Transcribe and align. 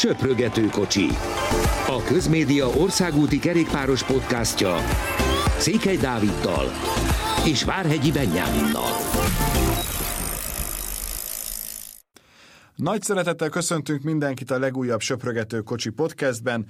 Söprögető 0.00 0.66
kocsi. 0.66 1.06
A 1.86 2.02
Közmédia 2.06 2.66
országúti 2.66 3.38
kerékpáros 3.38 4.04
podcastja 4.04 4.76
Székely 5.58 5.96
Dáviddal 5.96 6.66
és 7.46 7.64
Várhegyi 7.64 8.12
Benyáminnal. 8.12 8.90
Nagy 12.76 13.02
szeretettel 13.02 13.48
köszöntünk 13.48 14.02
mindenkit 14.02 14.50
a 14.50 14.58
legújabb 14.58 15.00
Söprögető 15.00 15.60
kocsi 15.60 15.90
podcastben. 15.90 16.66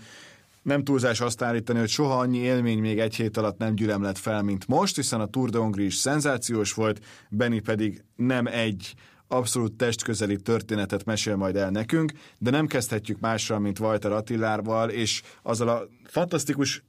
Nem 0.62 0.84
túlzás 0.84 1.20
azt 1.20 1.42
állítani, 1.42 1.78
hogy 1.78 1.88
soha 1.88 2.18
annyi 2.18 2.38
élmény 2.38 2.78
még 2.78 2.98
egy 2.98 3.14
hét 3.14 3.36
alatt 3.36 3.58
nem 3.58 3.74
gyülemlett 3.74 4.18
fel, 4.18 4.42
mint 4.42 4.66
most, 4.66 4.96
hiszen 4.96 5.20
a 5.20 5.26
Tour 5.26 5.50
de 5.50 5.58
Hongrie 5.58 5.86
is 5.86 5.94
szenzációs 5.94 6.72
volt, 6.72 7.00
Benny 7.28 7.62
pedig 7.62 8.04
nem 8.16 8.46
egy 8.46 8.94
abszolút 9.32 9.76
testközeli 9.76 10.36
történetet 10.36 11.04
mesél 11.04 11.36
majd 11.36 11.56
el 11.56 11.70
nekünk, 11.70 12.12
de 12.38 12.50
nem 12.50 12.66
kezdhetjük 12.66 13.20
mással, 13.20 13.58
mint 13.58 13.78
Walter 13.78 14.12
Attilárval, 14.12 14.90
és 14.90 15.22
azzal 15.42 15.68
a 15.68 15.88
fantasztikus 16.04 16.82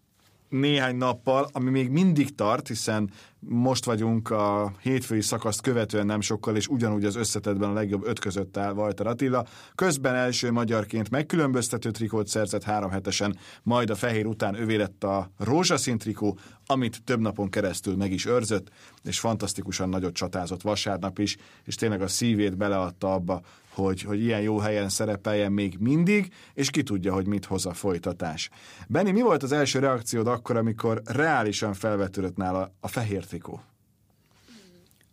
néhány 0.52 0.96
nappal, 0.96 1.50
ami 1.52 1.70
még 1.70 1.90
mindig 1.90 2.36
tart, 2.36 2.68
hiszen 2.68 3.12
most 3.40 3.86
vagyunk 3.86 4.30
a 4.30 4.74
hétfői 4.82 5.22
szakaszt 5.22 5.62
követően 5.62 6.06
nem 6.06 6.22
sokkal, 6.22 6.56
és 6.56 6.68
ugyanúgy 6.68 7.06
az 7.06 7.16
összetetben 7.16 7.70
a 7.70 7.74
legjobb 7.74 8.06
öt 8.06 8.20
között 8.20 8.58
áll 8.58 8.74
Walter 8.74 9.08
Attila. 9.08 9.46
Közben 9.76 10.16
első 10.16 10.52
magyarként 10.52 11.10
megkülönböztető 11.10 11.92
trikót 11.92 12.28
szerzett 12.28 12.64
három 12.64 12.90
hetesen, 12.90 13.38
majd 13.64 13.90
a 13.90 13.96
fehér 13.96 14.26
után 14.26 14.56
övé 14.56 14.76
lett 14.76 15.04
a 15.04 15.32
rózsaszín 15.38 15.98
trikó, 15.98 16.38
amit 16.66 17.04
több 17.04 17.20
napon 17.20 17.50
keresztül 17.50 17.96
meg 17.96 18.12
is 18.12 18.26
őrzött, 18.26 18.70
és 19.04 19.20
fantasztikusan 19.20 19.90
nagyot 19.90 20.14
csatázott 20.14 20.62
vasárnap 20.62 21.20
is, 21.20 21.38
és 21.64 21.76
tényleg 21.76 22.02
a 22.02 22.08
szívét 22.08 22.58
beleadta 22.58 23.14
abba, 23.14 23.42
hogy, 23.74 24.02
hogy 24.02 24.22
ilyen 24.24 24.42
jó 24.42 24.58
helyen 24.58 24.90
szerepeljen 24.90 25.52
még 25.52 25.78
mindig, 25.80 26.34
és 26.54 26.70
ki 26.70 26.84
tudja, 26.84 27.14
hogy 27.14 27.28
mit 27.28 27.46
hoz 27.46 27.66
a 27.66 27.74
folytatás. 27.74 28.50
Benni, 28.88 29.12
mi 29.12 29.22
volt 29.22 29.44
az 29.44 29.52
első 29.52 29.80
reakciód 29.80 30.28
akkor, 30.28 30.58
amikor 30.58 31.02
reálisan 31.06 31.74
felvetődött 31.74 32.38
nála 32.38 32.74
a 32.80 32.88
fehér 32.88 33.26
trikó? 33.26 33.62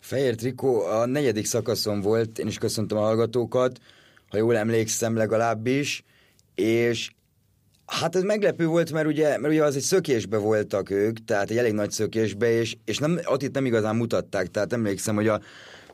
Fehér 0.00 0.34
trikó 0.34 0.80
a 0.80 1.06
negyedik 1.06 1.46
szakaszon 1.46 2.00
volt, 2.00 2.38
én 2.38 2.46
is 2.46 2.58
köszöntöm 2.58 2.98
a 2.98 3.00
hallgatókat, 3.00 3.78
ha 4.28 4.36
jól 4.36 4.56
emlékszem 4.56 5.16
legalábbis, 5.16 6.04
és 6.54 7.10
Hát 7.88 8.16
ez 8.16 8.22
meglepő 8.22 8.66
volt, 8.66 8.92
mert 8.92 9.06
ugye, 9.06 9.38
mert 9.38 9.52
ugye 9.52 9.64
az 9.64 9.76
egy 9.76 9.82
szökésbe 9.82 10.36
voltak 10.36 10.90
ők, 10.90 11.24
tehát 11.24 11.50
egy 11.50 11.56
elég 11.56 11.72
nagy 11.72 11.90
szökésbe, 11.90 12.50
és, 12.50 12.76
és 12.84 12.98
nem, 12.98 13.20
ott 13.24 13.42
itt 13.42 13.54
nem 13.54 13.66
igazán 13.66 13.96
mutatták, 13.96 14.46
tehát 14.46 14.72
emlékszem, 14.72 15.14
hogy 15.14 15.28
a, 15.28 15.40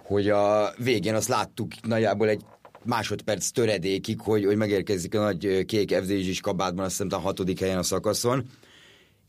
hogy 0.03 0.29
a 0.29 0.73
végén 0.77 1.15
azt 1.15 1.29
láttuk 1.29 1.73
nagyjából 1.87 2.29
egy 2.29 2.45
másodperc 2.85 3.49
töredékig, 3.49 4.21
hogy, 4.21 4.45
hogy 4.45 4.57
megérkezik 4.57 5.15
a 5.15 5.21
nagy 5.21 5.65
kék 5.65 5.95
FDZ-s 5.95 6.41
kabátban, 6.41 6.85
azt 6.85 7.03
hiszem 7.03 7.21
a 7.21 7.23
hatodik 7.23 7.61
helyen 7.61 7.79
a 7.79 7.83
szakaszon, 7.83 8.45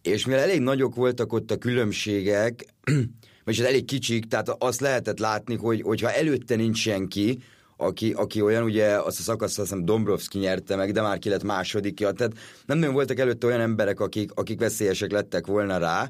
és 0.02 0.26
mivel 0.26 0.42
elég 0.42 0.60
nagyok 0.60 0.96
voltak 0.96 1.34
ott 1.34 1.52
a 1.52 1.58
különbségek, 1.58 2.66
vagyis 3.46 3.60
az 3.60 3.68
elég 3.68 3.86
kicsik, 3.86 4.26
tehát 4.26 4.50
azt 4.50 4.80
lehetett 4.80 5.20
látni, 5.20 5.56
hogy 5.56 5.82
hogyha 5.82 6.12
előtte 6.12 6.56
nincs 6.56 6.78
senki, 6.78 7.40
aki, 7.78 8.12
aki 8.12 8.42
olyan, 8.42 8.64
ugye 8.64 8.86
azt 8.88 9.20
a 9.20 9.22
szakaszt 9.22 9.60
azt 9.60 9.70
hiszem 9.70 9.86
Dombrovski 9.86 10.38
nyerte 10.38 10.76
meg, 10.76 10.92
de 10.92 11.02
már 11.02 11.20
ki 11.20 11.30
lett 11.30 11.44
második, 11.44 12.00
ja, 12.00 12.12
tehát 12.12 12.34
nem 12.66 12.78
nagyon 12.78 12.94
voltak 12.94 13.20
előtte 13.20 13.48
olyan 13.48 13.60
emberek, 13.60 14.00
akik, 14.00 14.32
akik 14.34 14.60
veszélyesek 14.60 15.12
lettek 15.12 15.48
volna 15.48 15.78
rá, 15.78 16.10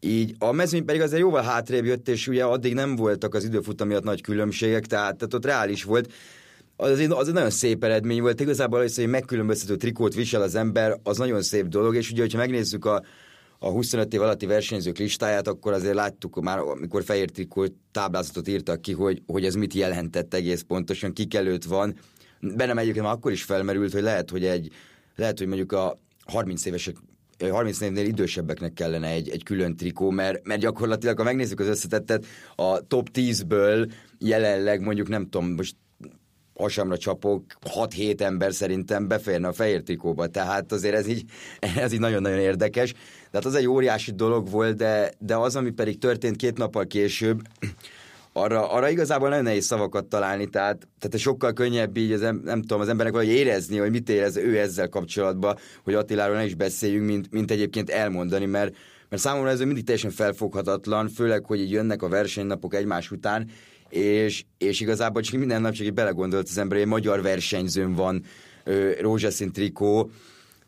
így 0.00 0.34
a 0.38 0.52
mezőny 0.52 0.84
pedig 0.84 1.00
azért 1.00 1.20
jóval 1.20 1.42
hátrébb 1.42 1.84
jött, 1.84 2.08
és 2.08 2.28
ugye 2.28 2.44
addig 2.44 2.74
nem 2.74 2.96
voltak 2.96 3.34
az 3.34 3.44
időfutam 3.44 3.88
miatt 3.88 4.04
nagy 4.04 4.20
különbségek, 4.20 4.86
tehát, 4.86 5.16
tehát 5.16 5.34
ott 5.34 5.44
reális 5.44 5.84
volt. 5.84 6.12
Az 6.76 6.98
egy, 6.98 7.10
az 7.10 7.28
egy 7.28 7.34
nagyon 7.34 7.50
szép 7.50 7.84
eredmény 7.84 8.20
volt. 8.20 8.40
Igazából 8.40 8.80
az, 8.80 8.96
hogy 8.96 9.06
megkülönböztető 9.06 9.76
trikót 9.76 10.14
visel 10.14 10.42
az 10.42 10.54
ember, 10.54 11.00
az 11.02 11.18
nagyon 11.18 11.42
szép 11.42 11.66
dolog, 11.66 11.94
és 11.94 12.10
ugye, 12.10 12.20
hogyha 12.20 12.38
megnézzük 12.38 12.84
a, 12.84 13.02
a 13.58 13.68
25 13.68 14.14
év 14.14 14.22
alatti 14.22 14.46
versenyzők 14.46 14.98
listáját, 14.98 15.48
akkor 15.48 15.72
azért 15.72 15.94
láttuk 15.94 16.40
már, 16.40 16.58
amikor 16.58 17.04
fehér 17.04 17.30
trikó 17.30 17.66
táblázatot 17.92 18.48
írtak 18.48 18.80
ki, 18.80 18.92
hogy, 18.92 19.22
hogy 19.26 19.44
ez 19.44 19.54
mit 19.54 19.74
jelentett 19.74 20.34
egész 20.34 20.62
pontosan, 20.62 21.12
kik 21.12 21.34
előtt 21.34 21.64
van. 21.64 21.98
Bennem 22.40 22.78
egyébként 22.78 23.06
akkor 23.06 23.32
is 23.32 23.42
felmerült, 23.42 23.92
hogy 23.92 24.02
lehet, 24.02 24.30
hogy 24.30 24.44
egy, 24.44 24.70
lehet, 25.16 25.38
hogy 25.38 25.46
mondjuk 25.46 25.72
a 25.72 25.98
30 26.24 26.64
évesek 26.64 26.96
30 27.50 27.80
évnél 27.80 28.06
idősebbeknek 28.06 28.72
kellene 28.72 29.08
egy, 29.08 29.28
egy 29.28 29.42
külön 29.42 29.76
trikó, 29.76 30.10
mert, 30.10 30.46
mert 30.46 30.60
gyakorlatilag, 30.60 31.18
ha 31.18 31.24
megnézzük 31.24 31.60
az 31.60 31.66
összetettet, 31.66 32.26
a 32.56 32.86
top 32.86 33.08
10-ből 33.14 33.92
jelenleg 34.18 34.80
mondjuk 34.80 35.08
nem 35.08 35.28
tudom, 35.28 35.50
most 35.50 35.74
hasamra 36.58 36.98
csapok, 36.98 37.42
6-7 37.74 38.20
ember 38.20 38.54
szerintem 38.54 39.08
beférne 39.08 39.48
a 39.48 39.52
fehér 39.52 39.82
trikóba, 39.82 40.26
tehát 40.26 40.72
azért 40.72 40.94
ez 40.94 41.06
így, 41.06 41.24
ez 41.76 41.92
így 41.92 42.00
nagyon-nagyon 42.00 42.38
érdekes. 42.38 42.92
Tehát 43.30 43.46
az 43.46 43.54
egy 43.54 43.66
óriási 43.66 44.12
dolog 44.12 44.50
volt, 44.50 44.76
de, 44.76 45.12
de 45.18 45.36
az, 45.36 45.56
ami 45.56 45.70
pedig 45.70 45.98
történt 45.98 46.36
két 46.36 46.58
nappal 46.58 46.86
később, 46.86 47.40
arra, 48.32 48.70
arra 48.70 48.88
igazából 48.88 49.28
nagyon 49.28 49.44
nehéz 49.44 49.64
szavakat 49.64 50.04
találni, 50.04 50.46
tehát, 50.46 50.88
tehát 50.98 51.18
sokkal 51.18 51.52
könnyebb 51.52 51.96
így, 51.96 52.12
az, 52.12 52.20
nem 52.20 52.60
tudom, 52.60 52.80
az 52.80 52.88
embernek 52.88 53.14
valahogy 53.14 53.34
érezni, 53.34 53.76
hogy 53.78 53.90
mit 53.90 54.08
érez 54.08 54.36
ő 54.36 54.58
ezzel 54.58 54.88
kapcsolatban, 54.88 55.56
hogy 55.84 55.94
Attiláról 55.94 56.36
ne 56.36 56.44
is 56.44 56.54
beszéljünk, 56.54 57.06
mint, 57.06 57.30
mint 57.30 57.50
egyébként 57.50 57.90
elmondani, 57.90 58.46
mert, 58.46 58.76
mert 59.08 59.22
számomra 59.22 59.50
ez 59.50 59.60
mindig 59.60 59.84
teljesen 59.84 60.10
felfoghatatlan, 60.10 61.08
főleg, 61.08 61.44
hogy 61.44 61.60
így 61.60 61.70
jönnek 61.70 62.02
a 62.02 62.08
versenynapok 62.08 62.74
egymás 62.74 63.10
után, 63.10 63.50
és, 63.88 64.44
és 64.58 64.80
igazából 64.80 65.22
csak 65.22 65.38
minden 65.38 65.60
nap 65.60 65.72
csak 65.72 65.86
így 65.86 65.94
belegondolt 65.94 66.48
az 66.48 66.58
ember, 66.58 66.78
hogy 66.78 66.86
magyar 66.86 67.22
versenyzőn 67.22 67.94
van 67.94 68.24
rózsaszín 69.00 69.52
trikó, 69.52 70.10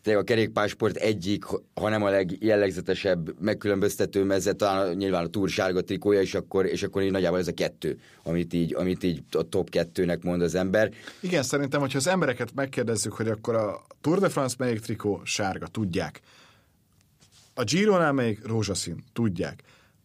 tényleg 0.01 0.23
a 0.23 0.25
kerékpásport 0.25 0.95
egyik, 0.95 1.43
ha 1.73 1.89
nem 1.89 2.03
a 2.03 2.09
legjellegzetesebb 2.09 3.41
megkülönböztető 3.41 4.23
mezet, 4.23 4.55
talán 4.55 4.95
nyilván 4.95 5.23
a 5.23 5.27
túr 5.27 5.49
sárga 5.49 5.81
trikója, 5.81 6.21
és 6.21 6.33
akkor, 6.33 6.65
és 6.65 6.83
akkor 6.83 7.01
így 7.01 7.11
nagyjából 7.11 7.39
ez 7.39 7.47
a 7.47 7.53
kettő, 7.53 7.99
amit 8.23 8.53
így, 8.53 8.75
amit 8.75 9.03
így 9.03 9.23
a 9.31 9.43
top 9.43 9.69
kettőnek 9.69 10.23
mond 10.23 10.41
az 10.41 10.55
ember. 10.55 10.91
Igen, 11.19 11.43
szerintem, 11.43 11.79
hogyha 11.79 11.97
az 11.97 12.07
embereket 12.07 12.53
megkérdezzük, 12.53 13.13
hogy 13.13 13.27
akkor 13.27 13.55
a 13.55 13.81
Tour 14.01 14.19
de 14.19 14.29
France 14.29 14.55
melyik 14.59 14.79
trikó 14.79 15.21
sárga, 15.23 15.67
tudják. 15.67 16.21
A 17.53 17.63
Gironál 17.63 18.11
melyik 18.11 18.47
rózsaszín, 18.47 19.03
tudják. 19.13 19.63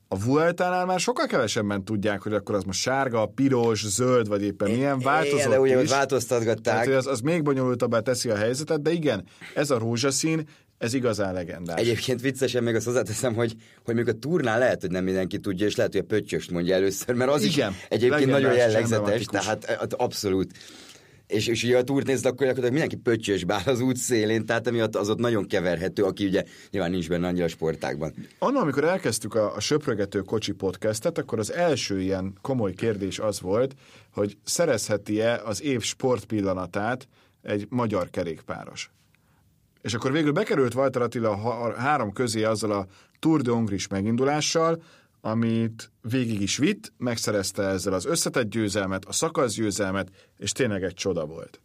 A 0.08 0.18
Vueltánál 0.18 0.86
már 0.86 1.00
sokkal 1.00 1.26
kevesebben 1.26 1.84
tudják, 1.84 2.22
hogy 2.22 2.32
akkor 2.32 2.54
az 2.54 2.64
most 2.64 2.80
sárga, 2.80 3.26
piros, 3.26 3.86
zöld, 3.86 4.28
vagy 4.28 4.42
éppen 4.42 4.70
milyen 4.70 4.98
változott 4.98 5.38
Igen, 5.38 5.50
de 5.50 5.60
ugye, 5.60 5.82
is. 5.82 5.90
változtatgatták. 5.90 6.84
Tehát, 6.84 6.98
az, 6.98 7.06
az 7.06 7.20
még 7.20 7.42
bonyolultabbá 7.42 8.00
teszi 8.00 8.30
a 8.30 8.36
helyzetet, 8.36 8.82
de 8.82 8.90
igen, 8.90 9.24
ez 9.54 9.70
a 9.70 9.78
rózsaszín, 9.78 10.48
ez 10.78 10.94
igazán 10.94 11.32
legendás. 11.32 11.80
Egyébként 11.80 12.20
viccesen 12.20 12.62
még 12.62 12.74
azt 12.74 12.84
hozzáteszem, 12.84 13.34
hogy, 13.34 13.54
hogy 13.84 13.94
még 13.94 14.08
a 14.08 14.12
turnál 14.12 14.58
lehet, 14.58 14.80
hogy 14.80 14.90
nem 14.90 15.04
mindenki 15.04 15.38
tudja, 15.38 15.66
és 15.66 15.76
lehet, 15.76 15.92
hogy 15.92 16.00
a 16.00 16.06
pöttyöst 16.06 16.50
mondja 16.50 16.74
először, 16.74 17.14
mert 17.14 17.30
az 17.30 17.42
Igen, 17.42 17.70
is 17.70 17.86
egyébként 17.88 18.30
nagyon 18.30 18.54
jellegzetes, 18.54 19.24
tehát 19.24 19.64
hát 19.64 19.92
abszolút 19.92 20.52
és, 21.26 21.46
és 21.46 21.64
ugye 21.64 21.78
a 21.78 21.84
túrt 21.84 22.06
nézd, 22.06 22.24
akkor 22.24 22.46
gyakorlatilag 22.46 22.72
mindenki 22.72 22.96
pöttyös 22.96 23.44
bár 23.44 23.68
az 23.68 23.80
út 23.80 23.96
szélén, 23.96 24.46
tehát 24.46 24.66
emiatt 24.66 24.96
az 24.96 25.10
ott 25.10 25.18
nagyon 25.18 25.46
keverhető, 25.46 26.02
aki 26.02 26.26
ugye 26.26 26.44
nyilván 26.70 26.90
nincs 26.90 27.08
benne 27.08 27.26
annyira 27.26 27.48
sportákban. 27.48 28.14
Anna, 28.38 28.60
amikor 28.60 28.84
elkezdtük 28.84 29.34
a, 29.34 29.54
a 29.54 29.60
Söprögető 29.60 30.20
Kocsi 30.20 30.52
podcastet, 30.52 31.18
akkor 31.18 31.38
az 31.38 31.52
első 31.52 32.00
ilyen 32.00 32.34
komoly 32.40 32.72
kérdés 32.72 33.18
az 33.18 33.40
volt, 33.40 33.74
hogy 34.12 34.36
szerezheti-e 34.44 35.42
az 35.44 35.62
év 35.62 35.80
sportpillanatát 35.80 37.08
egy 37.42 37.66
magyar 37.68 38.10
kerékpáros. 38.10 38.90
És 39.82 39.94
akkor 39.94 40.12
végül 40.12 40.32
bekerült 40.32 40.74
Walter 40.74 41.02
Attila 41.02 41.30
a 41.30 41.74
három 41.74 42.12
közé 42.12 42.42
azzal 42.42 42.70
a 42.70 42.86
Tour 43.18 43.40
de 43.40 43.50
Hongris 43.50 43.88
megindulással, 43.88 44.82
amit 45.26 45.90
végig 46.00 46.40
is 46.40 46.56
vitt, 46.56 46.92
megszerezte 46.96 47.62
ezzel 47.62 47.92
az 47.92 48.04
összetett 48.04 48.50
győzelmet, 48.50 49.04
a 49.04 49.12
szakaszgyőzelmet, 49.12 50.10
és 50.36 50.52
tényleg 50.52 50.82
egy 50.82 50.94
csoda 50.94 51.26
volt. 51.26 51.60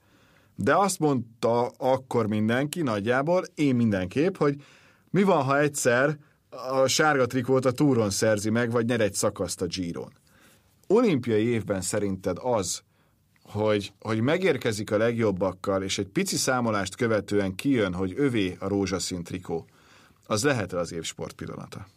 De 0.56 0.76
azt 0.76 1.00
mondta 1.00 1.68
akkor 1.68 2.28
mindenki, 2.28 2.82
nagyjából, 2.82 3.44
én 3.56 3.76
mindenképp, 3.76 4.36
hogy 4.38 4.64
mi 5.10 5.24
van, 5.24 5.44
ha 5.44 5.60
egyszer 5.60 6.18
a 6.50 6.88
sárga 6.88 7.26
trikót 7.26 7.66
a 7.66 7.72
túron 7.72 8.10
szerzi 8.10 8.50
meg, 8.50 8.72
vagy 8.72 8.86
nyer 8.86 9.02
egy 9.02 9.14
szakaszt 9.14 9.62
a 9.62 9.66
Giron. 9.66 10.14
Olimpiai 10.88 11.46
évben 11.46 11.82
szerinted 11.82 12.38
az, 12.42 12.82
hogy, 13.44 13.94
hogy 14.00 14.22
megérkezik 14.22 14.92
a 14.92 14.98
legjobbakkal, 14.98 15.84
és 15.84 15.98
egy 15.98 16.08
pici 16.08 16.36
számolást 16.36 16.96
követően 16.96 17.56
kijön, 17.56 17.94
hogy 17.94 18.14
övé 18.18 18.58
a 18.60 18.68
rózsaszín 18.68 19.24
trikó, 19.24 19.66
az 20.26 20.44
lehet 20.44 20.74
az 20.74 20.92
év 20.94 21.04
sportpillanata? 21.04 21.88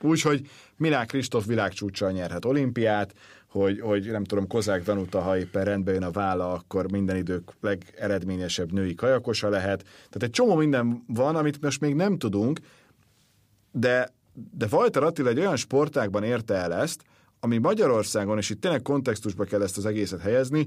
Úgyhogy 0.00 0.48
Milán 0.76 1.06
Kristóf 1.06 1.46
világcsúcsal 1.46 2.10
nyerhet 2.10 2.44
olimpiát, 2.44 3.14
hogy, 3.48 3.80
hogy 3.80 4.10
nem 4.10 4.24
tudom, 4.24 4.46
Kozák 4.46 4.82
Danuta, 4.82 5.20
ha 5.20 5.38
éppen 5.38 5.64
rendbe 5.64 5.92
jön 5.92 6.02
a 6.02 6.10
válla, 6.10 6.52
akkor 6.52 6.90
minden 6.90 7.16
idők 7.16 7.52
legeredményesebb 7.60 8.72
női 8.72 8.94
kajakosa 8.94 9.48
lehet. 9.48 9.82
Tehát 9.82 10.22
egy 10.22 10.30
csomó 10.30 10.54
minden 10.54 11.04
van, 11.06 11.36
amit 11.36 11.60
most 11.60 11.80
még 11.80 11.94
nem 11.94 12.18
tudunk, 12.18 12.60
de, 13.72 14.12
de 14.56 14.66
Walter 14.70 15.02
Attila 15.02 15.28
egy 15.28 15.38
olyan 15.38 15.56
sportákban 15.56 16.22
érte 16.22 16.54
el 16.54 16.74
ezt, 16.74 17.02
ami 17.40 17.58
Magyarországon, 17.58 18.38
és 18.38 18.50
itt 18.50 18.60
tényleg 18.60 18.82
kontextusba 18.82 19.44
kell 19.44 19.62
ezt 19.62 19.76
az 19.76 19.86
egészet 19.86 20.20
helyezni, 20.20 20.66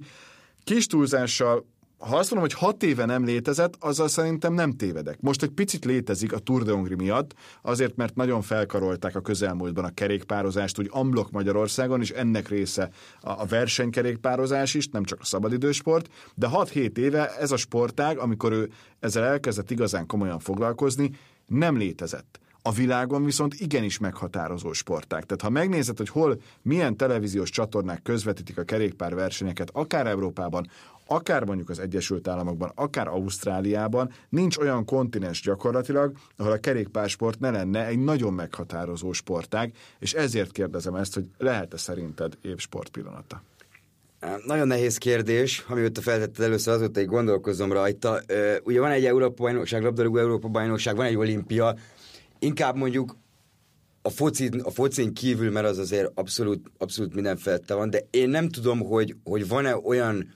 kis 0.64 0.86
túlzással 0.86 1.66
ha 2.02 2.18
azt 2.18 2.32
mondom, 2.32 2.50
hogy 2.50 2.68
hat 2.68 2.84
éve 2.84 3.06
nem 3.06 3.26
létezett, 3.26 3.76
azzal 3.80 4.08
szerintem 4.08 4.54
nem 4.54 4.72
tévedek. 4.72 5.18
Most 5.20 5.44
egy 5.44 5.50
picit 5.50 5.86
létezik 5.86 6.34
a 6.34 6.40
Tour 6.40 6.64
de 6.64 6.72
Hongrie 6.72 6.96
miatt, 6.96 7.34
azért, 7.62 7.96
mert 7.96 8.16
nagyon 8.16 8.42
felkarolták 8.42 9.16
a 9.16 9.22
közelmúltban 9.22 9.84
a 9.84 9.94
kerékpározást, 9.94 10.80
úgy 10.80 10.90
amblok 10.92 11.32
Magyarországon, 11.32 12.02
és 12.02 12.10
ennek 12.10 12.48
része 12.48 12.90
a 13.22 13.46
versenykerékpározás 13.46 14.74
is, 14.74 14.88
nem 14.88 15.04
csak 15.04 15.20
a 15.22 15.26
szabadidősport, 15.26 16.10
de 16.36 16.48
6-7 16.52 16.98
éve 16.98 17.38
ez 17.38 17.52
a 17.52 17.58
sportág, 17.58 18.18
amikor 18.18 18.52
ő 18.52 18.72
ezzel 19.00 19.24
elkezdett 19.24 19.72
igazán 19.72 20.06
komolyan 20.06 20.40
foglalkozni, 20.40 21.12
nem 21.48 21.78
létezett. 21.78 22.40
A 22.64 22.72
világon 22.72 23.26
viszont 23.26 23.54
igenis 23.54 23.98
meghatározó 23.98 24.74
sporták. 24.74 25.26
Tehát 25.26 25.42
ha 25.42 25.50
megnézed, 25.50 25.98
hogy 25.98 26.10
hol 26.10 26.42
milyen 26.62 26.98
televíziós 26.98 27.50
csatornák 27.50 28.02
közvetítik 28.02 28.58
a 28.58 28.64
kerékpárversenyeket, 28.64 29.70
akár 29.74 30.08
Európában, 30.08 30.70
akár 31.06 31.44
mondjuk 31.44 31.70
az 31.70 31.80
Egyesült 31.80 32.28
Államokban, 32.28 32.72
akár 32.76 33.08
Ausztráliában, 33.08 34.12
nincs 34.30 34.58
olyan 34.58 34.86
kontinens 34.86 35.42
gyakorlatilag, 35.42 36.16
ahol 36.38 36.52
a 36.52 36.58
kerékpársport 36.58 37.40
ne 37.40 37.50
lenne 37.50 37.86
egy 37.86 38.00
nagyon 38.00 38.34
meghatározó 38.34 39.12
sportág, 39.12 39.74
és 40.00 40.14
ezért 40.14 40.52
kérdezem 40.52 40.96
ezt, 40.96 41.14
hogy 41.14 41.26
lehet-e 41.38 41.78
szerinted 41.78 42.38
év 42.42 42.58
sportpillanata? 42.58 43.44
Nagyon 44.46 44.68
nehéz 44.68 44.98
kérdés, 44.98 45.66
amióta 45.68 46.02
feltetted 46.02 46.46
először, 46.46 46.74
azóta 46.74 47.00
egy 47.00 47.06
gondolkozom 47.06 47.72
rajta. 47.72 48.20
Ugye 48.64 48.80
van 48.80 48.92
egy 48.92 49.06
Európa 49.06 49.44
bajnokság, 49.44 49.84
labdarúgó 49.84 50.18
Európa 50.18 50.48
bajnokság, 50.48 50.96
van 50.96 51.06
egy 51.06 51.16
olimpia, 51.16 51.76
inkább 52.40 52.76
mondjuk 52.76 53.16
a, 54.02 54.10
foci, 54.10 54.50
a 54.64 54.70
focin 54.70 55.14
kívül, 55.14 55.52
mert 55.52 55.68
az 55.68 55.78
azért 55.78 56.12
abszolút, 56.14 56.72
abszolút 56.78 57.14
minden 57.14 57.38
felette 57.38 57.74
van, 57.74 57.90
de 57.90 58.02
én 58.10 58.30
nem 58.30 58.50
tudom, 58.50 58.80
hogy, 58.80 59.16
hogy 59.24 59.48
van-e 59.48 59.76
olyan 59.76 60.34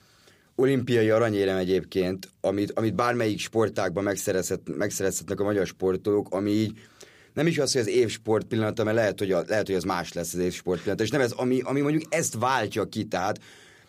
olimpiai 0.56 1.10
aranyérem 1.10 1.56
egyébként, 1.56 2.28
amit, 2.40 2.72
amit 2.72 2.94
bármelyik 2.94 3.38
sportágban 3.38 4.04
megszerezhet, 4.04 4.60
megszerezhetnek 4.76 5.40
a 5.40 5.44
magyar 5.44 5.66
sportolók, 5.66 6.34
ami 6.34 6.50
így 6.50 6.78
nem 7.32 7.46
is 7.46 7.58
az, 7.58 7.72
hogy 7.72 7.80
az 7.80 7.88
év 7.88 8.08
sport 8.08 8.46
pillanata, 8.46 8.84
mert 8.84 8.96
lehet, 8.96 9.18
hogy, 9.18 9.32
a, 9.32 9.44
lehet, 9.46 9.66
hogy 9.66 9.74
az 9.74 9.84
más 9.84 10.12
lesz 10.12 10.34
az 10.34 10.40
év 10.40 10.52
sport 10.52 10.78
pillanata, 10.78 11.04
és 11.04 11.10
nem 11.10 11.20
ez, 11.20 11.32
ami, 11.32 11.60
ami 11.60 11.80
mondjuk 11.80 12.14
ezt 12.14 12.36
váltja 12.38 12.84
ki, 12.84 13.04
tehát 13.04 13.40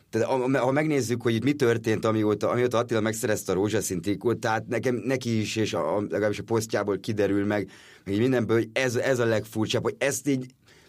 tehát 0.09 0.57
ha 0.57 0.71
megnézzük, 0.71 1.21
hogy 1.21 1.35
itt 1.35 1.43
mi 1.43 1.53
történt, 1.53 2.05
amióta, 2.05 2.49
amióta 2.49 2.77
Attila 2.77 3.01
megszerezte 3.01 3.51
a 3.51 3.55
rózsaszín 3.55 4.01
trikót, 4.01 4.37
tehát 4.37 4.67
nekem, 4.67 4.95
neki 4.95 5.39
is, 5.39 5.55
és 5.55 5.73
a, 5.73 6.01
legalábbis 6.09 6.39
a 6.39 6.43
posztjából 6.43 6.99
kiderül 6.99 7.45
meg, 7.45 7.69
meg 8.05 8.17
mindenből, 8.17 8.57
hogy 8.57 8.69
ez, 8.73 8.95
ez 8.95 9.19
a 9.19 9.25
legfurcsább, 9.25 9.83
hogy 9.83 9.95
ezt 9.97 10.27
így 10.27 10.45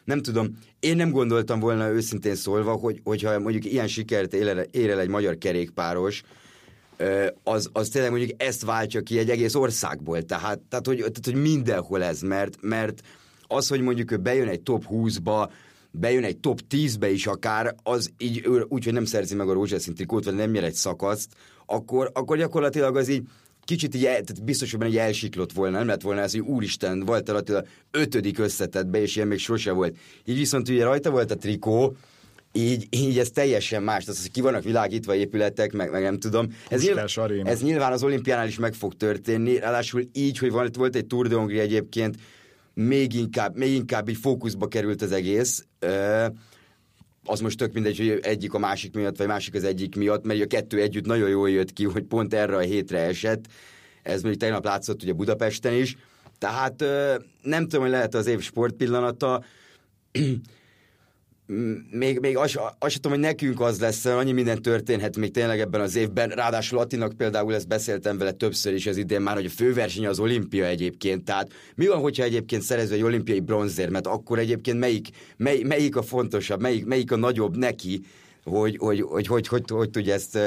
nem 0.08 0.22
tudom, 0.22 0.58
én 0.80 0.96
nem 0.96 1.10
gondoltam 1.10 1.60
volna 1.60 1.88
őszintén 1.88 2.34
szólva, 2.34 2.72
hogy, 2.72 3.00
hogyha 3.04 3.38
mondjuk 3.38 3.64
ilyen 3.64 3.88
sikert 3.88 4.34
ér 4.70 4.90
el 4.90 5.00
egy 5.00 5.08
magyar 5.08 5.38
kerékpáros, 5.38 6.22
az, 7.42 7.68
az 7.72 7.88
tényleg 7.88 8.10
mondjuk 8.10 8.42
ezt 8.42 8.64
váltja 8.64 9.00
ki 9.00 9.18
egy 9.18 9.30
egész 9.30 9.54
országból. 9.54 10.22
Tehát, 10.22 10.58
tehát, 10.58 10.86
hogy, 10.86 10.96
tehát 10.96 11.24
hogy 11.24 11.34
mindenhol 11.34 12.02
ez, 12.02 12.20
mert, 12.20 12.58
mert 12.60 13.02
az, 13.46 13.68
hogy 13.68 13.80
mondjuk 13.80 14.10
ő 14.10 14.16
bejön 14.16 14.48
egy 14.48 14.60
top 14.60 14.84
20-ba, 14.90 15.50
bejön 15.90 16.24
egy 16.24 16.38
top 16.38 16.60
10-be 16.70 17.10
is 17.10 17.26
akár, 17.26 17.74
az 17.82 18.10
így 18.18 18.46
úgy, 18.68 18.84
hogy 18.84 18.92
nem 18.92 19.04
szerzi 19.04 19.34
meg 19.34 19.48
a 19.48 19.52
rózsaszín 19.52 19.94
trikót, 19.94 20.24
vagy 20.24 20.34
nem 20.34 20.50
nyer 20.50 20.64
egy 20.64 20.74
szakaszt, 20.74 21.30
akkor, 21.66 22.10
akkor 22.14 22.36
gyakorlatilag 22.36 22.96
az 22.96 23.08
így 23.08 23.22
kicsit 23.68 23.94
így, 23.94 24.02
tehát 24.02 24.44
biztos, 24.44 24.72
hogy 24.72 24.86
egy 24.86 24.96
elsiklott 24.96 25.52
volna, 25.52 25.78
nem 25.78 25.86
lett 25.86 26.02
volna 26.02 26.20
ez, 26.20 26.32
hogy 26.32 26.40
úristen, 26.40 27.00
volt 27.00 27.28
Attila 27.28 27.64
ötödik 27.90 28.38
összetetbe, 28.38 29.00
és 29.00 29.16
ilyen 29.16 29.28
még 29.28 29.38
sose 29.38 29.72
volt. 29.72 29.96
Így 30.24 30.36
viszont 30.36 30.68
ugye 30.68 30.84
rajta 30.84 31.10
volt 31.10 31.30
a 31.30 31.36
trikó, 31.36 31.96
így, 32.52 32.86
így 32.90 33.18
ez 33.18 33.30
teljesen 33.30 33.82
más. 33.82 34.08
Az, 34.08 34.20
hogy 34.20 34.30
ki 34.30 34.40
vannak 34.40 34.62
világítva 34.62 35.14
épületek, 35.14 35.72
meg, 35.72 35.90
meg 35.90 36.02
nem 36.02 36.18
tudom. 36.18 36.46
Ez 36.68 36.82
nyilván, 36.82 37.06
ez 37.44 37.62
nyilván 37.62 37.92
az 37.92 38.02
olimpiánál 38.02 38.46
is 38.46 38.58
meg 38.58 38.74
fog 38.74 38.94
történni, 38.94 39.58
ráadásul 39.58 40.08
így, 40.12 40.38
hogy 40.38 40.50
volt, 40.50 40.76
volt 40.76 40.96
egy 40.96 41.06
Tour 41.06 41.28
de 41.28 41.34
Hongrie 41.34 41.62
egyébként, 41.62 42.16
még 42.74 43.14
inkább, 43.14 43.56
még 43.56 43.72
inkább 43.72 44.08
így 44.08 44.16
fókuszba 44.16 44.68
került 44.68 45.02
az 45.02 45.12
egész. 45.12 45.66
Az 47.30 47.40
most 47.40 47.58
tök 47.58 47.72
mindegy, 47.72 47.98
hogy 47.98 48.18
egyik 48.22 48.54
a 48.54 48.58
másik 48.58 48.94
miatt, 48.94 49.16
vagy 49.16 49.26
másik 49.26 49.54
az 49.54 49.64
egyik 49.64 49.96
miatt, 49.96 50.24
mert 50.24 50.40
a 50.40 50.46
kettő 50.46 50.80
együtt 50.80 51.06
nagyon 51.06 51.28
jól 51.28 51.50
jött 51.50 51.72
ki, 51.72 51.84
hogy 51.84 52.02
pont 52.02 52.34
erre 52.34 52.56
a 52.56 52.60
hétre 52.60 52.98
esett. 52.98 53.44
Ez 54.02 54.22
mondjuk 54.22 54.42
tegnap 54.42 54.64
látszott 54.64 55.02
ugye 55.02 55.12
Budapesten 55.12 55.74
is. 55.74 55.96
Tehát 56.38 56.84
nem 57.42 57.62
tudom, 57.62 57.80
hogy 57.80 57.90
lehet 57.90 58.14
az 58.14 58.26
év 58.26 58.40
sportpillanata 58.40 59.44
még, 61.90 62.18
még 62.18 62.36
azt, 62.36 62.60
azt 62.78 62.94
tudom, 62.94 63.12
hogy 63.12 63.20
nekünk 63.20 63.60
az 63.60 63.80
lesz, 63.80 64.04
annyi 64.04 64.32
minden 64.32 64.62
történhet 64.62 65.16
még 65.16 65.30
tényleg 65.30 65.60
ebben 65.60 65.80
az 65.80 65.96
évben. 65.96 66.28
Ráadásul 66.28 66.78
Attinak 66.78 67.16
például 67.16 67.54
ezt 67.54 67.68
beszéltem 67.68 68.18
vele 68.18 68.32
többször 68.32 68.74
is 68.74 68.86
az 68.86 68.96
idén 68.96 69.20
már, 69.20 69.34
hogy 69.34 69.44
a 69.44 69.48
főverseny 69.48 70.06
az 70.06 70.18
olimpia 70.18 70.66
egyébként. 70.66 71.24
Tehát 71.24 71.52
mi 71.74 71.86
van, 71.86 72.00
hogyha 72.00 72.24
egyébként 72.24 72.62
szerező 72.62 72.94
egy 72.94 73.02
olimpiai 73.02 73.40
bronzér, 73.40 73.88
mert 73.88 74.06
akkor 74.06 74.38
egyébként 74.38 74.78
melyik, 74.78 75.08
mely, 75.36 75.62
melyik 75.62 75.96
a 75.96 76.02
fontosabb, 76.02 76.60
melyik, 76.60 76.84
melyik 76.84 77.12
a 77.12 77.16
nagyobb 77.16 77.56
neki, 77.56 78.00
hogy 78.44 78.76
hogy, 78.76 79.00
hogy, 79.00 79.00
hogy, 79.00 79.26
hogy, 79.26 79.48
hogy, 79.48 79.70
hogy 79.70 79.90
tudja 79.90 80.14
ezt 80.14 80.38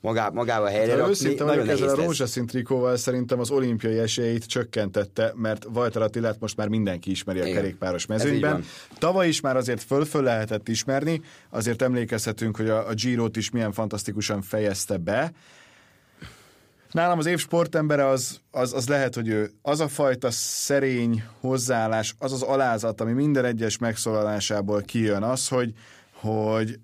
magá, 0.00 0.28
magába 0.28 0.68
helyre 0.68 0.94
rakni. 0.94 1.10
Őszinte 1.10 1.44
vagyok 1.44 1.68
ezzel 1.68 1.88
a 1.88 1.94
rózsaszín 1.94 2.46
trikóval 2.46 2.96
szerintem 2.96 3.40
az 3.40 3.50
olimpiai 3.50 3.98
esélyeit 3.98 4.46
csökkentette, 4.46 5.32
mert 5.36 5.66
Walter 5.74 6.02
Attilát 6.02 6.40
most 6.40 6.56
már 6.56 6.68
mindenki 6.68 7.10
ismeri 7.10 7.40
a 7.40 7.44
Igen. 7.44 7.54
kerékpáros 7.54 8.06
mezőnyben. 8.06 8.64
Tavaly 8.98 9.28
is 9.28 9.40
már 9.40 9.56
azért 9.56 9.82
föl-föl 9.82 10.22
lehetett 10.22 10.68
ismerni, 10.68 11.22
azért 11.50 11.82
emlékezhetünk, 11.82 12.56
hogy 12.56 12.68
a, 12.68 12.88
a 12.88 12.94
Giro-t 12.94 13.36
is 13.36 13.50
milyen 13.50 13.72
fantasztikusan 13.72 14.42
fejezte 14.42 14.96
be. 14.96 15.32
Nálam 16.90 17.18
az 17.18 17.26
év 17.26 17.38
sportembere 17.38 18.06
az, 18.06 18.40
az, 18.50 18.72
az 18.72 18.88
lehet, 18.88 19.14
hogy 19.14 19.28
ő 19.28 19.50
az 19.62 19.80
a 19.80 19.88
fajta 19.88 20.30
szerény 20.30 21.24
hozzáállás, 21.40 22.14
az 22.18 22.32
az 22.32 22.42
alázat, 22.42 23.00
ami 23.00 23.12
minden 23.12 23.44
egyes 23.44 23.78
megszólalásából 23.78 24.82
kijön, 24.82 25.22
az, 25.22 25.48
hogy, 25.48 25.72
hogy, 26.12 26.78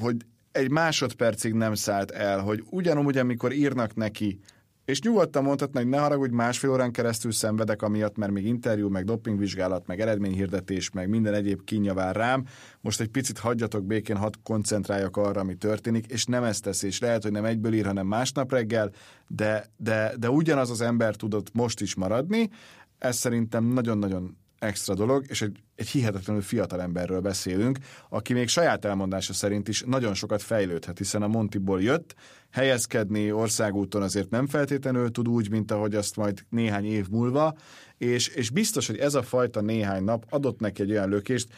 hogy 0.00 0.16
egy 0.52 0.70
másodpercig 0.70 1.52
nem 1.52 1.74
szállt 1.74 2.10
el, 2.10 2.40
hogy 2.40 2.64
ugyanúgy, 2.70 3.18
amikor 3.18 3.52
írnak 3.52 3.94
neki, 3.94 4.40
és 4.84 5.00
nyugodtan 5.00 5.42
mondhatna, 5.42 5.80
hogy 5.80 5.88
ne 5.88 5.98
haragudj, 5.98 6.34
másfél 6.34 6.70
órán 6.70 6.92
keresztül 6.92 7.32
szenvedek 7.32 7.82
amiatt, 7.82 8.16
mert 8.16 8.32
még 8.32 8.46
interjú, 8.46 8.88
meg 8.88 9.04
dopingvizsgálat, 9.04 9.86
meg 9.86 10.00
eredményhirdetés, 10.00 10.90
meg 10.90 11.08
minden 11.08 11.34
egyéb 11.34 11.64
kínja 11.64 11.94
vár 11.94 12.16
rám. 12.16 12.44
Most 12.80 13.00
egy 13.00 13.08
picit 13.08 13.38
hagyjatok 13.38 13.84
békén, 13.84 14.16
hadd 14.16 14.32
koncentráljak 14.42 15.16
arra, 15.16 15.40
ami 15.40 15.54
történik, 15.54 16.06
és 16.06 16.24
nem 16.24 16.44
ezt 16.44 16.62
tesz, 16.62 16.82
és 16.82 17.00
lehet, 17.00 17.22
hogy 17.22 17.32
nem 17.32 17.44
egyből 17.44 17.72
ír, 17.72 17.86
hanem 17.86 18.06
másnap 18.06 18.52
reggel, 18.52 18.90
de, 19.28 19.66
de, 19.76 20.12
de 20.18 20.30
ugyanaz 20.30 20.70
az 20.70 20.80
ember 20.80 21.16
tudott 21.16 21.52
most 21.52 21.80
is 21.80 21.94
maradni. 21.94 22.50
Ez 22.98 23.16
szerintem 23.16 23.64
nagyon-nagyon 23.64 24.36
extra 24.62 24.94
dolog, 24.94 25.24
és 25.28 25.42
egy, 25.42 25.58
egy 25.74 25.88
hihetetlenül 25.88 26.42
fiatal 26.42 26.80
emberről 26.80 27.20
beszélünk, 27.20 27.78
aki 28.08 28.32
még 28.32 28.48
saját 28.48 28.84
elmondása 28.84 29.32
szerint 29.32 29.68
is 29.68 29.82
nagyon 29.86 30.14
sokat 30.14 30.42
fejlődhet, 30.42 30.98
hiszen 30.98 31.22
a 31.22 31.28
Montiból 31.28 31.82
jött, 31.82 32.14
helyezkedni 32.50 33.32
országúton 33.32 34.02
azért 34.02 34.30
nem 34.30 34.46
feltétlenül 34.46 35.10
tud 35.10 35.28
úgy, 35.28 35.50
mint 35.50 35.70
ahogy 35.70 35.94
azt 35.94 36.16
majd 36.16 36.44
néhány 36.48 36.84
év 36.84 37.08
múlva, 37.08 37.56
és, 37.98 38.28
és 38.28 38.50
biztos, 38.50 38.86
hogy 38.86 38.98
ez 38.98 39.14
a 39.14 39.22
fajta 39.22 39.60
néhány 39.60 40.04
nap 40.04 40.24
adott 40.30 40.60
neki 40.60 40.82
egy 40.82 40.90
olyan 40.90 41.08
lökést, 41.08 41.48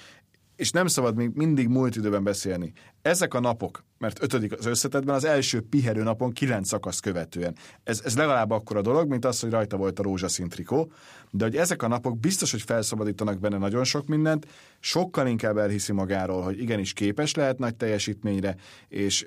és 0.56 0.70
nem 0.70 0.86
szabad 0.86 1.16
még 1.16 1.30
mindig 1.34 1.68
múlt 1.68 1.96
időben 1.96 2.24
beszélni. 2.24 2.72
Ezek 3.02 3.34
a 3.34 3.40
napok, 3.40 3.84
mert 3.98 4.22
ötödik 4.22 4.58
az 4.58 4.66
összetetben, 4.66 5.14
az 5.14 5.24
első 5.24 5.60
piherő 5.60 6.02
napon 6.02 6.32
kilenc 6.32 6.68
szakasz 6.68 7.00
követően. 7.00 7.56
Ez, 7.84 8.00
ez 8.04 8.16
legalább 8.16 8.50
akkora 8.50 8.82
dolog, 8.82 9.08
mint 9.08 9.24
az, 9.24 9.40
hogy 9.40 9.50
rajta 9.50 9.76
volt 9.76 9.98
a 9.98 10.02
rózsaszín 10.02 10.48
trikó, 10.48 10.92
de 11.30 11.44
hogy 11.44 11.56
ezek 11.56 11.82
a 11.82 11.88
napok 11.88 12.18
biztos, 12.18 12.50
hogy 12.50 12.62
felszabadítanak 12.62 13.38
benne 13.38 13.58
nagyon 13.58 13.84
sok 13.84 14.06
mindent, 14.06 14.46
sokkal 14.80 15.26
inkább 15.26 15.56
elhiszi 15.56 15.92
magáról, 15.92 16.42
hogy 16.42 16.60
igenis 16.60 16.92
képes 16.92 17.34
lehet 17.34 17.58
nagy 17.58 17.76
teljesítményre, 17.76 18.56
és, 18.88 19.26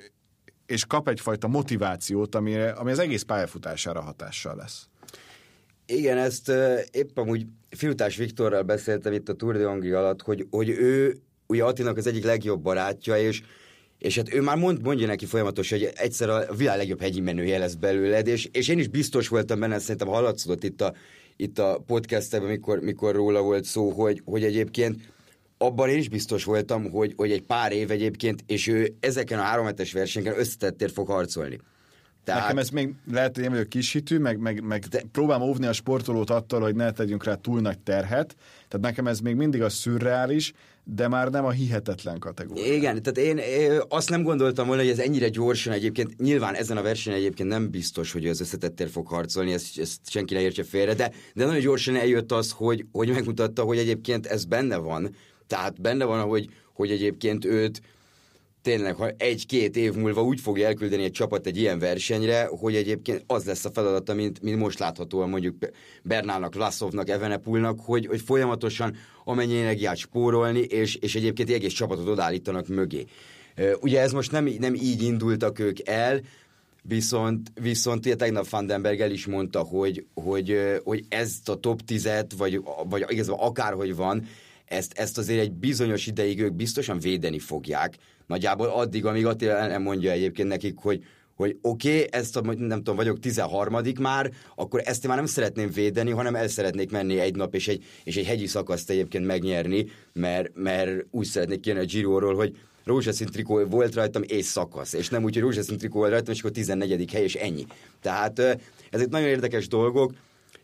és 0.66 0.86
kap 0.86 1.08
egyfajta 1.08 1.48
motivációt, 1.48 2.36
ami, 2.36 2.56
ami 2.56 2.92
az 2.92 3.00
egész 3.00 3.24
pályafutására 3.24 4.02
hatással 4.02 4.56
lesz. 4.56 4.88
Igen, 5.88 6.18
ezt 6.18 6.50
uh, 6.50 6.80
épp 6.92 7.18
amúgy 7.18 7.46
Filutás 7.70 8.16
Viktorral 8.16 8.64
beszéltem 8.64 9.14
itt 9.14 9.30
a 9.30 9.34
Tour 9.34 9.58
de 9.58 9.66
Hongrie 9.66 9.98
alatt, 9.98 10.22
hogy, 10.22 10.48
hogy 10.50 10.70
ő 10.70 11.18
ugye 11.48 11.64
Attinak 11.64 11.98
az 11.98 12.08
egyik 12.08 12.24
legjobb 12.24 12.62
barátja, 12.62 13.18
és 13.18 13.42
és 13.98 14.16
hát 14.16 14.34
ő 14.34 14.42
már 14.42 14.58
mond, 14.58 14.82
mondja 14.82 15.08
neki 15.08 15.26
folyamatosan, 15.26 15.80
hogy 15.80 15.92
egyszer 15.96 16.30
a 16.30 16.54
világ 16.56 16.78
legjobb 16.78 17.02
hegyi 17.02 17.20
menője 17.20 17.58
lesz 17.58 17.74
belőled, 17.74 18.28
és, 18.28 18.50
és 18.52 18.68
én 18.68 18.80
is 18.80 18.88
biztos 18.88 19.28
voltam 19.28 19.60
benne, 19.60 19.80
szerintem 19.80 20.08
hallatszódott 20.08 20.64
itt 20.64 20.82
a, 20.82 20.94
itt 21.36 21.60
a 21.60 21.84
podcastben, 21.86 22.42
mikor, 22.42 22.80
mikor 22.80 23.16
róla 23.16 23.42
volt 23.42 23.64
szó, 23.64 23.90
hogy, 23.90 24.22
hogy 24.26 24.44
egyébként 24.44 25.14
abban 25.58 25.90
én 25.90 25.98
is 25.98 26.10
biztos 26.10 26.44
voltam, 26.44 26.92
hogy, 26.92 27.14
hogy 27.16 27.32
egy 27.32 27.42
pár 27.42 27.72
év 27.72 27.92
egyébként, 27.92 28.44
és 28.48 28.68
ő 28.68 28.96
ezeken 29.00 29.40
a 29.40 29.42
három 29.42 29.66
hetes 29.66 29.94
versenyeken 29.94 30.40
összetettért 30.40 30.94
fog 30.94 31.08
harcolni 31.08 31.60
Tehát... 32.28 32.42
Nekem 32.42 32.58
ez 32.58 32.70
még 32.70 32.94
lehet, 33.12 33.36
hogy 33.36 33.44
én 33.44 33.50
vagyok 33.50 33.70
kishitű, 33.70 34.18
meg, 34.18 34.40
meg, 34.40 34.64
meg 34.64 34.84
de... 34.84 35.02
próbálom 35.12 35.50
óvni 35.50 35.66
a 35.66 35.74
sportolót 35.74 36.30
attól, 36.30 36.62
hogy 36.62 36.76
ne 36.76 36.92
tegyünk 36.92 37.24
rá 37.24 37.36
túl 37.36 37.60
nagy 37.60 37.80
terhet. 37.80 38.36
Tehát 38.68 38.86
nekem 38.86 39.08
ez 39.08 39.20
még 39.20 39.36
mindig 39.36 39.62
a 39.62 39.70
szürreális, 39.70 40.54
de 40.84 41.08
már 41.08 41.30
nem 41.30 41.46
a 41.46 41.50
hihetetlen 41.50 42.20
kategória. 42.20 42.74
Igen, 42.74 43.02
tehát 43.02 43.18
én, 43.18 43.38
én 43.38 43.82
azt 43.90 44.10
nem 44.10 44.24
gondoltam 44.24 44.68
volna, 44.68 44.82
hogy 44.82 44.92
ez 44.92 45.00
ennyire 45.00 45.30
gyorsan 45.30 45.74
egyébként, 45.74 46.20
nyilván 46.20 46.56
ezen 46.56 46.78
a 46.78 46.82
versenyen 46.82 47.20
egyébként 47.20 47.50
nem 47.50 47.70
biztos, 47.70 48.12
hogy 48.12 48.28
az 48.28 48.42
összetettél 48.42 48.88
fog 48.88 49.08
harcolni, 49.08 49.54
ezt, 49.54 49.80
ezt 49.80 50.00
senki 50.10 50.34
ne 50.34 50.42
értse 50.42 50.64
félre, 50.64 50.94
de, 50.94 51.12
de 51.34 51.46
nagyon 51.46 51.62
gyorsan 51.62 51.96
eljött 51.96 52.32
az, 52.32 52.52
hogy, 52.52 52.86
hogy 52.92 53.10
megmutatta, 53.10 53.64
hogy 53.64 53.78
egyébként 53.78 54.26
ez 54.26 54.46
benne 54.46 54.78
van. 54.78 55.16
Tehát 55.48 55.82
benne 55.82 56.06
van, 56.06 56.22
hogy, 56.22 56.50
hogy 56.74 56.92
egyébként 56.92 57.46
őt 57.46 57.82
tényleg, 58.68 58.96
ha 58.96 59.10
egy-két 59.18 59.76
év 59.76 59.94
múlva 59.94 60.24
úgy 60.24 60.40
fogja 60.40 60.68
elküldeni 60.68 61.04
egy 61.04 61.12
csapat 61.12 61.46
egy 61.46 61.58
ilyen 61.58 61.80
versenyre, 61.80 62.50
hogy 62.60 62.76
egyébként 62.76 63.24
az 63.28 63.46
lesz 63.46 63.66
a 63.66 63.72
feladata, 63.72 64.14
mint, 64.14 64.42
mint 64.42 64.58
most 64.60 64.80
láthatóan 64.80 65.30
mondjuk 65.30 65.56
Bernának, 66.04 66.56
Laszovnak, 66.56 67.10
Evenepulnak, 67.10 67.80
hogy, 67.80 68.06
hogy 68.06 68.22
folyamatosan 68.22 68.96
amennyi 69.24 69.60
energiát 69.60 69.98
spórolni, 69.98 70.60
és, 70.60 70.96
és 70.96 71.16
egyébként 71.16 71.50
egy 71.50 71.56
egész 71.56 71.74
csapatot 71.74 72.08
odállítanak 72.08 72.68
mögé. 72.68 73.06
Ugye 73.80 74.02
ez 74.02 74.12
most 74.12 74.32
nem, 74.32 74.50
nem 74.60 74.74
így 74.74 75.02
indultak 75.02 75.60
ők 75.60 75.88
el, 75.90 76.22
Viszont, 76.82 77.52
viszont 77.62 78.06
ugye 78.06 78.16
tegnap 78.16 78.50
Vandenberg 78.50 79.00
el 79.00 79.12
is 79.12 79.26
mondta, 79.26 79.60
hogy, 79.60 80.06
hogy, 80.14 80.58
hogy 80.84 81.06
ezt 81.10 81.50
a 81.50 81.56
top 81.56 81.82
10-et, 81.88 82.32
vagy, 82.38 82.62
vagy 82.90 83.06
igazából 83.08 83.46
akárhogy 83.46 83.96
van, 83.96 84.28
ezt, 84.66 84.94
ezt 84.98 85.18
azért 85.18 85.40
egy 85.40 85.52
bizonyos 85.52 86.08
ideig 86.08 86.42
ők 86.42 86.54
biztosan 86.54 87.00
védeni 87.00 87.40
fogják. 87.40 87.98
Nagyjából 88.28 88.68
addig, 88.68 89.06
amíg 89.06 89.26
Attila 89.26 89.68
nem 89.68 89.82
mondja 89.82 90.12
egyébként 90.12 90.48
nekik, 90.48 90.78
hogy, 90.78 91.04
hogy 91.36 91.58
oké, 91.62 91.90
okay, 91.90 92.08
ezt 92.12 92.38
a, 92.38 92.42
nem 92.42 92.78
tudom, 92.78 92.96
vagyok 92.96 93.20
13 93.20 93.82
már, 94.00 94.32
akkor 94.56 94.82
ezt 94.86 95.04
én 95.04 95.10
már 95.10 95.18
nem 95.18 95.28
szeretném 95.28 95.70
védeni, 95.72 96.12
hanem 96.12 96.36
el 96.36 96.48
szeretnék 96.48 96.92
menni 96.92 97.20
egy 97.20 97.36
nap 97.36 97.56
és 97.56 97.68
egy, 97.68 97.84
és 98.04 98.16
egy 98.16 98.26
hegyi 98.26 98.48
szakaszt 98.48 98.90
egyébként 98.90 99.26
megnyerni, 99.26 99.86
mert, 100.14 100.52
mert 100.54 101.06
úgy 101.12 101.26
szeretnék 101.26 101.60
kérni 101.60 101.82
a 101.82 101.86
Giro-ról, 101.86 102.36
hogy 102.36 102.58
rózsaszín 102.84 103.28
trikó 103.28 103.66
volt 103.66 103.96
rajtam 103.96 104.22
és 104.26 104.46
szakasz, 104.46 104.94
és 104.94 105.10
nem 105.10 105.24
úgy, 105.24 105.34
hogy 105.34 105.44
rózsaszín 105.44 105.78
trikó 105.78 106.00
volt 106.00 106.12
rajtam, 106.12 106.34
és 106.34 106.40
akkor 106.40 106.52
14. 106.52 107.12
hely, 107.12 107.24
és 107.24 107.36
ennyi. 107.36 107.66
Tehát 108.02 108.40
ezek 108.90 109.10
nagyon 109.10 109.28
érdekes 109.28 109.68
dolgok, 109.68 110.14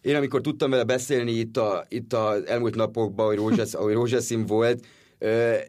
én 0.01 0.15
amikor 0.15 0.41
tudtam 0.41 0.69
vele 0.69 0.83
beszélni 0.83 1.31
itt, 1.31 1.57
a, 1.57 1.85
itt 1.89 2.13
az 2.13 2.45
elmúlt 2.45 2.75
napokban, 2.75 3.25
hogy, 3.25 3.35
rózsasz, 3.35 3.73
hogy 3.73 3.93
rózsaszín 3.93 4.45
volt, 4.45 4.85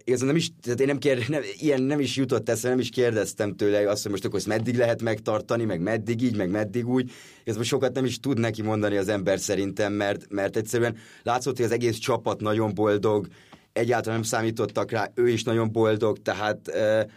Igazán 0.04 0.26
nem 0.26 0.36
is, 0.36 0.50
tehát 0.62 0.80
én 0.80 0.86
nem, 0.86 0.98
kérde, 0.98 1.24
nem, 1.28 1.42
ilyen 1.58 1.82
nem 1.82 2.00
is 2.00 2.16
jutott 2.16 2.48
eszembe, 2.48 2.68
nem 2.68 2.78
is 2.78 2.88
kérdeztem 2.88 3.56
tőle 3.56 3.90
azt, 3.90 4.02
hogy 4.02 4.10
most 4.10 4.24
akkor 4.24 4.38
ezt 4.38 4.46
meddig 4.46 4.76
lehet 4.76 5.02
megtartani, 5.02 5.64
meg 5.64 5.80
meddig 5.80 6.22
így, 6.22 6.36
meg 6.36 6.50
meddig 6.50 6.88
úgy. 6.88 7.10
Ez 7.44 7.56
most 7.56 7.68
sokat 7.68 7.94
nem 7.94 8.04
is 8.04 8.20
tud 8.20 8.38
neki 8.38 8.62
mondani 8.62 8.96
az 8.96 9.08
ember 9.08 9.38
szerintem, 9.38 9.92
mert, 9.92 10.26
mert 10.28 10.56
egyszerűen 10.56 10.96
látszott, 11.22 11.56
hogy 11.56 11.64
az 11.64 11.72
egész 11.72 11.96
csapat 11.96 12.40
nagyon 12.40 12.74
boldog, 12.74 13.26
egyáltalán 13.72 14.18
nem 14.18 14.28
számítottak 14.28 14.90
rá, 14.90 15.10
ő 15.14 15.28
is 15.28 15.42
nagyon 15.42 15.72
boldog, 15.72 16.22
tehát 16.22 16.58
uh, 16.68 17.10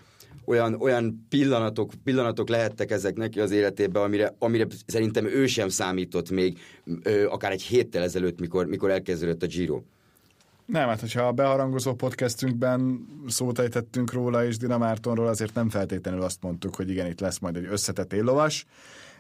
olyan, 0.46 0.82
olyan 0.82 1.26
pillanatok, 1.30 1.92
pillanatok 2.04 2.50
lehettek 2.50 2.92
ezek 2.92 3.16
neki 3.16 3.40
az 3.40 3.52
életében, 3.52 4.04
amire, 4.04 4.36
amire 4.40 4.68
szerintem 4.86 5.26
ő 5.26 5.48
sem 5.48 5.70
számított 5.70 6.30
még, 6.30 6.60
ö, 7.04 7.28
akár 7.28 7.52
egy 7.52 7.62
héttel 7.62 8.04
ezelőtt, 8.04 8.40
mikor, 8.40 8.66
mikor 8.66 8.92
elkezdődött 8.92 9.44
a 9.44 9.48
Giro. 9.48 9.82
Nem, 10.68 10.88
hát 10.88 11.00
hogyha 11.00 11.22
a 11.22 11.32
beharangozó 11.32 11.94
podcastünkben 11.94 13.08
szót 13.28 13.60
ejtettünk 13.60 14.12
róla 14.12 14.46
és 14.46 14.58
Dinamártonról, 14.58 15.28
azért 15.28 15.54
nem 15.54 15.70
feltétlenül 15.70 16.22
azt 16.22 16.42
mondtuk, 16.42 16.76
hogy 16.76 16.90
igen, 16.90 17.08
itt 17.08 17.20
lesz 17.20 17.40
majd 17.40 17.56
egy 17.56 17.68
összetett 17.70 18.14
éllovas, 18.14 18.66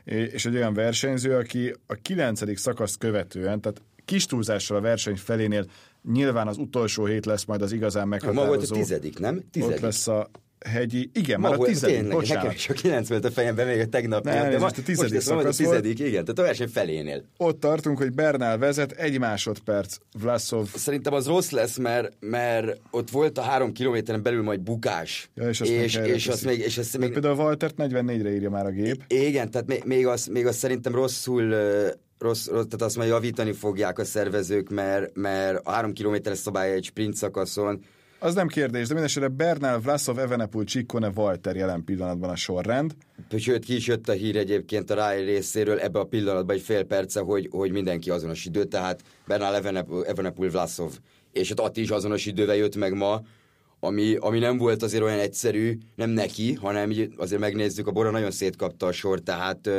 és 0.03 0.45
egy 0.45 0.55
olyan 0.55 0.73
versenyző, 0.73 1.35
aki 1.35 1.73
a 1.85 1.93
kilencedik 1.93 2.57
szakaszt 2.57 2.97
követően, 2.97 3.61
tehát 3.61 3.81
kis 4.05 4.25
túlzással 4.25 4.77
a 4.77 4.81
verseny 4.81 5.15
felénél 5.15 5.65
nyilván 6.11 6.47
az 6.47 6.57
utolsó 6.57 7.05
hét 7.05 7.25
lesz 7.25 7.45
majd 7.45 7.61
az 7.61 7.71
igazán 7.71 8.07
meghatározó. 8.07 8.43
Ma 8.43 8.55
volt 8.55 8.69
a 8.69 8.73
tizedik, 8.73 9.19
nem? 9.19 9.41
Tizedik. 9.51 9.75
Ott 9.75 9.81
lesz 9.81 10.07
a 10.07 10.29
hegyi, 10.65 11.09
igen, 11.13 11.39
Ma 11.39 11.49
már 11.49 11.59
a 11.59 11.63
tizedik, 11.63 11.95
tényleg, 11.95 12.13
bocsánat. 12.13 12.43
Nekem 12.43 12.57
is 12.57 12.69
a 12.69 12.73
kilenc 12.73 13.09
volt 13.09 13.25
a 13.25 13.31
fejemben 13.31 13.67
még 13.67 13.79
a 13.79 13.85
tegnap. 13.85 14.23
Nem, 14.23 14.49
de 14.49 14.59
most 14.59 14.77
a 14.77 14.81
tizedik 14.81 15.13
most 15.13 15.25
szakasz 15.25 15.59
a 15.59 15.63
tizedik, 15.63 15.99
igen, 15.99 16.11
tehát 16.11 16.39
a 16.39 16.41
verseny 16.41 16.67
felénél. 16.67 17.23
Ott 17.37 17.59
tartunk, 17.59 17.97
hogy 17.97 18.11
Bernál 18.11 18.57
vezet, 18.57 18.91
egy 18.91 19.19
másodperc, 19.19 19.97
Vlasov. 20.19 20.67
Szerintem 20.75 21.13
az 21.13 21.27
rossz 21.27 21.49
lesz, 21.49 21.77
mert, 21.77 22.13
mert 22.19 22.79
ott 22.91 23.09
volt 23.09 23.37
a 23.37 23.41
három 23.41 23.71
kilométeren 23.71 24.23
belül 24.23 24.43
majd 24.43 24.59
bukás. 24.59 25.29
Ja, 25.35 25.49
és 25.49 25.61
azt 25.61 25.71
és, 25.71 25.95
és, 25.95 26.13
és 26.13 26.27
azt 26.27 26.45
még, 26.45 26.59
és 26.59 26.77
azt 26.77 26.97
még... 26.97 27.11
Például 27.11 27.35
Waltert 27.35 27.75
44-re 27.77 28.33
írja 28.33 28.49
már 28.49 28.65
a 28.65 28.71
gép. 28.71 29.03
Igen, 29.07 29.51
tehát 29.51 29.67
még, 29.67 29.83
még, 29.85 30.07
az, 30.07 30.25
még 30.25 30.45
az 30.45 30.55
szerintem 30.55 30.95
rosszul 30.95 31.55
rossz, 32.19 32.47
rossz, 32.47 32.65
tehát 32.65 32.81
azt 32.81 32.95
majd 32.95 33.09
javítani 33.09 33.51
fogják 33.51 33.99
a 33.99 34.05
szervezők, 34.05 34.69
mert, 34.69 35.15
mert 35.15 35.59
a 35.63 35.71
három 35.71 35.93
kilométeres 35.93 36.37
szabálya 36.37 36.73
egy 36.73 36.83
sprint 36.83 37.15
szakaszon 37.15 37.83
az 38.19 38.33
nem 38.33 38.47
kérdés, 38.47 38.87
de 38.87 38.93
mindesetre 38.93 39.27
Bernal, 39.27 39.79
Vlasov, 39.79 40.19
Evenepul, 40.19 40.63
Csikkone, 40.63 41.11
Walter 41.15 41.55
jelen 41.55 41.83
pillanatban 41.83 42.29
a 42.29 42.35
sorrend. 42.35 42.95
Sőt, 43.37 43.65
ki 43.65 43.75
is 43.75 43.87
jött 43.87 44.09
a 44.09 44.11
hír 44.11 44.35
egyébként 44.35 44.89
a 44.89 44.95
Ráj 44.95 45.23
részéről 45.23 45.79
ebbe 45.79 45.99
a 45.99 46.03
pillanatban 46.03 46.55
egy 46.55 46.61
fél 46.61 46.83
perce, 46.83 47.19
hogy, 47.19 47.47
hogy 47.51 47.71
mindenki 47.71 48.09
azonos 48.09 48.45
idő, 48.45 48.63
tehát 48.63 49.01
Bernal, 49.27 49.55
Evenepul, 49.55 50.05
Evenepul 50.05 50.49
Vlasov. 50.49 50.91
És 51.31 51.49
hát 51.49 51.59
Atti 51.59 51.81
is 51.81 51.89
azonos 51.89 52.25
idővel 52.25 52.55
jött 52.55 52.75
meg 52.75 52.93
ma, 52.93 53.21
ami, 53.79 54.15
ami 54.15 54.39
nem 54.39 54.57
volt 54.57 54.83
azért 54.83 55.03
olyan 55.03 55.19
egyszerű, 55.19 55.77
nem 55.95 56.09
neki, 56.09 56.53
hanem 56.53 56.91
azért 57.17 57.41
megnézzük, 57.41 57.87
a 57.87 57.91
Bora 57.91 58.11
nagyon 58.11 58.31
szétkapta 58.31 58.85
a 58.85 58.91
sor, 58.91 59.19
tehát 59.19 59.69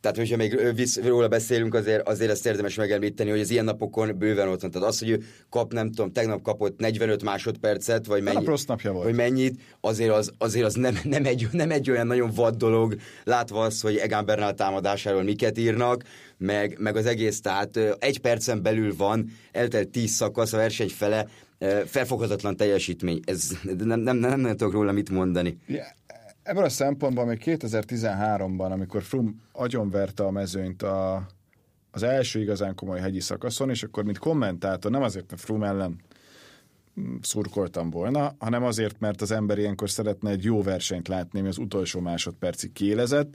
tehát, 0.00 0.16
hogyha 0.16 0.36
még 0.36 0.74
visz, 0.74 1.00
róla 1.00 1.28
beszélünk, 1.28 1.74
azért, 1.74 2.08
azért 2.08 2.30
ezt 2.30 2.46
érdemes 2.46 2.74
megemlíteni, 2.74 3.30
hogy 3.30 3.40
az 3.40 3.50
ilyen 3.50 3.64
napokon 3.64 4.18
bőven 4.18 4.48
ott 4.48 4.60
van. 4.60 4.70
Tehát 4.70 4.88
az, 4.88 4.98
hogy 4.98 5.10
ő 5.10 5.22
kap, 5.50 5.72
nem 5.72 5.88
tudom, 5.90 6.12
tegnap 6.12 6.42
kapott 6.42 6.78
45 6.78 7.22
másodpercet, 7.22 8.06
vagy, 8.06 8.22
mennyi, 8.22 8.44
rossz 8.44 8.64
napja 8.64 8.92
volt. 8.92 9.04
vagy 9.04 9.14
mennyit, 9.14 9.60
azért 9.80 10.12
az, 10.12 10.32
azért 10.38 10.64
az 10.64 10.74
nem, 10.74 10.98
nem, 11.04 11.24
egy, 11.24 11.48
nem 11.52 11.70
egy 11.70 11.90
olyan 11.90 12.06
nagyon 12.06 12.30
vad 12.34 12.56
dolog, 12.56 12.96
látva 13.24 13.62
az, 13.62 13.80
hogy 13.80 13.96
Egán 13.96 14.24
Bernál 14.24 14.54
támadásáról 14.54 15.22
miket 15.22 15.58
írnak, 15.58 16.04
meg, 16.36 16.76
meg 16.78 16.96
az 16.96 17.06
egész, 17.06 17.40
tehát 17.40 17.76
egy 17.98 18.18
percen 18.18 18.62
belül 18.62 18.94
van, 18.96 19.30
eltelt 19.52 19.88
tíz 19.88 20.10
szakasz, 20.10 20.52
a 20.52 20.56
verseny 20.56 20.88
fele, 20.88 21.26
felfoghatatlan 21.86 22.56
teljesítmény. 22.56 23.20
Ez 23.24 23.50
nem, 23.62 23.76
nem, 23.86 24.00
nem, 24.00 24.16
nem, 24.16 24.40
nem 24.40 24.56
tudok 24.56 24.72
róla 24.72 24.92
mit 24.92 25.10
mondani. 25.10 25.58
Ebből 26.48 26.64
a 26.64 26.68
szempontból 26.68 27.24
még 27.24 27.42
2013-ban, 27.44 28.70
amikor 28.70 29.02
Frum 29.02 29.42
agyonverte 29.52 30.24
a 30.24 30.30
mezőnyt 30.30 30.82
a, 30.82 31.26
az 31.90 32.02
első 32.02 32.40
igazán 32.40 32.74
komoly 32.74 33.00
hegyi 33.00 33.20
szakaszon, 33.20 33.70
és 33.70 33.82
akkor 33.82 34.04
mint 34.04 34.18
kommentátor, 34.18 34.90
nem 34.90 35.02
azért, 35.02 35.30
mert 35.30 35.42
Frum 35.42 35.62
ellen 35.62 36.00
szurkoltam 37.20 37.90
volna, 37.90 38.34
hanem 38.38 38.64
azért, 38.64 39.00
mert 39.00 39.20
az 39.20 39.30
ember 39.30 39.58
ilyenkor 39.58 39.90
szeretne 39.90 40.30
egy 40.30 40.44
jó 40.44 40.62
versenyt 40.62 41.08
látni, 41.08 41.38
ami 41.38 41.48
az 41.48 41.58
utolsó 41.58 42.00
másodpercig 42.00 42.72
kiélezett, 42.72 43.34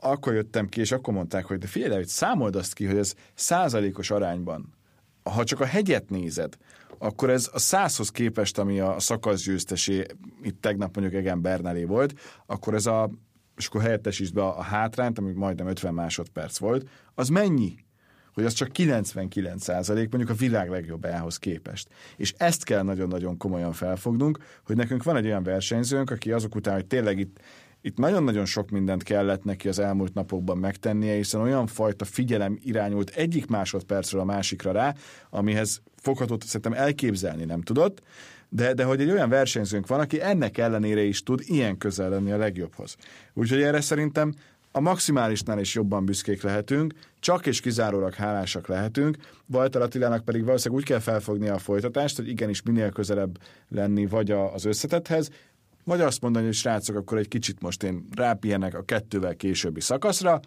akkor 0.00 0.34
jöttem 0.34 0.68
ki, 0.68 0.80
és 0.80 0.92
akkor 0.92 1.14
mondták, 1.14 1.44
hogy 1.44 1.58
de 1.58 1.66
figyelj, 1.66 1.94
hogy 1.94 2.08
számold 2.08 2.56
azt 2.56 2.72
ki, 2.72 2.86
hogy 2.86 2.96
ez 2.98 3.14
százalékos 3.34 4.10
arányban, 4.10 4.74
ha 5.22 5.44
csak 5.44 5.60
a 5.60 5.64
hegyet 5.64 6.10
nézed, 6.10 6.56
akkor 6.98 7.30
ez 7.30 7.50
a 7.52 7.58
százhoz 7.58 8.10
képest, 8.10 8.58
ami 8.58 8.80
a 8.80 8.98
szakasz 8.98 9.42
győztesé, 9.42 10.04
itt 10.42 10.60
tegnap 10.60 10.96
mondjuk 10.96 11.20
Egen 11.20 11.42
Bernelé 11.42 11.84
volt, 11.84 12.14
akkor 12.46 12.74
ez 12.74 12.86
a, 12.86 13.10
és 13.56 13.66
akkor 13.66 13.80
helyettesítsd 13.80 14.34
be 14.34 14.42
a 14.42 14.62
hátrányt, 14.62 15.18
ami 15.18 15.32
majdnem 15.32 15.66
50 15.66 15.94
másodperc 15.94 16.58
volt, 16.58 16.88
az 17.14 17.28
mennyi? 17.28 17.74
hogy 18.32 18.44
az 18.44 18.52
csak 18.52 18.72
99 18.72 19.62
százalék 19.62 20.10
mondjuk 20.10 20.36
a 20.36 20.40
világ 20.40 20.70
legjobb 20.70 21.04
elhoz 21.04 21.36
képest. 21.36 21.88
És 22.16 22.34
ezt 22.36 22.64
kell 22.64 22.82
nagyon-nagyon 22.82 23.36
komolyan 23.36 23.72
felfognunk, 23.72 24.38
hogy 24.64 24.76
nekünk 24.76 25.02
van 25.02 25.16
egy 25.16 25.26
olyan 25.26 25.42
versenyzőnk, 25.42 26.10
aki 26.10 26.32
azok 26.32 26.54
után, 26.54 26.74
hogy 26.74 26.86
tényleg 26.86 27.18
itt 27.18 27.40
itt 27.82 27.96
nagyon-nagyon 27.96 28.44
sok 28.44 28.70
mindent 28.70 29.02
kellett 29.02 29.44
neki 29.44 29.68
az 29.68 29.78
elmúlt 29.78 30.14
napokban 30.14 30.58
megtennie, 30.58 31.14
hiszen 31.14 31.40
olyan 31.40 31.66
fajta 31.66 32.04
figyelem 32.04 32.58
irányult 32.62 33.10
egyik 33.10 33.46
másodpercről 33.46 34.20
a 34.20 34.24
másikra 34.24 34.72
rá, 34.72 34.94
amihez 35.30 35.82
foghatót 36.00 36.44
szerintem 36.44 36.72
elképzelni 36.72 37.44
nem 37.44 37.62
tudott, 37.62 38.02
de, 38.48 38.74
de 38.74 38.84
hogy 38.84 39.00
egy 39.00 39.10
olyan 39.10 39.28
versenyzőnk 39.28 39.86
van, 39.86 40.00
aki 40.00 40.20
ennek 40.20 40.58
ellenére 40.58 41.02
is 41.02 41.22
tud 41.22 41.40
ilyen 41.44 41.78
közel 41.78 42.08
lenni 42.08 42.32
a 42.32 42.36
legjobbhoz. 42.36 42.96
Úgyhogy 43.34 43.62
erre 43.62 43.80
szerintem 43.80 44.34
a 44.72 44.80
maximálisnál 44.80 45.60
is 45.60 45.74
jobban 45.74 46.04
büszkék 46.04 46.42
lehetünk, 46.42 46.94
csak 47.20 47.46
és 47.46 47.60
kizárólag 47.60 48.14
hálásak 48.14 48.66
lehetünk, 48.68 49.16
Walter 49.46 49.82
Attilának 49.82 50.24
pedig 50.24 50.44
valószínűleg 50.44 50.82
úgy 50.82 50.88
kell 50.88 50.98
felfognia 50.98 51.54
a 51.54 51.58
folytatást, 51.58 52.16
hogy 52.16 52.28
igenis 52.28 52.62
minél 52.62 52.90
közelebb 52.90 53.38
lenni 53.68 54.06
vagy 54.06 54.30
az 54.30 54.64
összetethez, 54.64 55.30
vagy 55.84 56.00
azt 56.00 56.20
mondani, 56.20 56.44
hogy 56.44 56.54
srácok, 56.54 56.96
akkor 56.96 57.18
egy 57.18 57.28
kicsit 57.28 57.60
most 57.60 57.82
én 57.82 58.06
rápihenek 58.14 58.74
a 58.74 58.82
kettővel 58.82 59.36
későbbi 59.36 59.80
szakaszra, 59.80 60.40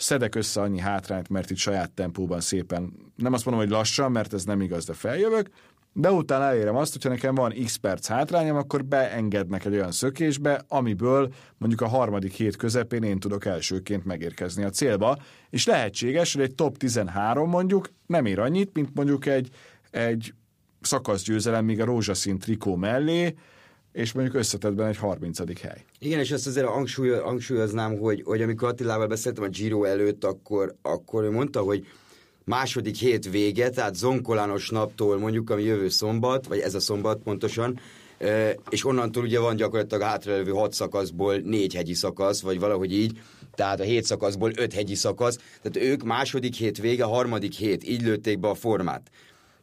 szedek 0.00 0.34
össze 0.34 0.60
annyi 0.60 0.78
hátrányt, 0.78 1.28
mert 1.28 1.50
itt 1.50 1.56
saját 1.56 1.90
tempóban 1.90 2.40
szépen, 2.40 2.92
nem 3.16 3.32
azt 3.32 3.44
mondom, 3.44 3.64
hogy 3.64 3.72
lassan, 3.72 4.12
mert 4.12 4.32
ez 4.32 4.44
nem 4.44 4.60
igaz, 4.60 4.84
de 4.84 4.92
feljövök, 4.92 5.50
de 5.92 6.10
utána 6.10 6.44
elérem 6.44 6.76
azt, 6.76 6.92
hogyha 6.92 7.08
nekem 7.08 7.34
van 7.34 7.54
x 7.64 7.76
perc 7.76 8.06
hátrányom, 8.06 8.56
akkor 8.56 8.84
beengednek 8.84 9.64
egy 9.64 9.72
olyan 9.72 9.92
szökésbe, 9.92 10.64
amiből 10.68 11.32
mondjuk 11.58 11.80
a 11.80 11.88
harmadik 11.88 12.32
hét 12.32 12.56
közepén 12.56 13.02
én 13.02 13.18
tudok 13.18 13.44
elsőként 13.44 14.04
megérkezni 14.04 14.64
a 14.64 14.70
célba, 14.70 15.18
és 15.50 15.66
lehetséges, 15.66 16.34
hogy 16.34 16.42
egy 16.42 16.54
top 16.54 16.76
13 16.76 17.48
mondjuk 17.48 17.90
nem 18.06 18.26
ér 18.26 18.38
annyit, 18.38 18.74
mint 18.74 18.94
mondjuk 18.94 19.26
egy, 19.26 19.48
egy 19.90 20.34
szakaszgyőzelem, 20.80 21.64
míg 21.64 21.80
a 21.80 21.84
rózsaszín 21.84 22.38
trikó 22.38 22.76
mellé, 22.76 23.34
és 23.92 24.12
mondjuk 24.12 24.36
összetetben 24.36 24.86
egy 24.86 24.96
30. 24.96 25.60
hely. 25.60 25.84
Igen, 25.98 26.18
és 26.18 26.30
ezt 26.30 26.46
azért 26.46 26.66
hangsúly, 26.66 27.10
hangsúlyoznám, 27.10 27.98
hogy, 27.98 28.22
hogy 28.24 28.42
amikor 28.42 28.68
Attilával 28.68 29.06
beszéltem 29.06 29.44
a 29.44 29.48
Giro 29.48 29.84
előtt, 29.84 30.24
akkor, 30.24 30.74
akkor 30.82 31.24
ő 31.24 31.30
mondta, 31.30 31.60
hogy 31.60 31.86
második 32.44 32.96
hét 32.96 33.30
vége, 33.30 33.70
tehát 33.70 33.94
zonkolános 33.94 34.70
naptól 34.70 35.18
mondjuk, 35.18 35.50
ami 35.50 35.62
jövő 35.62 35.88
szombat, 35.88 36.46
vagy 36.46 36.58
ez 36.58 36.74
a 36.74 36.80
szombat 36.80 37.22
pontosan, 37.22 37.80
és 38.68 38.84
onnantól 38.84 39.22
ugye 39.22 39.40
van 39.40 39.56
gyakorlatilag 39.56 40.02
hátralevő 40.02 40.50
hat 40.50 40.72
szakaszból 40.72 41.36
négy 41.36 41.74
hegyi 41.74 41.94
szakasz, 41.94 42.40
vagy 42.40 42.58
valahogy 42.58 42.92
így, 42.92 43.20
tehát 43.54 43.80
a 43.80 43.82
hét 43.82 44.04
szakaszból 44.04 44.52
öt 44.56 44.72
hegyi 44.72 44.94
szakasz, 44.94 45.38
tehát 45.62 45.88
ők 45.90 46.02
második 46.02 46.54
hét 46.54 46.78
vége, 46.78 47.04
harmadik 47.04 47.52
hét, 47.52 47.88
így 47.88 48.02
lőtték 48.02 48.38
be 48.38 48.48
a 48.48 48.54
formát. 48.54 49.10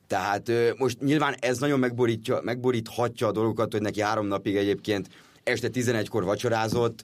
Tehát 0.07 0.51
most 0.77 0.99
nyilván 1.01 1.35
ez 1.39 1.57
nagyon 1.57 1.79
megborítja, 1.79 2.39
megboríthatja 2.43 3.27
a 3.27 3.31
dolgokat, 3.31 3.71
hogy 3.71 3.81
neki 3.81 4.01
három 4.01 4.27
napig 4.27 4.55
egyébként 4.55 5.09
este 5.43 5.69
11-kor 5.73 6.23
vacsorázott, 6.23 7.03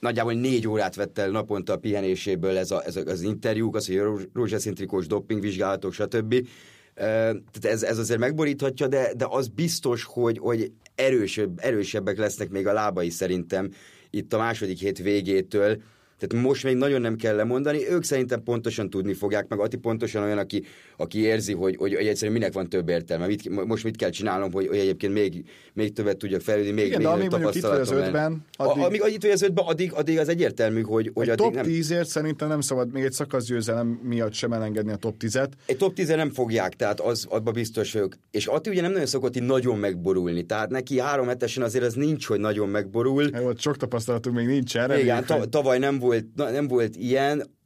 nagyjából 0.00 0.32
négy 0.32 0.68
órát 0.68 0.94
vett 0.94 1.18
el 1.18 1.30
naponta 1.30 1.72
a 1.72 1.76
pihenéséből 1.76 2.56
ez, 2.56 2.70
a, 2.70 2.84
ez 2.84 2.96
az 2.96 3.20
interjúk, 3.20 3.76
az, 3.76 3.86
hogy 3.86 4.28
rózsaszín 4.34 4.74
trikós 4.74 5.06
doppingvizsgálatok, 5.06 5.92
stb. 5.92 6.46
Tehát 6.94 7.64
ez, 7.64 7.82
ez 7.82 7.98
azért 7.98 8.20
megboríthatja, 8.20 8.86
de, 8.86 9.12
de 9.16 9.26
az 9.28 9.48
biztos, 9.48 10.04
hogy, 10.04 10.38
hogy 10.38 10.72
erősebb, 10.94 11.58
erősebbek 11.58 12.18
lesznek 12.18 12.50
még 12.50 12.66
a 12.66 12.72
lábai 12.72 13.10
szerintem 13.10 13.70
itt 14.10 14.32
a 14.32 14.38
második 14.38 14.78
hét 14.78 14.98
végétől, 14.98 15.82
tehát 16.18 16.44
most 16.44 16.64
még 16.64 16.76
nagyon 16.76 17.00
nem 17.00 17.16
kell 17.16 17.36
lemondani, 17.36 17.88
ők 17.90 18.02
szerintem 18.02 18.42
pontosan 18.42 18.90
tudni 18.90 19.12
fogják, 19.12 19.48
meg 19.48 19.58
Ati 19.58 19.76
pontosan 19.76 20.22
olyan, 20.22 20.38
aki, 20.38 20.64
aki 20.96 21.18
érzi, 21.18 21.52
hogy, 21.52 21.76
hogy, 21.76 21.94
hogy 21.94 22.06
egyszerűen 22.06 22.38
minek 22.38 22.52
van 22.52 22.68
több 22.68 22.88
értelme. 22.88 23.26
Mit, 23.26 23.66
most 23.66 23.84
mit 23.84 23.96
kell 23.96 24.10
csinálnom, 24.10 24.52
hogy, 24.52 24.66
hogy 24.66 24.78
egyébként 24.78 25.12
még, 25.12 25.44
még 25.72 25.92
többet 25.92 26.16
tudjak 26.16 26.40
fejlődni, 26.40 26.72
még, 26.72 26.86
Igen, 26.86 26.98
még 26.98 27.06
de 27.06 27.12
amíg 27.12 27.30
mondjuk 27.30 27.54
itt 27.54 27.62
vagy 27.62 27.80
az 27.80 27.90
ötben, 27.90 28.44
addig... 28.56 28.82
A, 28.82 28.86
amíg 28.86 29.02
itt 29.06 29.22
vagy 29.22 29.30
az 29.30 29.42
ötben, 29.42 29.64
addig, 29.64 29.92
addig 29.92 30.18
az 30.18 30.28
egyértelmű, 30.28 30.82
hogy, 30.82 31.10
hogy 31.14 31.28
egy 31.28 31.40
addig 31.40 31.44
top 31.44 31.54
nem... 31.54 31.64
10-ért 31.68 32.08
szerintem 32.08 32.48
nem 32.48 32.60
szabad 32.60 32.92
még 32.92 33.04
egy 33.04 33.12
szakaszgyőzelem 33.12 34.00
miatt 34.02 34.32
sem 34.32 34.52
elengedni 34.52 34.92
a 34.92 34.96
top 34.96 35.14
10-et. 35.20 35.48
Egy 35.66 35.76
top 35.76 35.94
10 35.94 36.08
nem 36.08 36.30
fogják, 36.30 36.76
tehát 36.76 37.00
az, 37.00 37.26
abban 37.28 37.52
biztos 37.52 37.94
ők. 37.94 38.14
És 38.30 38.46
Ati 38.46 38.70
ugye 38.70 38.80
nem 38.80 38.90
nagyon 38.90 39.06
szokott 39.06 39.36
így 39.36 39.42
nagyon 39.42 39.78
megborulni, 39.78 40.42
tehát 40.42 40.70
neki 40.70 41.00
három 41.00 41.26
hetesen 41.26 41.62
azért 41.62 41.84
az 41.84 41.94
nincs, 41.94 42.26
hogy 42.26 42.40
nagyon 42.40 42.68
megborul. 42.68 43.30
Jó, 43.40 43.50
sok 43.56 43.76
tapasztalatunk 43.76 44.36
még 44.36 44.46
nincs 44.46 44.76
erre. 44.76 45.00
Igen, 45.00 45.24
ta, 45.24 45.44
tavaly 45.44 45.78
nem 45.78 45.98
volt, 45.98 46.07
nem 46.34 46.68
volt 46.68 46.96
ilyen, 46.96 47.56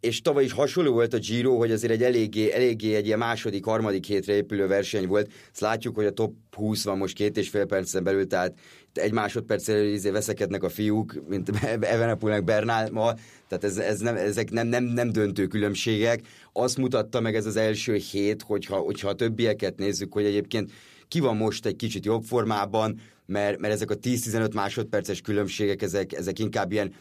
és 0.00 0.20
tavaly 0.20 0.44
is 0.44 0.52
hasonló 0.52 0.92
volt 0.92 1.14
a 1.14 1.18
Giro, 1.18 1.56
hogy 1.56 1.70
azért 1.70 1.92
egy 1.92 2.02
eléggé, 2.02 2.52
eléggé 2.52 2.94
egy 2.94 3.06
ilyen 3.06 3.18
második, 3.18 3.64
harmadik 3.64 4.06
hétre 4.06 4.34
épülő 4.34 4.66
verseny 4.66 5.06
volt. 5.06 5.30
Ezt 5.52 5.60
látjuk, 5.60 5.94
hogy 5.94 6.04
a 6.04 6.10
top 6.10 6.32
20 6.56 6.84
van 6.84 6.98
most 6.98 7.14
két 7.14 7.36
és 7.36 7.48
fél 7.48 7.64
percen 7.64 8.04
belül, 8.04 8.26
tehát 8.26 8.54
egy 8.92 9.12
másodperccel 9.12 9.84
izé 9.84 10.10
veszekednek 10.10 10.62
a 10.62 10.68
fiúk, 10.68 11.22
mint 11.28 11.50
Evenepul 11.80 12.30
meg 12.30 12.44
Bernál 12.44 12.90
ma, 12.90 13.14
tehát 13.48 13.64
ez, 13.64 13.76
ez 13.76 14.00
nem, 14.00 14.16
ezek 14.16 14.50
nem, 14.50 14.66
nem, 14.66 14.84
nem 14.84 15.12
döntő 15.12 15.46
különbségek. 15.46 16.20
Azt 16.52 16.76
mutatta 16.76 17.20
meg 17.20 17.34
ez 17.34 17.46
az 17.46 17.56
első 17.56 17.94
hét, 17.94 18.42
hogyha, 18.42 18.76
hogyha 18.76 19.08
a 19.08 19.14
többieket 19.14 19.78
nézzük, 19.78 20.12
hogy 20.12 20.24
egyébként 20.24 20.70
ki 21.08 21.20
van 21.20 21.36
most 21.36 21.66
egy 21.66 21.76
kicsit 21.76 22.04
jobb 22.04 22.22
formában, 22.22 23.00
mert, 23.26 23.58
mert 23.58 23.74
ezek 23.74 23.90
a 23.90 23.96
10-15 23.96 24.54
másodperces 24.54 25.20
különbségek, 25.20 25.82
ezek, 25.82 26.12
ezek 26.12 26.38
inkább 26.38 26.72
ilyen 26.72 26.92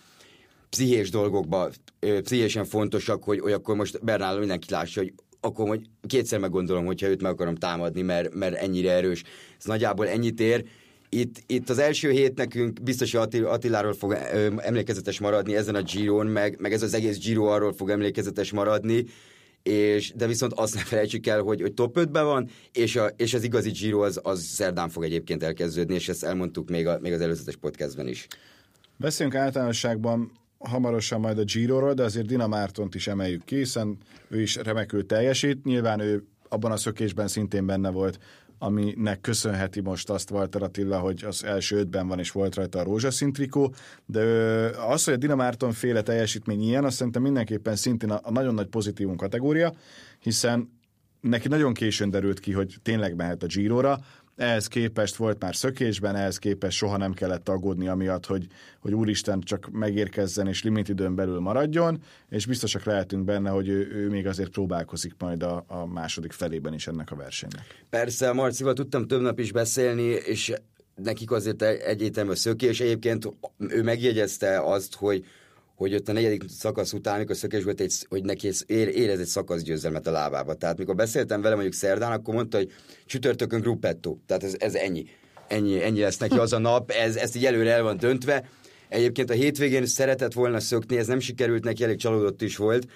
pszichés 0.70 1.10
dolgokba, 1.10 1.70
pszichésen 2.00 2.66
fontosak, 2.66 3.24
hogy, 3.24 3.40
hogy 3.40 3.52
akkor 3.52 3.76
most 3.76 4.04
Bernál 4.04 4.40
mindenki 4.40 4.72
lássa, 4.72 5.00
hogy 5.00 5.14
akkor 5.40 5.68
hogy 5.68 5.82
kétszer 6.08 6.40
meggondolom, 6.40 6.86
hogyha 6.86 7.08
őt 7.08 7.22
meg 7.22 7.32
akarom 7.32 7.56
támadni, 7.56 8.02
mert, 8.02 8.34
mert 8.34 8.56
ennyire 8.56 8.92
erős. 8.92 9.24
Ez 9.58 9.66
nagyjából 9.66 10.08
ennyit 10.08 10.40
ér. 10.40 10.64
Itt, 11.10 11.44
itt 11.46 11.70
az 11.70 11.78
első 11.78 12.12
hét 12.12 12.38
nekünk 12.38 12.82
biztos, 12.82 13.14
hogy 13.14 13.42
Attiláról 13.44 13.94
fog 13.94 14.18
emlékezetes 14.58 15.20
maradni 15.20 15.56
ezen 15.56 15.76
a 15.76 15.82
Giron, 15.82 16.28
meg, 16.28 16.60
meg 16.60 16.74
ez 16.74 16.84
az 16.84 16.94
egész 16.94 17.20
Giro 17.20 17.46
arról 17.46 17.74
fog 17.74 17.90
emlékezetes 17.90 18.52
maradni, 18.52 19.06
és, 19.64 20.14
de 20.16 20.28
viszont 20.28 20.54
azt 20.54 20.76
ne 20.76 20.82
felejtsük 20.82 21.28
el, 21.28 21.42
hogy, 21.42 21.62
hogy 21.62 21.74
top 21.74 21.98
5-ben 22.00 22.26
van, 22.26 22.50
és, 22.72 22.96
a, 22.96 23.08
és 23.18 23.34
az 23.34 23.44
igazi 23.44 23.70
Giro 23.70 24.02
az, 24.02 24.20
az 24.24 24.42
szerdán 24.42 24.90
fog 24.90 25.04
egyébként 25.04 25.44
elkezdődni, 25.44 25.94
és 25.94 26.10
ezt 26.10 26.24
elmondtuk 26.24 26.70
még, 26.70 26.88
a, 26.88 27.00
még 27.02 27.14
az 27.14 27.22
előzetes 27.22 27.56
podcastben 27.56 28.08
is. 28.08 28.28
Beszéljünk 28.98 29.38
általánosságban 29.38 30.32
hamarosan 30.60 31.20
majd 31.20 31.38
a 31.38 31.44
Giro-ról, 31.44 31.94
de 31.94 32.04
azért 32.04 32.26
Dina 32.26 32.48
Mártont 32.48 32.96
is 32.96 33.08
emeljük 33.08 33.44
ki, 33.44 33.56
hiszen 33.56 33.98
ő 34.28 34.42
is 34.42 34.56
remekül 34.56 35.06
teljesít. 35.06 35.64
Nyilván 35.64 36.00
ő 36.00 36.24
abban 36.50 36.72
a 36.72 36.78
szökésben 36.78 37.28
szintén 37.28 37.66
benne 37.66 37.90
volt, 37.90 38.20
aminek 38.60 39.22
köszönheti 39.22 39.80
most 39.80 40.10
azt 40.10 40.32
Walter 40.32 40.62
Attila, 40.64 41.00
hogy 41.00 41.24
az 41.24 41.44
első 41.44 41.78
ötben 41.78 42.08
van 42.08 42.20
és 42.20 42.32
volt 42.32 42.56
rajta 42.56 42.80
a 42.80 42.84
rózsaszín 42.84 43.34
trikó, 43.34 43.74
de 44.06 44.22
az, 44.88 45.04
hogy 45.04 45.14
a 45.14 45.18
Dina 45.18 45.36
Márton 45.36 45.72
féle 45.72 46.02
teljesítmény 46.02 46.62
ilyen, 46.62 46.84
azt 46.84 46.96
szerintem 46.96 47.22
mindenképpen 47.22 47.76
szintén 47.76 48.10
a, 48.10 48.32
nagyon 48.32 48.54
nagy 48.54 48.68
pozitívum 48.68 49.16
kategória, 49.16 49.74
hiszen 50.20 50.78
neki 51.22 51.48
nagyon 51.48 51.74
későn 51.74 52.10
derült 52.10 52.40
ki, 52.40 52.52
hogy 52.52 52.76
tényleg 52.82 53.16
mehet 53.16 53.44
a 53.44 53.46
Giro-ra, 53.46 54.00
ehhez 54.40 54.68
képest 54.68 55.16
volt 55.16 55.42
már 55.42 55.56
szökésben, 55.56 56.16
ehhez 56.16 56.38
képest 56.38 56.78
soha 56.78 56.98
nem 56.98 57.14
kellett 57.14 57.50
aggódni 57.50 57.88
amiatt, 57.88 58.26
hogy, 58.26 58.48
hogy 58.80 58.94
úristen 58.94 59.42
csak 59.42 59.70
megérkezzen 59.72 60.48
és 60.48 60.64
limitidőn 60.64 61.16
belül 61.16 61.40
maradjon, 61.40 62.02
és 62.30 62.46
biztosak 62.46 62.84
lehetünk 62.84 63.26
benne, 63.26 63.50
hogy 63.50 63.68
ő, 63.68 63.92
ő 63.94 64.10
még 64.10 64.28
azért 64.28 64.50
próbálkozik 64.50 65.14
majd 65.18 65.44
a, 65.44 65.64
a 65.68 65.86
második 65.86 66.32
felében 66.32 66.74
is 66.74 66.88
ennek 66.88 67.12
a 67.12 67.16
versenynek. 67.16 67.86
Persze, 67.90 68.32
Marcival 68.32 68.74
tudtam 68.74 69.08
több 69.08 69.22
nap 69.22 69.40
is 69.40 69.52
beszélni, 69.52 70.04
és 70.04 70.54
nekik 70.96 71.32
azért 71.32 71.62
egyértelmű 71.62 72.32
a 72.32 72.36
szökés. 72.36 72.80
Egyébként 72.80 73.30
ő 73.58 73.84
megjegyezte 73.84 74.62
azt, 74.62 74.96
hogy 74.96 75.26
hogy 75.80 75.96
ott 75.96 76.10
a 76.10 76.12
negyedik 76.12 76.44
szakasz 76.58 76.94
után, 76.94 77.16
amikor 77.16 77.36
szökés 77.36 77.64
volt, 77.64 77.80
egy, 77.80 78.06
hogy 78.10 78.24
neki 78.24 78.52
ér, 78.66 78.88
érez 78.88 79.20
egy 79.20 79.26
szakaszgyőzelmet 79.26 80.08
a 80.08 80.12
lábába. 80.12 80.54
Tehát 80.54 80.78
mikor 80.78 80.96
beszéltem 80.96 81.42
vele 81.42 81.54
mondjuk 81.54 81.76
szerdán, 81.76 82.12
akkor 82.12 82.34
mondta, 82.34 82.58
hogy 82.58 82.72
csütörtökön 83.06 83.62
gruppetto. 83.62 84.18
Tehát 84.26 84.44
ez, 84.44 84.56
ez 84.58 84.74
ennyi. 84.76 85.06
ennyi. 85.48 85.84
Ennyi 85.84 86.00
lesz 86.00 86.18
neki 86.18 86.38
az 86.38 86.54
a 86.54 86.58
nap, 86.58 86.92
ez, 86.92 87.16
ezt 87.16 87.36
így 87.36 87.46
előre 87.46 87.72
el 87.72 87.84
van 87.84 87.98
döntve. 87.98 88.50
Egyébként 88.90 89.30
a 89.30 89.34
hétvégén 89.34 89.86
szeretett 89.86 90.34
volna 90.34 90.60
szökni, 90.60 90.98
ez 90.98 91.08
nem 91.08 91.20
sikerült 91.20 91.64
neki, 91.64 91.84
elég 91.84 91.98
csalódott 91.98 92.42
is 92.42 92.58
volt 92.58 92.88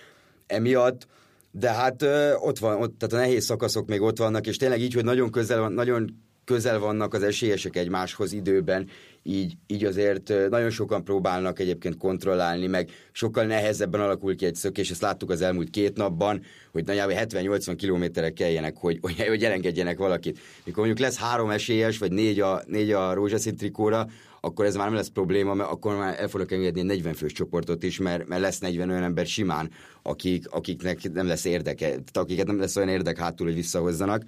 emiatt, 0.48 1.08
de 1.52 1.72
hát 1.72 2.02
ö, 2.02 2.34
ott 2.34 2.60
van, 2.60 2.82
ott, 2.82 3.00
tehát 3.00 3.14
a 3.14 3.28
nehéz 3.28 3.46
szakaszok 3.46 3.88
még 3.88 4.02
ott 4.02 4.18
vannak, 4.18 4.48
és 4.48 4.58
tényleg 4.58 4.82
így, 4.82 4.94
hogy 4.94 5.04
nagyon 5.04 5.32
közel 5.32 5.60
van, 5.60 5.74
nagyon 5.74 6.18
közel 6.46 6.80
vannak 6.80 7.14
az 7.14 7.24
esélyesek 7.24 7.76
egymáshoz 7.76 8.34
időben, 8.34 8.90
így, 9.24 9.54
így 9.68 9.86
azért 9.86 10.50
nagyon 10.50 10.70
sokan 10.70 11.04
próbálnak 11.04 11.60
egyébként 11.60 11.98
kontrollálni, 11.98 12.68
meg 12.68 12.90
sokkal 13.12 13.46
nehezebben 13.46 14.02
alakul 14.02 14.36
ki 14.36 14.46
egy 14.46 14.56
szökés, 14.56 14.92
ezt 14.92 15.02
láttuk 15.02 15.30
az 15.30 15.42
elmúlt 15.42 15.70
két 15.70 15.98
napban, 15.98 16.42
hogy 16.72 16.86
nagyjából 16.86 17.16
70-80 17.18 17.74
kilométerek 17.78 18.34
kelljenek, 18.34 18.78
hogy, 18.78 18.98
hogy, 19.02 19.28
hogy 19.28 19.44
elengedjenek 19.44 19.98
valakit. 19.98 20.40
Mikor 20.66 20.86
mondjuk 20.86 21.08
lesz 21.08 21.18
három 21.18 21.50
esélyes, 21.50 21.98
vagy 21.98 22.12
négy 22.12 22.40
a, 22.40 22.64
négy 22.68 22.92
a 22.92 23.14
rózsaszín 23.14 23.56
trikóra, 23.56 24.08
akkor 24.42 24.66
ez 24.66 24.76
már 24.76 24.86
nem 24.86 24.96
lesz 24.96 25.08
probléma, 25.08 25.54
mert 25.54 25.70
akkor 25.70 25.96
már 25.96 26.20
el 26.20 26.28
fognak 26.28 26.52
engedni 26.52 26.80
egy 26.80 26.86
40 26.86 27.14
fős 27.14 27.32
csoportot 27.32 27.84
is, 27.84 28.00
mert, 28.00 28.28
mert 28.28 28.42
lesz 28.42 28.60
40 28.60 28.90
olyan 28.90 29.04
ember 29.04 29.26
simán, 29.26 29.70
akik, 30.02 30.50
akiknek 30.50 31.12
nem 31.12 31.28
lesz 31.28 31.46
érdeke, 31.46 31.96
akiket 32.14 32.48
nem 32.48 32.60
lesz 32.60 32.76
olyan 32.76 32.90
érdek 32.90 33.18
hátul, 33.18 33.46
hogy 33.46 33.56
visszahozzanak. 33.56 34.24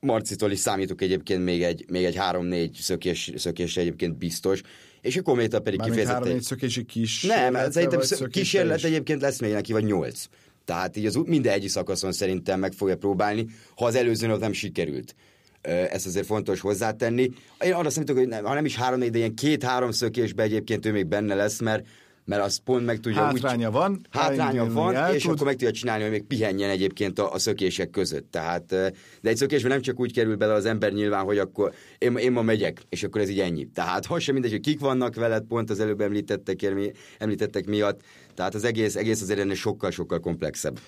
Marcitól 0.00 0.50
is 0.50 0.58
számítok 0.58 1.02
egyébként 1.02 1.44
még 1.44 1.62
egy, 1.62 1.84
még 1.88 2.04
egy 2.04 2.16
3-4 2.18 2.80
szökés, 2.80 3.32
szökés 3.36 3.76
egyébként 3.76 4.16
biztos, 4.16 4.60
és 5.00 5.16
a 5.16 5.22
Kométa 5.22 5.60
pedig 5.60 5.78
Már 5.78 5.88
kifejezetten... 5.88 6.38
3-4 6.38 6.40
szökési 6.40 6.84
kis 6.84 7.22
Nem, 7.22 7.54
hát 7.54 7.72
szerintem 7.72 8.28
kísérlet 8.30 8.84
egyébként 8.84 9.20
lesz 9.20 9.40
még 9.40 9.52
neki, 9.52 9.72
vagy 9.72 9.84
8. 9.84 10.24
Tehát 10.64 10.96
így 10.96 11.06
az 11.06 11.18
minden 11.24 11.52
egyik 11.52 11.70
szakaszon 11.70 12.12
szerintem 12.12 12.60
meg 12.60 12.72
fogja 12.72 12.96
próbálni, 12.96 13.46
ha 13.76 13.84
az 13.84 13.94
előző 13.94 14.26
nap 14.26 14.40
nem 14.40 14.52
sikerült. 14.52 15.14
Ezt 15.62 16.06
azért 16.06 16.26
fontos 16.26 16.60
hozzátenni. 16.60 17.30
Én 17.64 17.72
arra 17.72 17.90
számítok, 17.90 18.16
hogy 18.16 18.28
nem, 18.28 18.44
ha 18.44 18.54
nem 18.54 18.64
is 18.64 18.76
három, 18.76 18.98
de 18.98 19.18
ilyen 19.18 19.34
két-három 19.34 19.90
szökésbe 19.90 20.42
egyébként 20.42 20.86
ő 20.86 20.92
még 20.92 21.06
benne 21.06 21.34
lesz, 21.34 21.60
mert 21.60 21.86
mert 22.24 22.42
az 22.42 22.56
pont 22.56 22.84
meg 22.84 23.00
tudja 23.00 23.20
Hátránya 23.20 23.66
úgy, 23.66 23.72
van. 23.72 24.06
Hátránya 24.10 24.72
van, 24.72 25.14
és 25.14 25.22
tud. 25.22 25.32
akkor 25.32 25.46
meg 25.46 25.56
tudja 25.56 25.72
csinálni, 25.72 26.02
hogy 26.02 26.12
még 26.12 26.24
pihenjen 26.24 26.70
egyébként 26.70 27.18
a, 27.18 27.32
a 27.32 27.38
szökések 27.38 27.90
között. 27.90 28.30
Tehát, 28.30 28.66
de 28.66 28.92
egy 29.22 29.36
szökésben 29.36 29.70
nem 29.70 29.80
csak 29.80 30.00
úgy 30.00 30.12
kerül 30.12 30.36
bele 30.36 30.52
az 30.52 30.64
ember 30.64 30.92
nyilván, 30.92 31.24
hogy 31.24 31.38
akkor 31.38 31.72
én, 31.98 32.16
én 32.16 32.32
ma 32.32 32.42
megyek, 32.42 32.82
és 32.88 33.02
akkor 33.02 33.20
ez 33.20 33.28
így 33.28 33.40
ennyi. 33.40 33.68
Tehát 33.74 34.06
ha 34.06 34.18
sem 34.18 34.34
mindegy, 34.34 34.52
hogy 34.52 34.60
kik 34.60 34.80
vannak 34.80 35.14
veled, 35.14 35.42
pont 35.42 35.70
az 35.70 35.80
előbb 35.80 36.00
említettek, 36.00 36.74
említettek 37.18 37.66
miatt. 37.66 38.00
Tehát 38.34 38.54
az 38.54 38.64
egész, 38.64 38.96
egész 38.96 39.22
azért 39.22 39.38
ennél 39.38 39.54
sokkal-sokkal 39.54 40.20
komplexebb. 40.20 40.78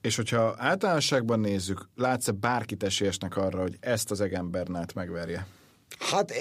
És 0.00 0.16
hogyha 0.16 0.54
általánosságban 0.58 1.40
nézzük, 1.40 1.88
látsz-e 1.96 2.32
bárkit 2.32 2.82
esélyesnek 2.82 3.36
arra, 3.36 3.60
hogy 3.60 3.76
ezt 3.80 4.10
az 4.10 4.20
Egan 4.20 4.50
Bernát 4.50 4.94
megverje? 4.94 5.46
Hát 5.98 6.32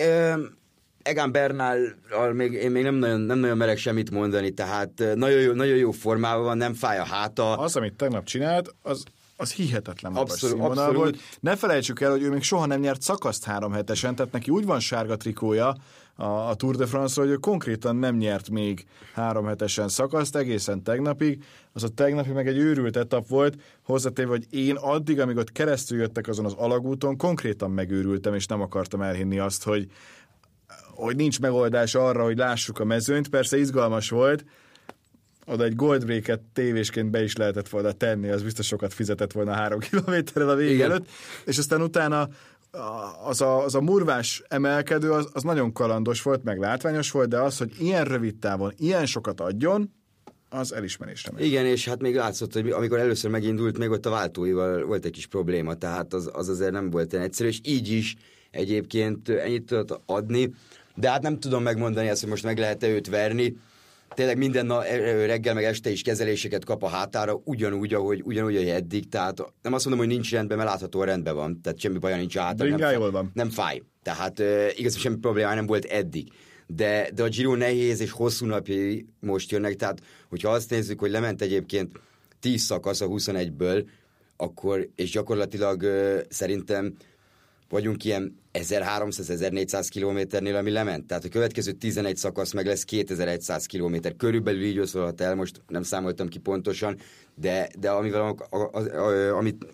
Egan 1.07 1.31
Bernál 1.31 1.77
még, 2.33 2.53
én 2.53 2.71
még 2.71 2.83
nem 2.83 2.95
nagyon, 2.95 3.19
nem 3.19 3.39
nagyon 3.39 3.57
merek 3.57 3.77
semmit 3.77 4.11
mondani, 4.11 4.51
tehát 4.51 5.03
nagyon 5.15 5.41
jó, 5.41 5.51
nagyon 5.51 5.75
jó 5.75 5.91
formában 5.91 6.43
van, 6.43 6.57
nem 6.57 6.73
fáj 6.73 6.99
a 6.99 7.05
háta. 7.05 7.57
Az, 7.57 7.75
amit 7.75 7.93
tegnap 7.93 8.25
csinált, 8.25 8.75
az, 8.81 9.03
az 9.37 9.51
hihetetlen 9.53 10.11
magas 10.11 10.31
Abszolút, 10.31 10.55
színvonal 10.55 10.83
abszolút. 10.83 11.01
volt. 11.01 11.19
Ne 11.39 11.55
felejtsük 11.55 12.01
el, 12.01 12.11
hogy 12.11 12.21
ő 12.21 12.29
még 12.29 12.43
soha 12.43 12.65
nem 12.65 12.79
nyert 12.79 13.01
szakaszt 13.01 13.43
három 13.43 13.71
hetesen, 13.71 14.15
tehát 14.15 14.31
neki 14.31 14.51
úgy 14.51 14.65
van 14.65 14.79
sárga 14.79 15.17
trikója 15.17 15.75
a, 16.15 16.25
a 16.25 16.55
Tour 16.55 16.75
de 16.75 16.85
France-ról, 16.85 17.25
hogy 17.25 17.35
ő 17.35 17.37
konkrétan 17.37 17.95
nem 17.95 18.15
nyert 18.15 18.49
még 18.49 18.85
három 19.13 19.45
hetesen 19.45 19.87
szakaszt 19.87 20.35
egészen 20.35 20.83
tegnapig. 20.83 21.43
Az 21.73 21.83
a 21.83 21.87
tegnapi 21.87 22.31
meg 22.31 22.47
egy 22.47 22.57
őrült 22.57 22.97
etap 22.97 23.27
volt, 23.27 23.55
hozzátéve, 23.83 24.29
hogy 24.29 24.45
én 24.49 24.75
addig, 24.75 25.19
amíg 25.19 25.37
ott 25.37 25.51
keresztül 25.51 25.99
jöttek 25.99 26.27
azon 26.27 26.45
az 26.45 26.53
alagúton, 26.53 27.17
konkrétan 27.17 27.71
megőrültem, 27.71 28.33
és 28.33 28.45
nem 28.45 28.61
akartam 28.61 29.01
elhinni 29.01 29.39
azt, 29.39 29.63
hogy, 29.63 29.87
hogy 30.97 31.15
nincs 31.15 31.39
megoldás 31.39 31.95
arra, 31.95 32.23
hogy 32.23 32.37
lássuk 32.37 32.79
a 32.79 32.85
mezőnyt. 32.85 33.29
Persze 33.29 33.57
izgalmas 33.57 34.09
volt, 34.09 34.45
oda 35.45 35.63
egy 35.63 35.75
goldbreaket 35.75 36.41
tévésként 36.53 37.09
be 37.09 37.23
is 37.23 37.35
lehetett 37.35 37.69
volna 37.69 37.91
tenni, 37.91 38.29
az 38.29 38.43
biztos 38.43 38.65
sokat 38.65 38.93
fizetett 38.93 39.31
volna 39.31 39.53
három 39.53 39.79
kilométerrel 39.89 40.49
a 40.49 40.55
vég 40.55 40.71
Igen. 40.71 40.91
előtt, 40.91 41.07
és 41.45 41.57
aztán 41.57 41.81
utána 41.81 42.27
az 43.25 43.41
a, 43.41 43.63
az 43.63 43.75
a 43.75 43.81
murvás 43.81 44.43
emelkedő, 44.47 45.11
az, 45.11 45.29
az 45.33 45.43
nagyon 45.43 45.71
kalandos 45.73 46.21
volt, 46.21 46.43
meg 46.43 46.59
látványos 46.59 47.11
volt, 47.11 47.29
de 47.29 47.39
az, 47.39 47.57
hogy 47.57 47.71
ilyen 47.79 48.03
rövid 48.03 48.35
távon 48.35 48.73
ilyen 48.77 49.05
sokat 49.05 49.41
adjon, 49.41 49.95
az 50.49 50.73
elismerésre 50.73 51.31
megy. 51.31 51.45
Igen, 51.45 51.65
és 51.65 51.87
hát 51.87 52.01
még 52.01 52.15
látszott, 52.15 52.53
hogy 52.53 52.69
amikor 52.69 52.99
először 52.99 53.31
megindult, 53.31 53.77
még 53.77 53.89
ott 53.89 54.05
a 54.05 54.09
váltóival 54.09 54.85
volt 54.85 55.05
egy 55.05 55.11
kis 55.11 55.27
probléma, 55.27 55.73
tehát 55.73 56.13
az, 56.13 56.29
az 56.33 56.49
azért 56.49 56.71
nem 56.71 56.89
volt 56.89 57.13
olyan 57.13 57.25
egyszerű, 57.25 57.49
és 57.49 57.59
így 57.63 57.89
is 57.89 58.15
egyébként 58.51 59.29
ennyit 59.29 59.65
tudott 59.65 60.01
adni, 60.05 60.53
de 60.99 61.09
hát 61.09 61.21
nem 61.21 61.39
tudom 61.39 61.63
megmondani 61.63 62.07
ezt, 62.07 62.21
hogy 62.21 62.29
most 62.29 62.43
meg 62.43 62.57
lehet-e 62.57 62.87
őt 62.87 63.07
verni. 63.07 63.57
Tényleg 64.15 64.37
minden 64.37 64.65
nap, 64.65 64.83
reggel 65.25 65.53
meg 65.53 65.63
este 65.63 65.89
is 65.89 66.01
kezeléseket 66.01 66.65
kap 66.65 66.83
a 66.83 66.87
hátára, 66.87 67.41
ugyanúgy, 67.43 67.93
ahogy, 67.93 68.21
ugyanúgy, 68.25 68.55
ahogy 68.55 68.69
eddig. 68.69 69.09
Tehát 69.09 69.37
nem 69.61 69.73
azt 69.73 69.85
mondom, 69.85 70.05
hogy 70.05 70.13
nincs 70.13 70.31
rendben, 70.31 70.57
mert 70.57 70.69
láthatóan 70.69 71.05
rendben 71.05 71.35
van. 71.35 71.61
Tehát 71.61 71.79
semmi 71.79 71.97
baja 71.97 72.15
nincs 72.15 72.35
a 72.35 72.41
hátára. 72.41 72.77
Nem, 72.77 72.91
jól 72.91 73.11
van. 73.11 73.31
nem 73.33 73.49
fáj. 73.49 73.81
Tehát 74.03 74.39
uh, 74.39 74.67
igaz, 74.75 74.97
semmi 74.97 75.15
probléma 75.15 75.53
nem 75.53 75.65
volt 75.65 75.85
eddig. 75.85 76.31
De, 76.67 77.09
de 77.13 77.23
a 77.23 77.27
Giro 77.27 77.55
nehéz 77.55 78.01
és 78.01 78.11
hosszú 78.11 78.45
napjai 78.45 79.05
most 79.19 79.51
jönnek, 79.51 79.75
tehát 79.75 80.01
hogyha 80.29 80.49
azt 80.49 80.69
nézzük, 80.69 80.99
hogy 80.99 81.11
lement 81.11 81.41
egyébként 81.41 81.91
10 82.39 82.61
szakasz 82.61 83.01
a 83.01 83.07
21-ből, 83.07 83.85
akkor, 84.37 84.89
és 84.95 85.11
gyakorlatilag 85.11 85.81
uh, 85.81 86.19
szerintem 86.29 86.93
vagyunk 87.69 88.03
ilyen 88.03 88.37
1300-1400 88.57 89.87
kilométernél, 89.89 90.55
ami 90.55 90.71
lement. 90.71 91.07
Tehát 91.07 91.25
a 91.25 91.29
következő 91.29 91.71
11 91.71 92.17
szakasz 92.17 92.53
meg 92.53 92.65
lesz 92.65 92.83
2100 92.83 93.65
kilométer. 93.65 94.15
Körülbelül 94.15 94.63
így 94.63 94.79
oszolhat 94.79 95.21
el, 95.21 95.35
most 95.35 95.61
nem 95.67 95.83
számoltam 95.83 96.27
ki 96.27 96.37
pontosan, 96.37 96.97
de, 97.35 97.69
de 97.79 97.89
amivel, 97.89 98.35
a, 98.49 98.57
a, 98.57 98.79
a, 98.79 99.37
amit, 99.37 99.65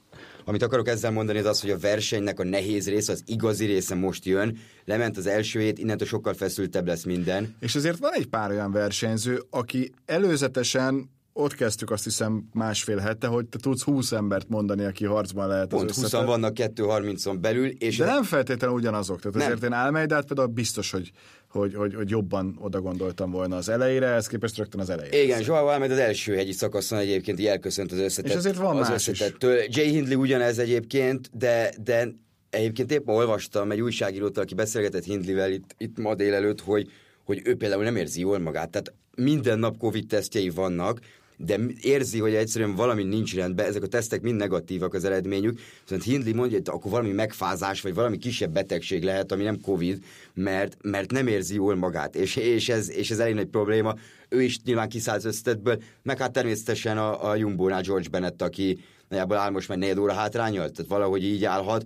amit 0.46 0.64
akarok 0.64 0.88
ezzel 0.88 1.12
mondani, 1.12 1.40
az 1.40 1.46
az, 1.46 1.62
hogy 1.62 1.70
a 1.70 1.78
versenynek 1.78 2.40
a 2.40 2.44
nehéz 2.44 2.90
része, 2.90 3.12
az 3.12 3.24
igazi 3.26 3.66
része 3.66 3.96
most 3.96 4.26
jön. 4.26 4.58
Lement 4.86 5.18
az 5.18 5.28
első 5.28 5.60
hét, 5.60 5.80
innentől 5.80 6.08
sokkal 6.08 6.34
feszültebb 6.34 6.88
lesz 6.88 7.04
minden. 7.04 7.56
És 7.60 7.76
azért 7.76 7.98
van 7.98 8.14
egy 8.14 8.28
pár 8.28 8.52
olyan 8.52 8.72
versenyző, 8.72 9.44
aki 9.50 9.92
előzetesen 10.06 11.10
ott 11.34 11.56
kezdtük 11.56 11.92
azt 11.92 12.04
hiszem 12.04 12.50
másfél 12.54 12.98
hete, 12.98 13.28
hogy 13.28 13.46
te 13.46 13.58
tudsz 13.58 13.82
20 13.84 14.12
embert 14.12 14.50
mondani, 14.50 14.84
aki 14.84 15.06
harcban 15.06 15.48
lehet 15.48 15.68
Pont 15.68 15.90
az 15.90 15.96
20 15.96 16.06
összetett. 16.06 16.28
vannak 16.28 16.54
2.30-on 16.56 17.38
belül, 17.42 17.68
és 17.68 17.98
De 17.98 18.06
nem 18.06 18.24
feltétlenül 18.24 18.76
ugyanazok. 18.76 19.18
Tehát 19.20 19.38
Nem. 19.38 19.46
azért 19.46 19.64
én 19.64 19.72
Almeidát 19.72 20.26
például 20.26 20.48
biztos, 20.48 20.92
hogy, 20.92 21.12
hogy, 21.50 21.76
hogy, 21.76 21.96
hogy 21.96 22.10
jobban 22.10 22.58
oda 22.60 22.82
gondoltam 22.82 23.32
volna 23.32 23.56
az 23.56 23.70
elejére, 23.70 24.08
ez 24.08 24.28
képest 24.28 24.58
rögtön 24.58 24.80
az 24.82 24.90
elejére. 24.90 25.24
Igen, 25.24 25.42
Joao 25.46 25.66
Almeida 25.66 25.94
az 25.94 26.00
első 26.00 26.36
hegyi 26.36 26.52
szakaszon 26.52 27.00
egyébként 27.00 27.46
elköszönt 27.46 27.92
az 27.92 27.98
összetett. 27.98 28.32
És 28.32 28.38
azért 28.38 28.58
van 28.58 28.78
az 28.78 28.90
más 28.90 29.08
is. 29.08 29.22
összetettől. 29.22 29.60
Jay 29.68 29.90
Hindley 29.90 30.20
ugyanez 30.20 30.58
egyébként, 30.58 31.30
de, 31.34 31.74
de 31.84 32.08
egyébként 32.50 32.92
épp 32.92 33.06
ma 33.06 33.14
olvastam 33.14 33.72
egy 33.72 33.82
újságírótól, 33.82 34.44
aki 34.44 34.54
beszélgetett 34.54 35.04
Hindleyvel 35.04 35.52
itt, 35.52 35.76
itt 35.78 35.98
ma 35.98 36.16
délelőtt, 36.16 36.62
hogy, 36.62 36.92
hogy 37.24 37.42
ő 37.44 37.56
például 37.56 37.84
nem 37.84 37.96
érzi 37.96 38.20
jól 38.20 38.40
magát. 38.40 38.70
Tehát 38.70 38.94
minden 39.16 39.60
nap 39.60 39.78
Covid 39.78 40.08
tesztjei 40.08 40.50
vannak, 40.50 41.00
de 41.38 41.60
érzi, 41.82 42.20
hogy 42.20 42.34
egyszerűen 42.34 42.76
valami 42.76 43.04
nincs 43.04 43.36
rendben, 43.36 43.66
ezek 43.66 43.84
a 43.84 43.88
tesztek 43.88 44.22
mind 44.22 44.38
negatívak 44.38 44.94
az 44.94 45.04
eredményük, 45.04 45.60
viszont 45.82 46.04
Hindley 46.04 46.36
mondja, 46.36 46.58
hogy 46.58 46.68
akkor 46.68 46.92
valami 46.92 47.12
megfázás, 47.12 47.82
vagy 47.82 47.94
valami 47.94 48.18
kisebb 48.18 48.52
betegség 48.52 49.04
lehet, 49.04 49.32
ami 49.32 49.44
nem 49.44 49.62
Covid, 49.62 50.04
mert, 50.34 50.78
mert 50.82 51.12
nem 51.12 51.28
érzi 51.28 51.56
jól 51.56 51.76
magát, 51.76 52.16
és, 52.16 52.36
és, 52.36 52.70
ez, 52.70 52.90
és 52.92 53.12
ez 53.12 53.20
elég 53.20 53.34
nagy 53.34 53.48
probléma. 53.48 53.96
Ő 54.30 54.42
is 54.42 54.62
nyilván 54.64 54.90
kiszáll 54.90 55.16
az 55.16 55.26
összetetből, 55.26 55.82
meg 56.04 56.18
hát 56.18 56.32
természetesen 56.32 56.98
a, 56.98 57.30
a 57.30 57.36
Jumbo-nál 57.36 57.82
George 57.82 58.10
Bennett, 58.10 58.42
aki 58.42 58.80
nagyjából 59.10 59.38
áll 59.38 59.50
most 59.50 59.68
már 59.68 59.78
négy 59.78 60.00
óra 60.00 60.14
hátrányal, 60.14 60.70
tehát 60.70 60.92
valahogy 60.92 61.24
így 61.24 61.46
állhat. 61.46 61.84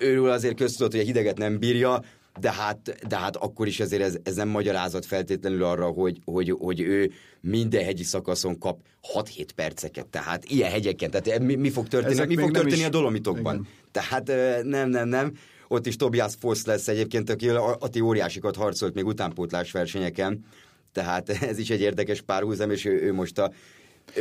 Őről 0.00 0.30
azért 0.30 0.56
köztudott, 0.56 0.92
hogy 0.92 1.00
a 1.00 1.04
hideget 1.04 1.38
nem 1.38 1.58
bírja, 1.58 2.02
de 2.40 2.52
hát, 2.52 3.06
de 3.08 3.16
hát 3.16 3.36
akkor 3.36 3.66
is 3.66 3.80
azért 3.80 4.02
ez, 4.02 4.16
ez 4.22 4.34
nem 4.34 4.48
magyarázat 4.48 5.06
feltétlenül 5.06 5.64
arra, 5.64 5.86
hogy, 5.86 6.18
hogy, 6.24 6.54
hogy 6.58 6.80
ő 6.80 7.10
minden 7.40 7.84
hegyi 7.84 8.02
szakaszon 8.02 8.58
kap 8.58 8.78
6-7 9.14 9.46
perceket, 9.54 10.06
tehát 10.06 10.44
ilyen 10.44 10.70
hegyeken, 10.70 11.10
tehát 11.10 11.38
mi, 11.38 11.54
mi 11.54 11.70
fog 11.70 11.88
történni, 11.88 12.12
Ezek 12.12 12.28
mi 12.28 12.36
fog 12.36 12.50
történni 12.50 12.76
is- 12.76 12.84
a 12.86 12.88
Dolomitokban? 12.88 13.54
Igen. 13.54 13.66
Tehát 13.90 14.28
ö, 14.28 14.62
nem, 14.62 14.88
nem, 14.88 15.08
nem. 15.08 15.32
Ott 15.68 15.86
is 15.86 15.96
Tobias 15.96 16.32
Foss 16.38 16.64
lesz 16.64 16.88
egyébként, 16.88 17.30
aki 17.30 17.48
a- 17.48 17.76
Ati 17.80 18.00
óriásikat 18.00 18.56
harcolt 18.56 18.94
még 18.94 19.06
utánpótlás 19.06 19.70
versenyeken, 19.72 20.44
tehát 20.92 21.28
ez 21.50 21.58
is 21.58 21.70
egy 21.70 21.80
érdekes 21.80 22.20
párhuzam, 22.20 22.70
és 22.70 22.84
ő, 22.84 23.02
ő 23.02 23.12
most 23.12 23.38
a 23.38 23.52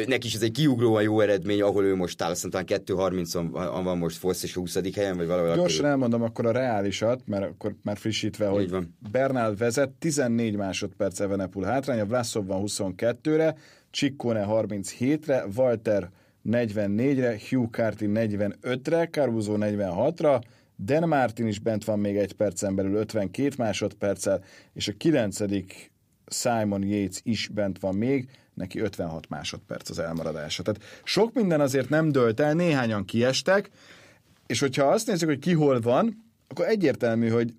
neki 0.08 0.28
is 0.28 0.34
ez 0.34 0.42
egy 0.42 0.52
kiugróan 0.52 1.04
jó 1.04 1.20
eredmény, 1.20 1.62
ahol 1.62 1.84
ő 1.84 1.96
most 1.96 2.22
áll, 2.22 2.30
azt 2.30 2.50
talán 2.50 2.66
2.30-on 2.70 3.82
van 3.84 3.98
most 3.98 4.18
Foss, 4.18 4.44
és 4.44 4.56
a 4.56 4.60
20. 4.60 4.80
helyen, 4.96 5.18
vagy 5.18 5.28
valahol 5.28 5.56
Gyorsan 5.56 5.78
akkor- 5.80 5.90
elmondom 5.90 6.22
akkor 6.22 6.46
a 6.46 6.52
reálisat, 6.52 7.22
mert 7.26 7.44
akkor 7.44 7.76
már 7.84 7.98
frissítve, 7.98 8.48
hogy 8.48 8.70
van. 8.70 8.98
Bernál 9.12 9.56
vezet 9.56 9.90
14 9.90 10.56
másodperc 10.56 11.20
Evenepul 11.20 11.64
hátránya, 11.64 12.06
Vlasov 12.06 12.46
van 12.46 12.64
22-re, 12.66 13.56
Ciccone 13.92 14.46
37-re, 14.50 15.46
Walter 15.56 16.10
44-re, 16.50 17.40
Hugh 17.50 17.70
Carty 17.70 18.06
45-re, 18.08 19.08
Caruso 19.08 19.56
46-ra, 19.60 20.42
Dan 20.78 21.08
Martin 21.08 21.48
is 21.48 21.60
bent 21.60 21.84
van 21.84 22.00
még 22.00 22.18
egy 22.18 22.34
percen 22.34 22.76
belül 22.76 22.96
52 22.96 23.54
másodperccel, 23.58 24.44
és 24.74 24.88
a 24.88 24.94
9. 24.98 25.38
Simon 26.28 26.84
Yates 26.84 27.20
is 27.24 27.48
bent 27.48 27.80
van 27.80 27.96
még, 27.96 28.30
neki 28.56 28.80
56 28.80 29.30
másodperc 29.30 29.90
az 29.90 30.00
elmaradása. 30.00 30.64
Tehát 30.64 30.82
sok 31.04 31.34
minden 31.34 31.62
azért 31.62 31.90
nem 31.90 32.12
dölt 32.12 32.40
el, 32.40 32.54
néhányan 32.54 33.06
kiestek, 33.06 33.70
és 34.48 34.60
hogyha 34.60 34.86
azt 34.86 35.08
nézzük, 35.08 35.28
hogy 35.28 35.40
ki 35.40 35.54
hol 35.54 35.80
van, 35.80 36.24
akkor 36.48 36.66
egyértelmű, 36.66 37.30
hogy, 37.30 37.54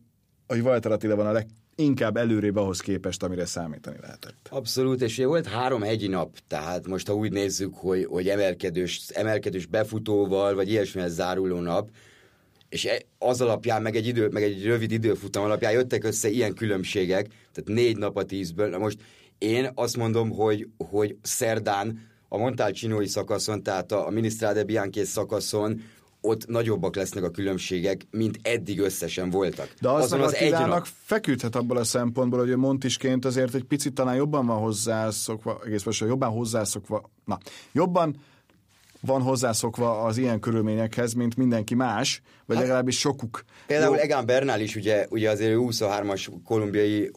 hogy 0.46 0.60
Walter 0.60 0.92
Attila 0.92 1.16
van 1.16 1.26
a 1.26 1.44
leginkább 1.76 2.16
előrébb 2.16 2.56
ahhoz 2.56 2.80
képest, 2.80 3.22
amire 3.22 3.44
számítani 3.44 3.96
lehetett. 4.00 4.48
Abszolút, 4.50 5.02
és 5.02 5.18
ugye 5.18 5.26
volt 5.26 5.46
három 5.46 5.82
hegyi 5.82 6.06
nap, 6.06 6.38
tehát 6.48 6.86
most 6.86 7.06
ha 7.06 7.14
úgy 7.14 7.32
nézzük, 7.32 7.74
hogy, 7.74 8.04
hogy 8.04 8.28
emelkedős, 8.28 9.02
emelkedős 9.08 9.66
befutóval, 9.66 10.54
vagy 10.54 10.70
ilyesmihez 10.70 11.14
záruló 11.14 11.60
nap, 11.60 11.90
és 12.68 12.84
e- 12.84 13.02
az 13.18 13.40
alapján, 13.40 13.82
meg 13.82 13.96
egy, 13.96 14.06
idő, 14.06 14.28
meg 14.28 14.42
egy 14.42 14.64
rövid 14.64 14.90
időfutam 14.90 15.44
alapján 15.44 15.72
jöttek 15.72 16.04
össze 16.04 16.28
ilyen 16.28 16.54
különbségek, 16.54 17.26
tehát 17.26 17.64
négy 17.64 17.96
nap 17.96 18.16
a 18.16 18.24
tízből. 18.24 18.68
Na 18.68 18.78
most 18.78 18.98
én 19.38 19.70
azt 19.74 19.96
mondom, 19.96 20.30
hogy, 20.30 20.68
hogy 20.90 21.16
szerdán 21.22 22.08
a 22.28 22.38
Montalcinoi 22.38 23.06
szakaszon, 23.06 23.62
tehát 23.62 23.92
a, 23.92 24.06
a 24.06 24.10
Ministrade 24.10 24.64
Bianchi 24.64 25.04
szakaszon 25.04 25.80
ott 26.20 26.46
nagyobbak 26.46 26.96
lesznek 26.96 27.24
a 27.24 27.30
különbségek, 27.30 28.06
mint 28.10 28.38
eddig 28.42 28.80
összesen 28.80 29.30
voltak. 29.30 29.74
De 29.80 29.88
az 29.88 30.04
Azon 30.04 30.20
az 30.20 30.34
egy 30.34 30.50
nap, 30.50 30.86
feküdhet 31.04 31.56
abból 31.56 31.76
a 31.76 31.84
szempontból, 31.84 32.38
hogy 32.38 32.48
ő 32.48 32.56
Montisként 32.56 33.24
azért 33.24 33.54
egy 33.54 33.64
picit 33.64 33.94
talán 33.94 34.14
jobban 34.14 34.46
van 34.46 34.58
hozzászokva, 34.58 35.60
egész 35.64 35.84
most 35.84 36.00
jobban 36.00 36.30
hozzászokva, 36.30 37.10
na, 37.24 37.38
jobban 37.72 38.16
van 39.06 39.22
hozzászokva 39.22 40.02
az 40.02 40.16
ilyen 40.16 40.40
körülményekhez, 40.40 41.12
mint 41.12 41.36
mindenki 41.36 41.74
más, 41.74 42.22
vagy 42.46 42.58
legalábbis 42.58 42.98
sokuk. 42.98 43.44
Például 43.66 43.96
Jó, 43.96 44.02
Egan 44.02 44.26
Bernal 44.26 44.60
is 44.60 44.76
ugye, 44.76 45.06
ugye 45.10 45.30
azért 45.30 45.50
ő 45.50 45.58
23-as 45.60 46.28
kolumbiai 46.44 47.10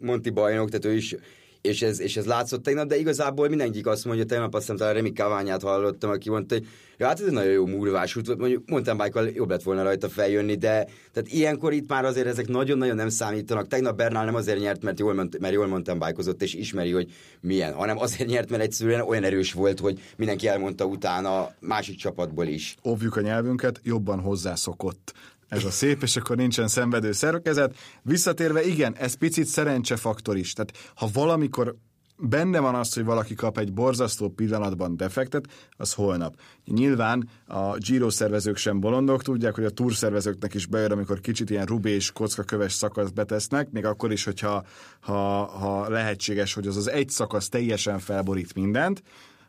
Monti 0.00 0.30
bajnok, 0.30 0.68
tehát 0.68 0.84
ő 0.84 0.92
is 0.92 1.16
és 1.62 1.82
ez, 1.82 2.00
és 2.00 2.16
ez 2.16 2.24
látszott 2.24 2.62
tegnap, 2.62 2.86
de 2.86 2.98
igazából 2.98 3.48
mindenki 3.48 3.80
azt 3.80 4.04
mondja, 4.04 4.24
tegnap 4.24 4.54
azt 4.54 4.70
hiszem, 4.70 4.92
Remi 4.92 5.12
Kaványát 5.12 5.62
hallottam, 5.62 6.10
aki 6.10 6.30
mondta, 6.30 6.54
hogy 6.54 6.66
ja, 6.98 7.06
hát 7.06 7.20
ez 7.20 7.26
egy 7.26 7.32
nagyon 7.32 7.52
jó 7.52 7.66
múlvás 7.66 8.16
út, 8.16 8.38
mondjuk 8.38 8.68
mountain 8.68 8.96
bike 8.96 9.30
jobb 9.34 9.50
lett 9.50 9.62
volna 9.62 9.82
rajta 9.82 10.08
feljönni, 10.08 10.54
de 10.54 10.86
tehát 11.12 11.32
ilyenkor 11.32 11.72
itt 11.72 11.88
már 11.88 12.04
azért 12.04 12.26
ezek 12.26 12.48
nagyon-nagyon 12.48 12.96
nem 12.96 13.08
számítanak. 13.08 13.68
Tegnap 13.68 13.96
Bernál 13.96 14.24
nem 14.24 14.34
azért 14.34 14.58
nyert, 14.60 14.82
mert 14.82 14.98
jól, 14.98 15.14
mert 15.14 15.54
jól 15.54 15.66
mountain 15.66 15.98
bike 15.98 16.32
és 16.38 16.54
ismeri, 16.54 16.90
hogy 16.90 17.12
milyen, 17.40 17.72
hanem 17.72 17.98
azért 17.98 18.28
nyert, 18.28 18.50
mert 18.50 18.62
egyszerűen 18.62 19.00
olyan 19.00 19.24
erős 19.24 19.52
volt, 19.52 19.80
hogy 19.80 20.00
mindenki 20.16 20.48
elmondta 20.48 20.84
utána 20.84 21.50
másik 21.60 21.96
csapatból 21.96 22.46
is. 22.46 22.76
Óvjuk 22.84 23.16
a 23.16 23.20
nyelvünket, 23.20 23.80
jobban 23.82 24.20
hozzászokott 24.20 25.12
ez 25.52 25.64
a 25.64 25.70
szép, 25.70 26.02
és 26.02 26.16
akkor 26.16 26.36
nincsen 26.36 26.68
szenvedő 26.68 27.12
szerkezet. 27.12 27.76
Visszatérve, 28.02 28.64
igen, 28.64 28.96
ez 28.96 29.14
picit 29.14 29.46
szerencsefaktor 29.46 30.36
is. 30.36 30.52
Tehát 30.52 30.92
ha 30.94 31.08
valamikor 31.12 31.76
benne 32.16 32.60
van 32.60 32.74
az, 32.74 32.94
hogy 32.94 33.04
valaki 33.04 33.34
kap 33.34 33.58
egy 33.58 33.72
borzasztó 33.72 34.28
pillanatban 34.28 34.96
defektet, 34.96 35.44
az 35.76 35.92
holnap. 35.92 36.36
Nyilván 36.64 37.28
a 37.46 37.76
Giro 37.76 38.10
szervezők 38.10 38.56
sem 38.56 38.80
bolondok, 38.80 39.22
tudják, 39.22 39.54
hogy 39.54 39.64
a 39.64 39.70
túr 39.70 39.94
szervezőknek 39.94 40.54
is 40.54 40.66
bejön, 40.66 40.92
amikor 40.92 41.20
kicsit 41.20 41.50
ilyen 41.50 41.66
rubés, 41.66 42.12
kockaköves 42.12 42.72
szakasz 42.72 43.10
betesznek, 43.10 43.70
még 43.70 43.84
akkor 43.84 44.12
is, 44.12 44.24
hogyha 44.24 44.64
ha, 45.00 45.44
ha 45.44 45.88
lehetséges, 45.88 46.54
hogy 46.54 46.66
az 46.66 46.76
az 46.76 46.88
egy 46.88 47.08
szakasz 47.08 47.48
teljesen 47.48 47.98
felborít 47.98 48.54
mindent, 48.54 49.02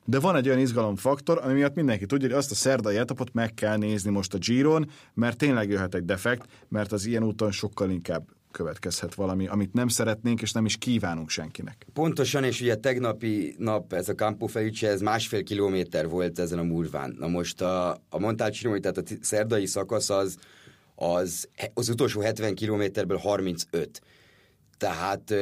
de 0.06 0.20
van 0.20 0.36
egy 0.36 0.48
olyan 0.48 0.60
izgalomfaktor, 0.60 1.40
ami 1.44 1.54
miatt 1.54 1.76
mindenki 1.76 2.06
tudja, 2.06 2.28
hogy 2.28 2.38
azt 2.38 2.52
a 2.52 2.56
szerdai 2.56 2.98
etapot 2.98 3.34
meg 3.34 3.54
kell 3.54 3.78
nézni 3.78 4.12
most 4.12 4.34
a 4.34 4.38
Giron, 4.38 4.90
mert 5.14 5.38
tényleg 5.38 5.70
jöhet 5.70 5.96
egy 5.96 6.06
defekt, 6.06 6.46
mert 6.68 6.92
az 6.92 7.06
ilyen 7.06 7.24
úton 7.24 7.52
sokkal 7.52 7.90
inkább 7.90 8.28
következhet 8.52 9.16
valami, 9.16 9.48
amit 9.48 9.74
nem 9.74 9.88
szeretnénk, 9.88 10.42
és 10.42 10.52
nem 10.52 10.66
is 10.66 10.78
kívánunk 10.78 11.30
senkinek. 11.30 11.86
Pontosan, 11.94 12.44
és 12.44 12.62
ugye 12.62 12.76
tegnapi 12.76 13.56
nap 13.58 13.94
ez 13.94 14.10
a 14.10 14.16
Campo 14.16 14.46
Felice, 14.46 14.88
ez 14.88 15.02
másfél 15.02 15.44
kilométer 15.44 16.10
volt 16.10 16.40
ezen 16.40 16.60
a 16.60 16.64
múlván. 16.64 17.16
Na 17.20 17.28
most 17.28 17.62
a, 17.62 17.92
a 18.10 18.20
Montalcino, 18.20 18.80
tehát 18.80 18.98
a 18.98 19.02
szerdai 19.22 19.66
szakasz 19.66 20.10
az, 20.10 20.38
az, 20.96 21.50
az 21.74 21.90
utolsó 21.90 22.22
70 22.22 22.56
kilométerből 22.56 23.18
35 23.18 24.02
tehát 24.84 25.34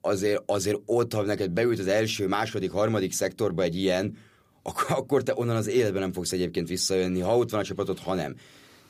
azért, 0.00 0.42
azért 0.46 0.78
ott, 0.86 1.12
ha 1.12 1.22
neked 1.22 1.50
beült 1.50 1.78
az 1.78 1.86
első, 1.86 2.26
második, 2.26 2.70
harmadik 2.70 3.12
szektorba 3.12 3.62
egy 3.62 3.76
ilyen, 3.76 4.16
akkor, 4.62 4.86
akkor 4.88 5.22
te 5.22 5.32
onnan 5.36 5.56
az 5.56 5.66
életben 5.66 6.00
nem 6.00 6.12
fogsz 6.12 6.32
egyébként 6.32 6.68
visszajönni, 6.68 7.20
ha 7.20 7.36
ott 7.36 7.50
van 7.50 7.60
a 7.60 7.64
csapatod, 7.64 7.98
ha 7.98 8.14
nem. 8.14 8.34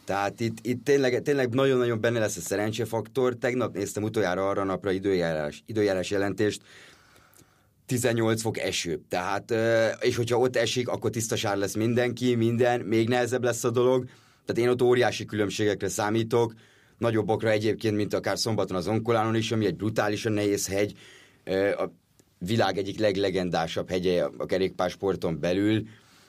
Tehát 0.05 0.41
itt, 0.41 0.59
itt 0.63 0.85
tényleg, 0.85 1.23
tényleg 1.23 1.55
nagyon-nagyon 1.55 2.01
benne 2.01 2.19
lesz 2.19 2.37
a 2.37 2.41
szerencsefaktor. 2.41 3.37
Tegnap 3.37 3.75
néztem 3.75 4.03
utoljára 4.03 4.49
arra 4.49 4.65
napra 4.65 4.91
időjárás, 4.91 5.63
időjárás 5.67 6.11
jelentést, 6.11 6.63
18 7.87 8.43
fok 8.43 8.59
eső. 8.59 9.01
Tehát, 9.09 9.55
és 10.01 10.17
hogyha 10.17 10.39
ott 10.39 10.57
esik, 10.57 10.89
akkor 10.89 11.11
tisztasár 11.11 11.57
lesz 11.57 11.75
mindenki, 11.75 12.35
minden, 12.35 12.81
még 12.81 13.09
nehezebb 13.09 13.45
lesz 13.45 13.65
a 13.65 13.71
dolog. 13.71 14.05
Tehát 14.45 14.63
én 14.63 14.69
ott 14.69 14.83
óriási 14.83 15.25
különbségekre 15.25 15.89
számítok 15.89 16.55
nagyobbakra 16.99 17.51
egyébként, 17.51 17.97
mint 17.97 18.15
akár 18.15 18.39
szombaton 18.39 18.77
az 18.77 18.89
Onkolánon 18.89 19.35
is, 19.35 19.53
ami 19.53 19.67
egy 19.67 19.77
brutálisan 19.77 20.33
nehéz 20.33 20.69
hegy, 20.69 20.95
a 21.77 21.91
világ 22.39 22.79
egyik 22.79 22.99
leglegendásabb 22.99 23.91
hegye 23.91 24.25
a 24.39 24.47
kerékpársporton 24.47 25.41
belül, 25.41 25.83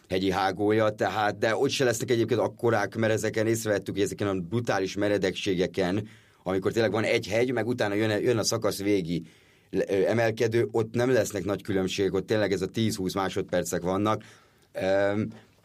hegyi 0.09 0.31
hágója, 0.31 0.89
tehát, 0.89 1.37
de 1.37 1.55
ott 1.55 1.69
se 1.69 1.83
lesznek 1.83 2.11
egyébként 2.11 2.39
akkorák, 2.39 2.95
mert 2.95 3.13
ezeken 3.13 3.47
észrevettük, 3.47 3.93
hogy 3.93 4.03
ezeken 4.03 4.27
a 4.27 4.33
brutális 4.33 4.95
meredekségeken, 4.95 6.07
amikor 6.43 6.71
tényleg 6.71 6.91
van 6.91 7.03
egy 7.03 7.27
hegy, 7.27 7.51
meg 7.51 7.67
utána 7.67 7.93
jön, 7.93 8.21
jön 8.21 8.37
a 8.37 8.43
szakasz 8.43 8.81
végi 8.81 9.23
emelkedő, 10.07 10.67
ott 10.71 10.93
nem 10.93 11.11
lesznek 11.11 11.43
nagy 11.43 11.61
különbségek, 11.61 12.13
ott 12.13 12.27
tényleg 12.27 12.51
ez 12.51 12.61
a 12.61 12.67
10-20 12.67 13.15
másodpercek 13.15 13.81
vannak, 13.81 14.23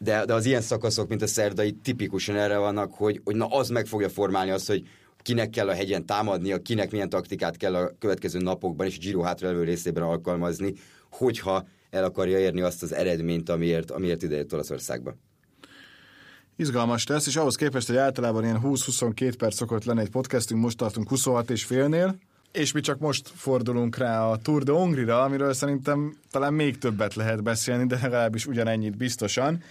de, 0.03 0.25
de 0.25 0.33
az 0.33 0.45
ilyen 0.45 0.61
szakaszok, 0.61 1.07
mint 1.07 1.21
a 1.21 1.27
szerdai, 1.27 1.71
tipikusan 1.71 2.35
erre 2.35 2.57
vannak, 2.57 2.93
hogy, 2.93 3.21
hogy 3.23 3.35
na 3.35 3.45
az 3.45 3.69
meg 3.69 3.85
fogja 3.85 4.09
formálni 4.09 4.51
azt, 4.51 4.67
hogy 4.67 4.87
kinek 5.21 5.49
kell 5.49 5.69
a 5.69 5.73
hegyen 5.73 6.05
támadnia, 6.05 6.61
kinek 6.61 6.91
milyen 6.91 7.09
taktikát 7.09 7.57
kell 7.57 7.75
a 7.75 7.91
következő 7.99 8.39
napokban 8.39 8.87
és 8.87 8.95
a 8.95 8.99
Giro 8.99 9.21
hátraelő 9.21 9.63
részében 9.63 10.03
alkalmazni, 10.03 10.73
hogyha 11.11 11.67
el 11.89 12.03
akarja 12.03 12.39
érni 12.39 12.61
azt 12.61 12.83
az 12.83 12.93
eredményt, 12.93 13.49
amiért, 13.49 13.91
amiért 13.91 14.23
idejött 14.23 14.53
Olaszországba. 14.53 15.15
Izgalmas 16.55 17.07
lesz, 17.07 17.27
és 17.27 17.35
ahhoz 17.35 17.55
képest, 17.55 17.87
hogy 17.87 17.97
általában 17.97 18.43
ilyen 18.43 18.59
20-22 18.63 19.33
perc 19.37 19.55
szokott 19.55 19.83
lenni 19.83 20.01
egy 20.01 20.09
podcastünk, 20.09 20.61
most 20.61 20.77
tartunk 20.77 21.09
26 21.09 21.49
és 21.49 21.63
félnél, 21.63 22.17
és 22.51 22.71
mi 22.71 22.81
csak 22.81 22.99
most 22.99 23.31
fordulunk 23.35 23.97
rá 23.97 24.27
a 24.27 24.37
Tour 24.37 24.63
de 24.63 24.71
Hongrira, 24.71 25.23
amiről 25.23 25.53
szerintem 25.53 26.15
talán 26.31 26.53
még 26.53 26.77
többet 26.77 27.13
lehet 27.13 27.43
beszélni, 27.43 27.85
de 27.85 27.99
legalábbis 28.01 28.45
ugyanennyit 28.45 28.97
biztosan. 28.97 29.63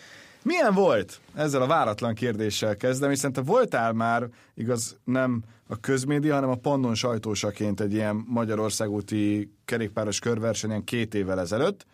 Milyen 0.43 0.75
volt? 0.75 1.21
Ezzel 1.35 1.63
a 1.63 1.67
váratlan 1.67 2.15
kérdéssel 2.15 2.77
kezdem, 2.77 3.11
hiszen 3.11 3.33
te 3.33 3.41
voltál 3.41 3.93
már, 3.93 4.29
igaz, 4.55 4.97
nem 5.05 5.43
a 5.69 5.81
közmédia, 5.81 6.35
hanem 6.35 6.51
a 6.51 6.55
Pannon 6.55 6.95
sajtósaként 6.95 7.81
egy 7.81 7.93
ilyen 7.93 8.25
Magyarországúti 8.29 9.53
kerékpáros 9.65 10.19
körversenyen 10.19 10.85
két 10.85 11.15
évvel 11.15 11.41
ezelőtt. 11.41 11.87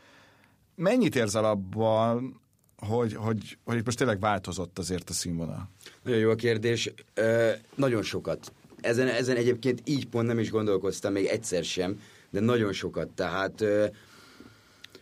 Mennyit 0.75 1.17
érzel 1.17 1.45
abban, 1.45 2.41
hogy, 2.77 3.15
hogy, 3.15 3.59
hogy 3.65 3.77
itt 3.77 3.85
most 3.85 3.99
tényleg 3.99 4.21
változott 4.21 4.79
azért 4.79 5.11
a 5.11 5.13
színvonal? 5.13 5.71
Nagyon 6.03 6.19
jó 6.19 6.31
a 6.31 6.35
kérdés. 6.35 6.93
Ö, 7.15 7.51
nagyon 7.75 8.03
sokat. 8.03 8.53
Ezen, 8.81 9.09
ezen 9.09 9.37
egyébként 9.37 9.83
így 9.85 10.09
pont 10.09 10.27
nem 10.27 10.39
is 10.39 10.51
gondolkoztam 10.51 11.13
még 11.13 11.27
egyszer 11.27 11.65
sem, 11.65 12.01
de 12.31 12.41
nagyon 12.41 12.73
sokat. 12.73 13.09
Tehát 13.09 13.65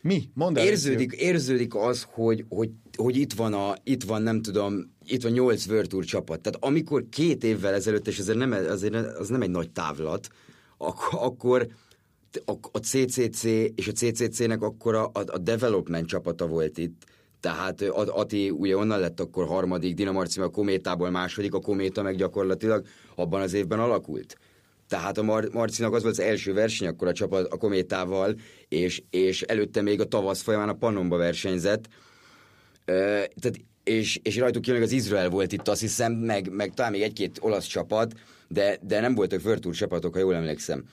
mi? 0.07 0.29
Mondd 0.35 0.59
el 0.59 0.67
érződik, 0.67 1.13
érződik 1.13 1.75
az, 1.75 2.07
hogy, 2.11 2.45
hogy, 2.49 2.71
hogy 2.97 3.17
itt 3.17 3.33
van 3.33 3.55
a, 3.55 3.75
itt 3.85 4.03
van 4.03 4.23
nem 4.23 4.43
tudom, 4.43 4.95
itt 5.07 5.23
van 5.23 5.33
nyolc 5.33 5.67
World 5.67 5.89
Tour 5.89 6.05
csapat. 6.05 6.41
Tehát 6.41 6.65
amikor 6.65 7.05
két 7.11 7.45
évvel 7.45 7.75
ezelőtt, 7.75 8.07
és 8.07 8.19
azért 8.19 8.39
nem, 8.39 8.53
azért 8.53 8.95
az 8.95 9.29
nem 9.29 9.43
egy 9.43 9.51
nagy 9.51 9.71
távlat, 9.71 10.29
ak- 10.77 11.13
akkor 11.13 11.69
a, 12.45 12.53
a 12.73 12.79
CCC 12.79 13.45
és 13.75 13.89
a 13.89 13.93
CCC-nek 13.93 14.63
akkor 14.63 14.95
a, 14.95 15.11
a 15.13 15.39
development 15.39 16.07
csapata 16.07 16.47
volt 16.47 16.79
itt. 16.79 17.05
Tehát 17.41 17.83
Ati 17.93 18.51
ugye 18.51 18.77
onnan 18.77 19.01
lett 19.01 19.21
akkor 19.21 19.47
harmadik, 19.47 19.95
Dinamarci 19.95 20.41
a 20.41 20.49
Kométából 20.49 21.11
második, 21.11 21.55
a 21.55 21.61
Kométa 21.61 22.03
meg 22.03 22.17
gyakorlatilag 22.17 22.87
abban 23.15 23.41
az 23.41 23.53
évben 23.53 23.79
alakult. 23.79 24.37
Tehát 24.89 25.19
a 25.19 25.23
Mar- 25.23 25.53
Marcinak 25.53 25.95
az 25.95 26.03
volt 26.03 26.19
az 26.19 26.25
első 26.25 26.53
verseny 26.53 26.89
akkor 26.89 27.09
a 27.09 27.13
csapat 27.13 27.53
a 27.53 27.57
Kométával, 27.57 28.35
és, 28.69 29.03
és 29.11 29.43
előtte 29.43 29.83
még 29.83 30.01
a 30.01 30.05
tavasz 30.05 30.41
folyamán 30.41 30.69
a 30.69 30.75
Pannonba 30.75 31.17
versenyzett. 31.17 31.89
Ö, 32.85 32.93
tehát 33.41 33.59
és, 33.85 34.21
és 34.23 34.37
rajtuk 34.37 34.63
kívül 34.63 34.83
az 34.83 34.93
Izrael 34.93 35.29
volt 35.29 35.53
itt, 35.53 35.69
azt 35.69 35.81
hiszem, 35.81 36.13
meg, 36.13 36.51
meg 36.53 36.75
talán 36.75 36.93
még 36.93 37.03
egy-két 37.03 37.39
olasz 37.41 37.67
csapat, 37.67 38.15
de, 38.49 38.79
de 38.83 39.01
nem 39.01 39.15
voltak 39.15 39.43
Virtual 39.43 39.75
csapatok, 39.75 40.13
ha 40.13 40.21
jól 40.21 40.35
emlékszem. 40.35 40.85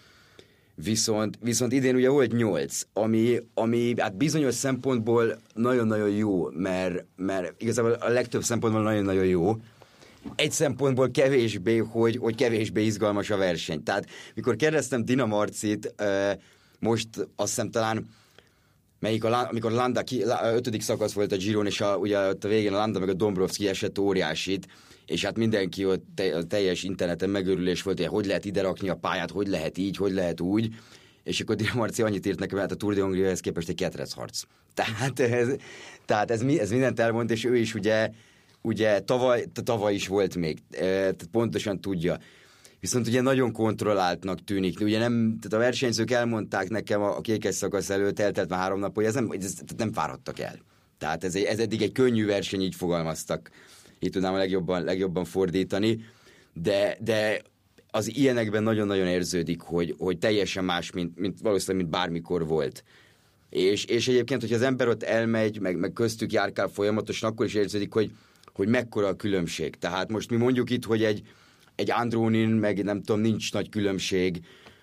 Viszont, 0.76 1.38
viszont 1.42 1.72
idén 1.72 1.96
ugye 1.96 2.10
volt 2.10 2.32
nyolc, 2.32 2.82
ami, 2.94 3.40
ami 3.54 3.94
hát 3.98 4.16
bizonyos 4.18 4.54
szempontból 4.54 5.40
nagyon-nagyon 5.54 6.10
jó, 6.10 6.50
mert, 6.50 7.06
mert 7.16 7.62
igazából 7.62 7.92
a 7.92 8.10
legtöbb 8.10 8.44
szempontból 8.44 8.84
nagyon-nagyon 8.84 9.26
jó, 9.26 9.56
egy 10.36 10.52
szempontból 10.52 11.12
kevésbé, 11.12 11.78
hogy, 11.78 12.18
hogy 12.18 12.36
kevésbé 12.36 12.86
izgalmas 12.86 13.30
a 13.30 13.38
verseny. 13.38 13.84
Tehát 13.84 14.06
mikor 14.36 14.56
kérdeztem 14.56 15.06
Dina 15.06 15.26
Marcit, 15.26 15.94
most 16.80 17.08
azt 17.36 17.50
hiszem 17.50 17.72
talán 17.72 18.08
melyik 19.00 19.24
a, 19.24 19.48
amikor 19.50 19.72
Landa 19.72 20.02
ki, 20.02 20.24
ötödik 20.44 20.82
szakasz 20.82 21.14
volt 21.14 21.32
a 21.32 21.36
Giron, 21.36 21.66
és 21.66 21.82
a, 21.82 21.98
ugye 21.98 22.28
ott 22.28 22.44
a 22.44 22.48
végén 22.48 22.74
a 22.74 22.78
Landa 22.78 23.00
meg 23.00 23.10
a 23.10 23.14
Dombrovski 23.14 23.68
esett 23.68 24.00
óriásit, 24.00 24.68
és 25.06 25.26
hát 25.26 25.38
mindenki 25.38 25.86
ott 25.86 26.04
te, 26.16 26.36
a 26.36 26.44
teljes 26.44 26.84
interneten 26.84 27.30
megörülés 27.30 27.82
volt, 27.82 27.98
hogy 27.98 28.08
hogy 28.08 28.26
lehet 28.26 28.46
ide 28.46 28.62
rakni 28.62 28.90
a 28.90 28.96
pályát, 28.96 29.32
hogy 29.32 29.48
lehet 29.48 29.78
így, 29.78 29.98
hogy 29.98 30.12
lehet 30.12 30.42
úgy, 30.42 30.70
és 31.24 31.40
akkor 31.40 31.56
Dina 31.56 31.72
Marci 31.74 32.02
annyit 32.02 32.26
írt 32.26 32.40
nekem, 32.40 32.60
hát 32.60 32.72
a 32.72 32.76
Tour 32.76 32.94
de 32.94 33.02
Hongria 33.02 33.34
képest 33.34 33.70
egy 33.70 33.88
harc. 34.14 34.42
Tehát 34.74 35.20
ez, 35.20 35.56
tehát 36.06 36.32
ez, 36.32 36.42
ez 36.42 36.70
mindent 36.70 37.00
elmond, 37.00 37.32
és 37.32 37.44
ő 37.44 37.58
is 37.58 37.74
ugye 37.74 38.10
ugye 38.64 39.00
tavaly, 39.00 39.46
tavaly 39.64 39.94
is 39.94 40.08
volt 40.08 40.36
még, 40.36 40.58
e, 40.72 40.78
tehát 40.80 41.28
pontosan 41.32 41.82
tudja. 41.82 42.18
Viszont 42.80 43.08
ugye 43.08 43.22
nagyon 43.22 43.52
kontrolláltnak 43.52 44.44
tűnik. 44.44 44.80
Ugye 44.80 45.00
nem, 45.00 45.38
tehát 45.42 45.54
a 45.54 45.66
versenyzők 45.66 46.12
elmondták 46.12 46.70
nekem 46.70 47.02
a, 47.02 47.18
a 47.18 47.22
kékes 47.22 47.56
szakasz 47.56 47.90
előtt, 47.90 48.20
eltelt 48.20 48.50
már 48.50 48.60
három 48.60 48.80
nap, 48.80 48.96
hogy 48.96 49.06
ez 49.06 49.14
nem, 49.14 49.32
ez, 49.40 49.54
nem 49.78 49.92
fáradtak 49.92 50.40
el. 50.40 50.60
Tehát 50.98 51.24
ez, 51.24 51.36
ez 51.36 51.60
eddig 51.60 51.82
egy 51.82 51.92
könnyű 51.92 52.26
verseny, 52.26 52.62
így 52.62 52.76
fogalmaztak. 52.76 53.50
Így 54.00 54.12
tudnám 54.12 54.34
a 54.34 54.38
legjobban, 54.38 54.84
legjobban 54.84 55.26
fordítani. 55.26 56.06
De, 56.54 56.98
de 57.00 57.42
az 57.90 58.16
ilyenekben 58.16 58.64
nagyon-nagyon 58.64 59.08
érződik, 59.08 59.62
hogy, 59.62 59.96
hogy 59.98 60.18
teljesen 60.18 60.64
más, 60.64 60.92
mint, 60.92 61.20
mint 61.20 61.40
valószínűleg, 61.42 61.82
mint 61.82 61.96
bármikor 61.96 62.48
volt. 62.48 62.84
És, 63.50 63.86
és 63.86 64.08
egyébként, 64.08 64.42
hogy 64.42 64.54
az 64.54 64.62
ember 64.62 64.88
ott 64.88 65.04
elmegy, 65.04 65.60
meg, 65.60 65.78
meg 65.78 65.94
köztük 65.94 66.32
járkál 66.32 66.68
folyamatosan, 66.68 67.30
akkor 67.30 67.46
is 67.46 67.54
érződik, 67.54 67.94
hogy, 67.94 68.12
hogy 68.54 68.68
mekkora 68.68 69.08
a 69.08 69.16
különbség. 69.16 69.76
Tehát 69.76 70.12
most 70.12 70.30
mi 70.30 70.36
mondjuk 70.36 70.70
itt, 70.70 70.86
hogy 70.86 71.04
egy, 71.04 71.22
egy 71.76 71.92
Andrónin, 71.92 72.50
meg 72.50 72.84
nem 72.84 73.02
tudom, 73.02 73.22
nincs 73.22 73.54
nagy 73.54 73.70
különbség, 73.70 74.42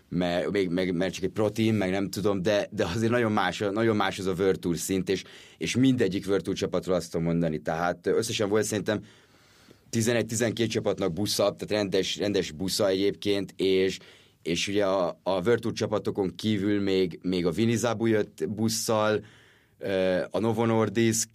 mert, 0.08 0.50
még, 0.50 0.68
meg, 0.68 0.94
mert 0.94 1.12
csak 1.14 1.24
egy 1.24 1.30
protein, 1.30 1.74
meg 1.74 1.90
nem 1.90 2.10
tudom, 2.10 2.42
de, 2.42 2.68
de 2.70 2.84
azért 2.84 3.10
nagyon 3.10 3.32
más, 3.32 3.58
nagyon 3.58 3.96
más 3.96 4.18
az 4.18 4.26
a 4.26 4.52
Tour 4.52 4.76
szint, 4.76 5.08
és, 5.08 5.24
és 5.58 5.76
mindegyik 5.76 6.26
Tour 6.26 6.56
csapatról 6.56 6.94
azt 6.94 7.10
tudom 7.10 7.26
mondani. 7.26 7.58
Tehát 7.58 8.06
összesen 8.06 8.48
volt 8.48 8.64
szerintem 8.64 9.00
11-12 9.90 10.68
csapatnak 10.68 11.12
busza, 11.12 11.42
tehát 11.42 11.70
rendes, 11.70 12.16
rendes 12.16 12.50
busza 12.50 12.88
egyébként, 12.88 13.54
és, 13.56 13.98
és 14.42 14.68
ugye 14.68 14.86
a, 14.86 15.20
a 15.22 15.42
Tour 15.42 15.72
csapatokon 15.72 16.34
kívül 16.36 16.80
még, 16.80 17.18
még 17.22 17.46
a 17.46 17.50
Vinizabu 17.50 18.06
jött 18.06 18.48
busszal, 18.48 19.24
a 20.30 20.38
Novo 20.38 20.66
Nordisk, 20.66 21.28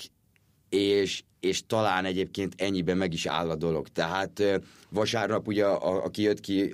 és, 0.69 1.23
és 1.45 1.65
talán 1.67 2.05
egyébként 2.05 2.53
ennyiben 2.57 2.97
meg 2.97 3.13
is 3.13 3.25
áll 3.25 3.49
a 3.49 3.55
dolog. 3.55 3.87
Tehát 3.87 4.43
vasárnap 4.89 5.47
ugye, 5.47 5.65
a, 5.65 6.03
aki 6.03 6.21
jött 6.21 6.39
ki 6.39 6.73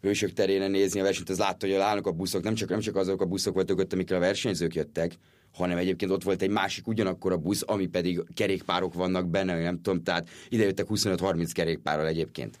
hősök 0.00 0.32
terén 0.32 0.70
nézni 0.70 1.00
a 1.00 1.02
versenyt, 1.02 1.30
az 1.30 1.38
látta, 1.38 1.66
hogy 1.66 1.74
állnak 1.74 2.06
a 2.06 2.10
buszok, 2.10 2.42
nem 2.42 2.54
csak, 2.54 2.68
nem 2.68 2.80
csak 2.80 2.96
azok 2.96 3.20
a 3.20 3.24
buszok 3.24 3.54
voltak 3.54 3.78
ott, 3.78 3.92
amikkel 3.92 4.16
a 4.16 4.20
versenyzők 4.20 4.74
jöttek, 4.74 5.12
hanem 5.54 5.76
egyébként 5.76 6.10
ott 6.10 6.22
volt 6.22 6.42
egy 6.42 6.50
másik 6.50 6.86
ugyanakkor 6.86 7.32
a 7.32 7.36
busz, 7.36 7.62
ami 7.66 7.86
pedig 7.86 8.22
kerékpárok 8.34 8.94
vannak 8.94 9.28
benne, 9.28 9.62
nem 9.62 9.80
tudom, 9.82 10.02
tehát 10.02 10.28
ide 10.48 10.64
jöttek 10.64 10.86
25-30 10.90 11.50
kerékpárral 11.52 12.06
egyébként. 12.06 12.58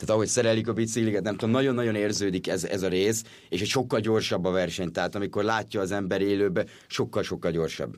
Tehát 0.00 0.14
ahogy 0.14 0.26
szerelik 0.26 0.68
a 0.68 0.72
bicikliket, 0.72 1.22
nem 1.22 1.36
tudom, 1.36 1.50
nagyon-nagyon 1.50 1.94
érződik 1.94 2.48
ez, 2.48 2.64
ez 2.64 2.82
a 2.82 2.88
rész, 2.88 3.24
és 3.48 3.60
egy 3.60 3.68
sokkal 3.68 4.00
gyorsabb 4.00 4.44
a 4.44 4.50
verseny, 4.50 4.92
tehát 4.92 5.14
amikor 5.14 5.44
látja 5.44 5.80
az 5.80 5.90
ember 5.90 6.20
élőbe, 6.20 6.64
sokkal-sokkal 6.86 7.50
gyorsabb. 7.50 7.96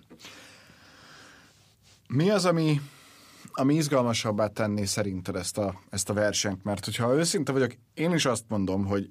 Mi 2.15 2.31
az, 2.31 2.45
ami, 2.45 2.81
ami 3.53 3.75
izgalmasabbá 3.75 4.47
tenné 4.47 4.85
szerinted 4.85 5.37
ezt 5.37 5.59
a, 5.59 5.81
ezt 5.91 6.11
a 6.11 6.13
versenyt? 6.13 6.65
Mert 6.65 6.85
hogyha 6.85 7.15
őszinte 7.15 7.53
vagyok, 7.53 7.73
én 7.95 8.13
is 8.13 8.25
azt 8.25 8.45
mondom, 8.49 8.85
hogy 8.85 9.09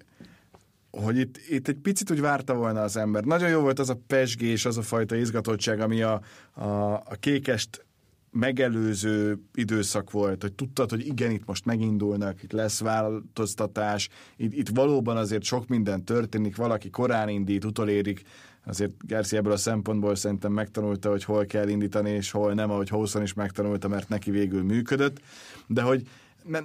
hogy 0.92 1.18
itt, 1.18 1.38
itt 1.50 1.68
egy 1.68 1.78
picit 1.78 2.12
úgy 2.12 2.22
várta 2.22 2.54
volna 2.54 2.82
az 2.82 2.98
ember. 2.98 3.24
Nagyon 3.24 3.50
jó 3.50 3.60
volt 3.60 3.80
az 3.80 3.90
a 3.90 4.00
pesgés, 4.08 4.66
az 4.66 4.78
a 4.78 4.82
fajta 4.82 5.16
izgatottság, 5.16 5.80
ami 5.80 6.02
a, 6.02 6.22
a, 6.54 6.94
a 6.94 7.16
kékest 7.20 7.86
megelőző 8.32 9.42
időszak 9.54 10.12
volt, 10.12 10.42
hogy 10.42 10.54
tudtad, 10.54 10.90
hogy 10.90 11.08
igen, 11.08 11.32
itt 11.32 11.46
most 11.46 11.66
megindulnak, 11.66 12.44
itt 12.44 12.52
lesz 12.52 12.80
változtatás, 12.80 14.10
itt, 14.38 14.54
itt 14.54 14.70
valóban 14.70 15.18
azért 15.18 15.44
sok 15.44 15.68
minden 15.68 16.06
történik, 16.06 16.56
valaki 16.56 16.90
korán 16.90 17.30
indít, 17.30 17.66
utolérik, 17.66 18.24
azért 18.66 19.06
Gersi 19.08 19.38
ebből 19.38 19.52
a 19.52 19.58
szempontból 19.58 20.16
szerintem 20.16 20.52
megtanulta, 20.52 21.10
hogy 21.10 21.24
hol 21.24 21.46
kell 21.46 21.68
indítani, 21.68 22.10
és 22.10 22.32
hol 22.32 22.54
nem, 22.54 22.72
ahogy 22.72 22.90
Hószon 22.90 23.22
is 23.22 23.34
megtanulta, 23.34 23.88
mert 23.88 24.10
neki 24.10 24.32
végül 24.32 24.64
működött, 24.64 25.22
de 25.68 25.82
hogy 25.82 26.08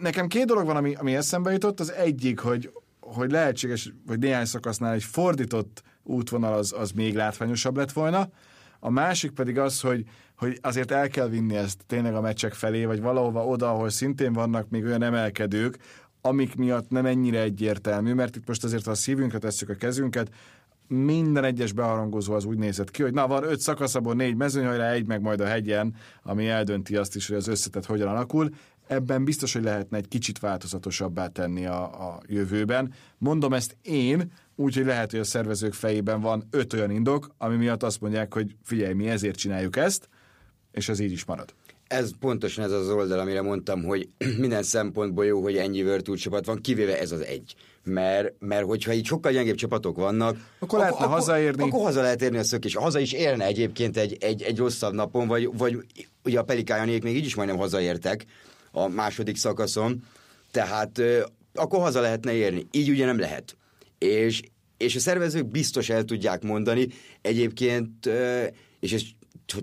nekem 0.01 0.27
két 0.27 0.47
dolog 0.47 0.67
van, 0.67 0.77
ami, 0.77 0.95
ami 0.95 1.15
eszembe 1.15 1.53
jutott, 1.53 1.81
az 1.81 1.93
egyik, 1.93 2.39
hogy, 2.39 2.71
hogy 3.01 3.31
lehetséges, 3.31 3.93
hogy 4.07 4.19
néhány 4.19 4.45
szakasznál 4.45 4.93
egy 4.93 5.05
fordított 5.05 5.83
útvonal 6.03 6.53
az, 6.53 6.75
az 6.79 6.91
még 6.91 7.15
látványosabb 7.15 7.77
lett 7.77 7.93
volna, 7.93 8.29
a 8.81 8.91
másik 8.91 9.31
pedig 9.31 9.59
az, 9.59 9.81
hogy, 9.81 10.05
hogy 10.37 10.59
azért 10.63 10.91
el 10.91 11.09
kell 11.09 11.29
vinni 11.29 11.57
ezt 11.57 11.83
tényleg 11.87 12.15
a 12.15 12.21
meccsek 12.21 12.53
felé, 12.53 12.85
vagy 12.85 13.01
valahova 13.01 13.47
oda, 13.47 13.71
ahol 13.71 13.91
szintén 13.91 14.33
vannak 14.33 14.69
még 14.69 14.85
olyan 14.85 15.03
emelkedők, 15.03 15.79
amik 16.21 16.57
miatt 16.57 16.91
nem 16.91 17.07
ennyire 17.07 17.41
egyértelmű, 17.41 18.13
mert 18.13 18.37
itt 18.37 18.47
most 18.47 18.65
azért, 18.65 18.85
ha 18.85 18.91
a 18.91 18.95
szívünkre 18.95 19.39
tesszük 19.39 19.69
a 19.69 19.75
kezünket, 19.75 20.31
minden 20.89 21.45
egyes 21.45 21.73
beharangozó 21.73 22.35
az 22.35 22.45
úgy 22.45 22.59
nézett 22.59 22.91
ki, 22.91 23.03
hogy 23.03 23.13
na 23.13 23.27
van 23.27 23.45
öt 23.45 23.61
szakaszabból 23.61 24.15
négy 24.15 24.37
mezőnyhajrá, 24.37 24.91
egy 24.91 25.07
meg 25.07 25.21
majd 25.21 25.41
a 25.41 25.47
hegyen, 25.47 25.95
ami 26.23 26.49
eldönti 26.49 26.97
azt 26.97 27.17
is, 27.17 27.29
hogy 27.29 27.37
az 27.37 27.49
összetett 27.49 27.87
hogyan 27.87 28.09
alakul. 28.09 28.51
Ebben 28.87 29.25
biztos, 29.25 29.53
hogy 29.53 29.63
lehetne 29.63 29.97
egy 29.97 30.09
kicsit 30.09 30.39
változatosabbá 30.39 31.27
tenni 31.27 31.67
a, 31.67 32.09
a 32.09 32.21
jövőben. 32.27 32.93
Mondom 33.19 33.53
ezt 33.53 33.77
én, 33.83 34.33
úgyhogy 34.55 34.85
lehet, 34.85 35.11
hogy 35.11 35.21
a 35.21 35.25
szervezők 35.25 35.73
fejében 35.73 36.21
van 36.21 36.47
öt 36.51 36.73
olyan 36.73 36.91
indok, 36.91 37.35
ami 37.39 37.57
miatt 37.57 37.83
azt 37.83 38.01
mondják, 38.01 38.35
hogy 38.35 38.57
figyelj, 38.63 38.93
mi 38.93 39.09
ezért 39.09 39.37
csináljuk 39.37 39.77
ezt, 39.77 40.09
és 40.73 40.89
ez 40.89 41.01
így 41.01 41.13
is 41.13 41.25
marad. 41.25 41.55
Ez 41.87 42.11
pontosan 42.21 42.65
ez 42.65 42.73
az 42.73 42.91
oldal, 42.91 43.19
amire 43.19 43.43
mondtam, 43.43 43.83
hogy 43.85 44.09
minden 44.39 44.63
szempontból 44.63 45.25
jó, 45.25 45.43
hogy 45.43 45.57
ennyi 45.57 45.83
Virtual 45.83 46.17
csapat 46.17 46.47
van, 46.47 46.61
kivéve 46.61 46.99
ez 47.01 47.13
az 47.13 47.21
egy. 47.21 47.55
Mert, 47.85 48.33
mert 48.39 48.65
hogyha 48.65 48.93
így 48.93 49.05
sokkal 49.05 49.33
gyengébb 49.33 49.55
csapatok 49.55 49.97
vannak, 49.97 50.37
akkor 50.59 50.79
lehetne 50.79 51.05
akkor, 51.05 51.15
hazaérni. 51.15 51.63
Akkor 51.63 51.81
haza 51.81 52.01
lehet 52.01 52.23
érni 52.23 52.39
a 52.39 52.45
szökés. 52.45 52.75
Haza 52.75 52.99
is 52.99 53.13
élne 53.13 53.45
egyébként 53.45 53.97
egy, 53.97 54.17
egy, 54.21 54.43
egy 54.43 54.59
rosszabb 54.59 54.95
napon, 54.95 55.27
vagy, 55.27 55.51
vagy 55.57 55.79
ugye 56.25 56.39
a 56.39 56.43
Pelikájanék 56.43 57.03
még 57.03 57.17
így 57.17 57.25
is 57.25 57.35
majdnem 57.35 57.59
hazaértek 57.59 58.25
a 58.71 58.89
második 58.89 59.37
szakaszon, 59.37 60.05
tehát 60.51 61.01
akkor 61.55 61.81
haza 61.81 62.01
lehetne 62.01 62.33
érni. 62.33 62.67
Így 62.71 62.91
ugye 62.91 63.05
nem 63.05 63.19
lehet. 63.19 63.57
És, 63.99 64.43
és 64.77 64.97
a 64.97 65.01
szervezők 65.01 65.47
biztos 65.47 65.89
el 65.89 66.05
tudják 66.05 66.43
mondani, 66.43 66.87
egyébként, 67.23 68.11
és 68.81 68.93
ez 68.93 69.03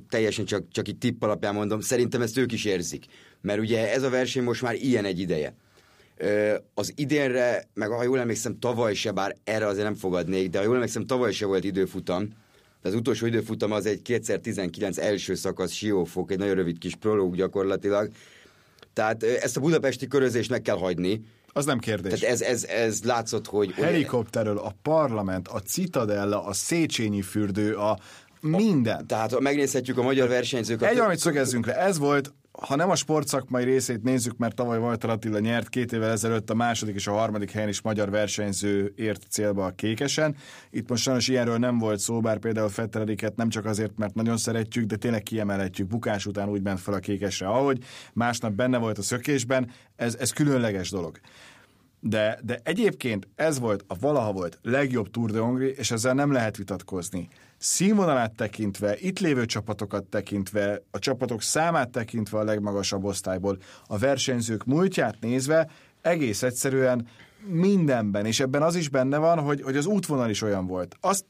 teljesen 0.09 0.45
csak, 0.45 0.63
csak 0.71 0.87
itt 0.87 0.99
tipp 0.99 1.23
alapján 1.23 1.53
mondom, 1.53 1.81
szerintem 1.81 2.21
ezt 2.21 2.37
ők 2.37 2.51
is 2.51 2.65
érzik. 2.65 3.05
Mert 3.41 3.59
ugye 3.59 3.93
ez 3.93 4.03
a 4.03 4.09
verseny 4.09 4.43
most 4.43 4.61
már 4.61 4.75
ilyen 4.75 5.05
egy 5.05 5.19
ideje. 5.19 5.55
Az 6.73 6.93
idénre, 6.95 7.63
meg 7.73 7.89
ha 7.89 8.03
jól 8.03 8.19
emlékszem, 8.19 8.59
tavaly 8.59 8.93
se, 8.93 9.11
bár 9.11 9.35
erre 9.43 9.67
azért 9.67 9.83
nem 9.83 9.95
fogadnék, 9.95 10.49
de 10.49 10.57
ha 10.57 10.63
jól 10.63 10.75
emlékszem, 10.75 11.05
tavaly 11.05 11.31
se 11.31 11.45
volt 11.45 11.63
időfutam, 11.63 12.29
de 12.81 12.89
az 12.89 12.95
utolsó 12.95 13.25
időfutam 13.25 13.71
az 13.71 13.85
egy 13.85 14.01
2019 14.01 14.97
első 14.97 15.35
szakasz 15.35 15.71
Siófok, 15.71 16.31
egy 16.31 16.37
nagyon 16.37 16.55
rövid 16.55 16.77
kis 16.77 16.95
prológ 16.95 17.35
gyakorlatilag. 17.35 18.09
Tehát 18.93 19.23
ezt 19.23 19.57
a 19.57 19.59
budapesti 19.59 20.07
körözést 20.07 20.49
meg 20.49 20.61
kell 20.61 20.77
hagyni, 20.77 21.21
az 21.55 21.65
nem 21.65 21.79
kérdés. 21.79 22.19
Tehát 22.19 22.35
ez, 22.35 22.41
ez, 22.41 22.63
ez 22.63 23.03
látszott, 23.03 23.47
hogy... 23.47 23.71
Helikopterről 23.71 24.57
a 24.57 24.75
parlament, 24.81 25.47
a 25.47 25.59
Citadella, 25.59 26.45
a 26.45 26.53
Széchenyi 26.53 27.21
fürdő, 27.21 27.75
a 27.75 27.99
minden. 28.43 29.07
Tehát 29.07 29.39
megnézhetjük 29.39 29.97
a 29.97 30.01
magyar 30.01 30.27
versenyzőket... 30.27 30.89
Egy, 30.89 30.97
amit 30.97 31.19
szögezzünk 31.19 31.65
le, 31.65 31.77
ez 31.77 31.97
volt, 31.97 32.33
ha 32.59 32.75
nem 32.75 32.89
a 32.89 32.95
sportszakmai 32.95 33.63
részét 33.63 34.03
nézzük, 34.03 34.37
mert 34.37 34.55
tavaly 34.55 34.77
Walter 34.77 35.09
Attila 35.09 35.39
nyert 35.39 35.69
két 35.69 35.93
évvel 35.93 36.11
ezelőtt 36.11 36.49
a 36.49 36.53
második 36.53 36.95
és 36.95 37.07
a 37.07 37.11
harmadik 37.11 37.51
helyen 37.51 37.69
is 37.69 37.81
magyar 37.81 38.09
versenyző 38.09 38.93
ért 38.95 39.25
célba 39.29 39.65
a 39.65 39.69
kékesen. 39.69 40.35
Itt 40.69 40.89
most 40.89 41.03
sajnos 41.03 41.27
ilyenről 41.27 41.57
nem 41.57 41.77
volt 41.77 41.99
szó, 41.99 42.19
bár 42.19 42.37
például 42.37 42.69
Fetterediket 42.69 43.35
nem 43.35 43.49
csak 43.49 43.65
azért, 43.65 43.97
mert 43.97 44.13
nagyon 44.13 44.37
szeretjük, 44.37 44.85
de 44.85 44.95
tényleg 44.95 45.23
kiemelhetjük. 45.23 45.87
Bukás 45.87 46.25
után 46.25 46.49
úgy 46.49 46.61
ment 46.61 46.79
fel 46.79 46.93
a 46.93 46.99
kékesre, 46.99 47.47
ahogy 47.47 47.83
másnap 48.13 48.51
benne 48.51 48.77
volt 48.77 48.97
a 48.97 49.01
szökésben. 49.01 49.71
Ez, 49.95 50.15
ez 50.19 50.31
különleges 50.31 50.89
dolog. 50.89 51.19
De, 52.05 52.39
de 52.43 52.59
egyébként 52.63 53.27
ez 53.35 53.59
volt 53.59 53.83
a 53.87 53.95
valaha 53.99 54.31
volt 54.31 54.59
legjobb 54.61 55.11
Tour 55.11 55.31
de 55.31 55.39
Hongrie, 55.39 55.71
és 55.71 55.91
ezzel 55.91 56.13
nem 56.13 56.31
lehet 56.31 56.57
vitatkozni 56.57 57.27
színvonalát 57.57 58.35
tekintve, 58.35 58.97
itt 58.99 59.19
lévő 59.19 59.45
csapatokat 59.45 60.03
tekintve, 60.03 60.81
a 60.91 60.99
csapatok 60.99 61.41
számát 61.41 61.89
tekintve 61.89 62.37
a 62.37 62.43
legmagasabb 62.43 63.03
osztályból, 63.03 63.57
a 63.87 63.97
versenyzők 63.97 64.65
múltját 64.65 65.17
nézve, 65.19 65.69
egész 66.01 66.43
egyszerűen 66.43 67.07
mindenben, 67.47 68.25
és 68.25 68.39
ebben 68.39 68.61
az 68.61 68.75
is 68.75 68.89
benne 68.89 69.17
van, 69.17 69.39
hogy, 69.39 69.61
hogy 69.61 69.77
az 69.77 69.85
útvonal 69.85 70.29
is 70.29 70.41
olyan 70.41 70.67
volt. 70.67 70.95
Azt 70.99 71.25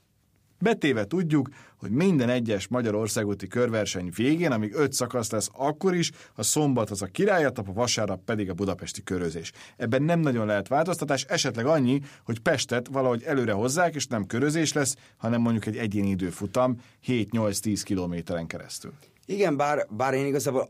Betéve 0.59 1.05
tudjuk, 1.05 1.49
hogy 1.83 1.91
minden 1.91 2.29
egyes 2.29 2.67
Magyarországúti 2.67 3.47
körverseny 3.47 4.11
végén, 4.15 4.51
amíg 4.51 4.73
öt 4.73 4.93
szakasz 4.93 5.31
lesz, 5.31 5.49
akkor 5.53 5.95
is 5.95 6.11
a 6.35 6.43
szombat 6.43 6.89
az 6.89 7.01
a 7.01 7.05
királyatap, 7.05 7.67
a 7.67 7.73
vasárnap 7.73 8.23
pedig 8.23 8.49
a 8.49 8.53
budapesti 8.53 9.03
körözés. 9.03 9.51
Ebben 9.77 10.03
nem 10.03 10.19
nagyon 10.19 10.45
lehet 10.45 10.67
változtatás, 10.67 11.23
esetleg 11.23 11.65
annyi, 11.65 12.01
hogy 12.25 12.39
Pestet 12.39 12.87
valahogy 12.91 13.23
előre 13.23 13.51
hozzák, 13.51 13.95
és 13.95 14.07
nem 14.07 14.25
körözés 14.25 14.73
lesz, 14.73 14.95
hanem 15.17 15.41
mondjuk 15.41 15.65
egy 15.65 15.77
egyéni 15.77 16.09
időfutam 16.09 16.81
7-8-10 17.07 17.81
kilométeren 17.83 18.47
keresztül. 18.47 18.93
Igen, 19.25 19.57
bár, 19.57 19.87
bár 19.89 20.13
én 20.13 20.25
igazából 20.25 20.69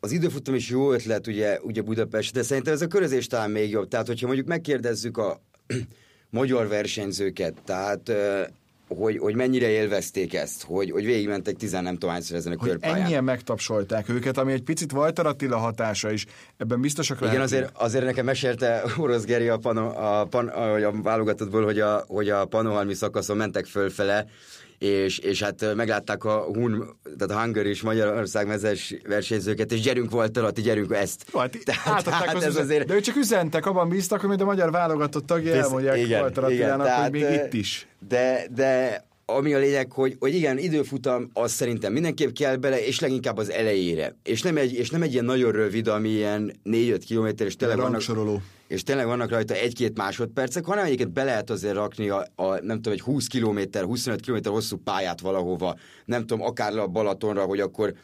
az 0.00 0.12
időfutam 0.12 0.54
is 0.54 0.68
jó 0.68 0.92
ötlet, 0.92 1.26
ugye, 1.26 1.60
ugye 1.60 1.82
Budapest, 1.82 2.32
de 2.32 2.42
szerintem 2.42 2.72
ez 2.72 2.82
a 2.82 2.86
körözés 2.86 3.26
talán 3.26 3.50
még 3.50 3.70
jobb. 3.70 3.88
Tehát, 3.88 4.06
hogyha 4.06 4.26
mondjuk 4.26 4.48
megkérdezzük 4.48 5.16
a 5.18 5.40
magyar 6.30 6.68
versenyzőket, 6.68 7.54
tehát 7.64 8.12
hogy, 8.96 9.18
hogy 9.18 9.34
mennyire 9.34 9.68
élvezték 9.68 10.34
ezt, 10.34 10.62
hogy, 10.62 10.90
hogy 10.90 11.04
végigmentek 11.04 11.56
tizen 11.56 11.82
nem 11.82 11.92
tudom 11.92 12.10
hányszor 12.10 12.36
ezen 12.36 12.52
a 12.52 12.56
hogy 12.58 12.68
körpályán. 12.68 13.00
ennyien 13.00 13.24
megtapsolták 13.24 14.08
őket, 14.08 14.38
ami 14.38 14.52
egy 14.52 14.62
picit 14.62 14.92
Walter 14.92 15.26
Attila 15.26 15.56
hatása 15.56 16.12
is, 16.12 16.26
ebben 16.56 16.80
biztosak 16.80 17.20
lehet. 17.20 17.34
Igen, 17.34 17.46
azért, 17.46 17.76
azért 17.76 18.04
nekem 18.04 18.24
mesélte 18.24 18.82
Orosz 18.98 19.24
Geri 19.24 19.48
a, 19.48 19.56
pano, 19.56 19.86
a, 19.86 20.24
pan, 20.24 20.48
a, 20.48 20.86
a 20.86 20.92
válogatottból, 21.02 21.64
hogy 21.64 21.80
a, 21.80 22.04
hogy 22.06 22.28
a 22.28 22.44
panohalmi 22.44 22.94
szakaszon 22.94 23.36
mentek 23.36 23.66
fölfele, 23.66 24.26
és, 24.82 25.18
és 25.18 25.42
hát 25.42 25.74
meglátták 25.74 26.24
a 26.24 26.44
Hun, 26.54 26.96
tehát 27.18 27.36
a 27.36 27.40
Hungary 27.42 27.68
és 27.68 27.82
Magyarország 27.82 28.46
mezes 28.46 28.94
versenyzőket, 29.08 29.72
és 29.72 29.80
gyerünk 29.80 30.10
volt 30.10 30.36
alatt, 30.36 30.60
gyerünk 30.60 30.92
ezt. 30.94 31.30
Volt, 31.30 31.58
tehát, 31.64 32.04
tehát 32.04 32.42
ez 32.42 32.56
azért... 32.56 32.86
De 32.86 32.94
ők 32.94 33.00
csak 33.00 33.16
üzentek, 33.16 33.66
abban 33.66 33.88
bíztak, 33.88 34.20
hogy 34.20 34.40
a 34.40 34.44
magyar 34.44 34.70
válogatott 34.70 35.26
tagja 35.26 35.54
elmondják 35.54 35.98
igen, 35.98 36.20
Walter 36.20 36.44
Attilának, 36.44 36.86
hogy 36.88 37.10
még 37.10 37.22
itt 37.22 37.52
is. 37.52 37.86
De, 38.08 38.46
de 38.54 39.04
ami 39.26 39.54
a 39.54 39.58
lényeg, 39.58 39.92
hogy, 39.92 40.16
hogy 40.18 40.34
igen, 40.34 40.58
időfutam 40.58 41.30
az 41.32 41.52
szerintem 41.52 41.92
mindenképp 41.92 42.34
kell 42.34 42.56
bele, 42.56 42.86
és 42.86 43.00
leginkább 43.00 43.36
az 43.36 43.50
elejére. 43.50 44.16
És 44.22 44.42
nem 44.42 44.56
egy, 44.56 44.72
és 44.72 44.90
nem 44.90 45.02
egy 45.02 45.12
ilyen 45.12 45.24
nagyon 45.24 45.52
rövid, 45.52 45.88
ami 45.88 46.08
ilyen 46.08 46.52
4-5 46.64 47.02
kilométer, 47.06 47.46
és 47.46 47.56
tényleg 47.56 47.76
vannak, 47.76 48.00
és 48.72 48.82
tényleg 48.82 49.06
vannak 49.06 49.30
rajta 49.30 49.54
egy-két 49.54 49.96
másodpercek, 49.96 50.64
hanem 50.64 50.84
egyébként 50.84 51.12
be 51.12 51.24
lehet 51.24 51.50
azért 51.50 51.74
rakni 51.74 52.08
a, 52.08 52.26
a 52.34 52.44
nem 52.44 52.76
tudom, 52.76 52.92
egy 52.92 53.00
20 53.00 53.26
kilométer, 53.26 53.84
25 53.84 54.20
kilométer 54.20 54.52
hosszú 54.52 54.76
pályát 54.76 55.20
valahova, 55.20 55.76
nem 56.04 56.20
tudom, 56.20 56.42
akár 56.46 56.72
le 56.72 56.80
a 56.80 56.86
Balatonra, 56.86 57.44
hogy 57.44 57.60
akkor 57.60 57.94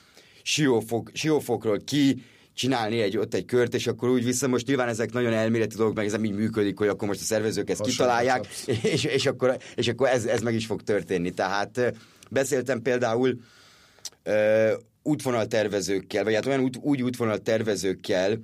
siófok, 0.43 1.11
siófokról 1.13 1.79
ki, 1.85 2.23
csinálni 2.55 3.01
egy, 3.01 3.17
ott 3.17 3.35
egy 3.35 3.45
kört, 3.45 3.75
és 3.75 3.87
akkor 3.87 4.09
úgy 4.09 4.25
vissza. 4.25 4.49
Most 4.49 4.67
nyilván 4.67 4.89
ezek 4.89 5.13
nagyon 5.13 5.33
elméleti 5.33 5.77
dolgok, 5.77 5.95
meg 5.95 6.07
ez 6.07 6.13
nem 6.13 6.25
így 6.25 6.35
működik, 6.35 6.79
hogy 6.79 6.89
akkor 6.89 7.09
most 7.09 7.21
a 7.21 7.25
szervezők 7.25 7.71
ezt 7.71 7.79
Hasonló 7.79 8.13
kitalálják, 8.13 8.47
és, 8.95 9.05
és, 9.05 9.27
akkor, 9.27 9.57
és 9.75 9.89
akkor 9.89 10.09
ez, 10.09 10.25
ez 10.25 10.41
meg 10.41 10.55
is 10.55 10.67
fog 10.67 10.83
történni. 10.83 11.31
Tehát 11.31 11.95
beszéltem 12.31 12.83
például 12.83 13.39
uh, 14.27 14.73
útvonaltervezőkkel, 15.03 16.25
vagy 16.25 16.35
hát 16.35 16.47
olyan 16.47 16.61
út, 16.61 16.77
úgy 16.81 17.03
útvonaltervezőkkel, 17.03 18.39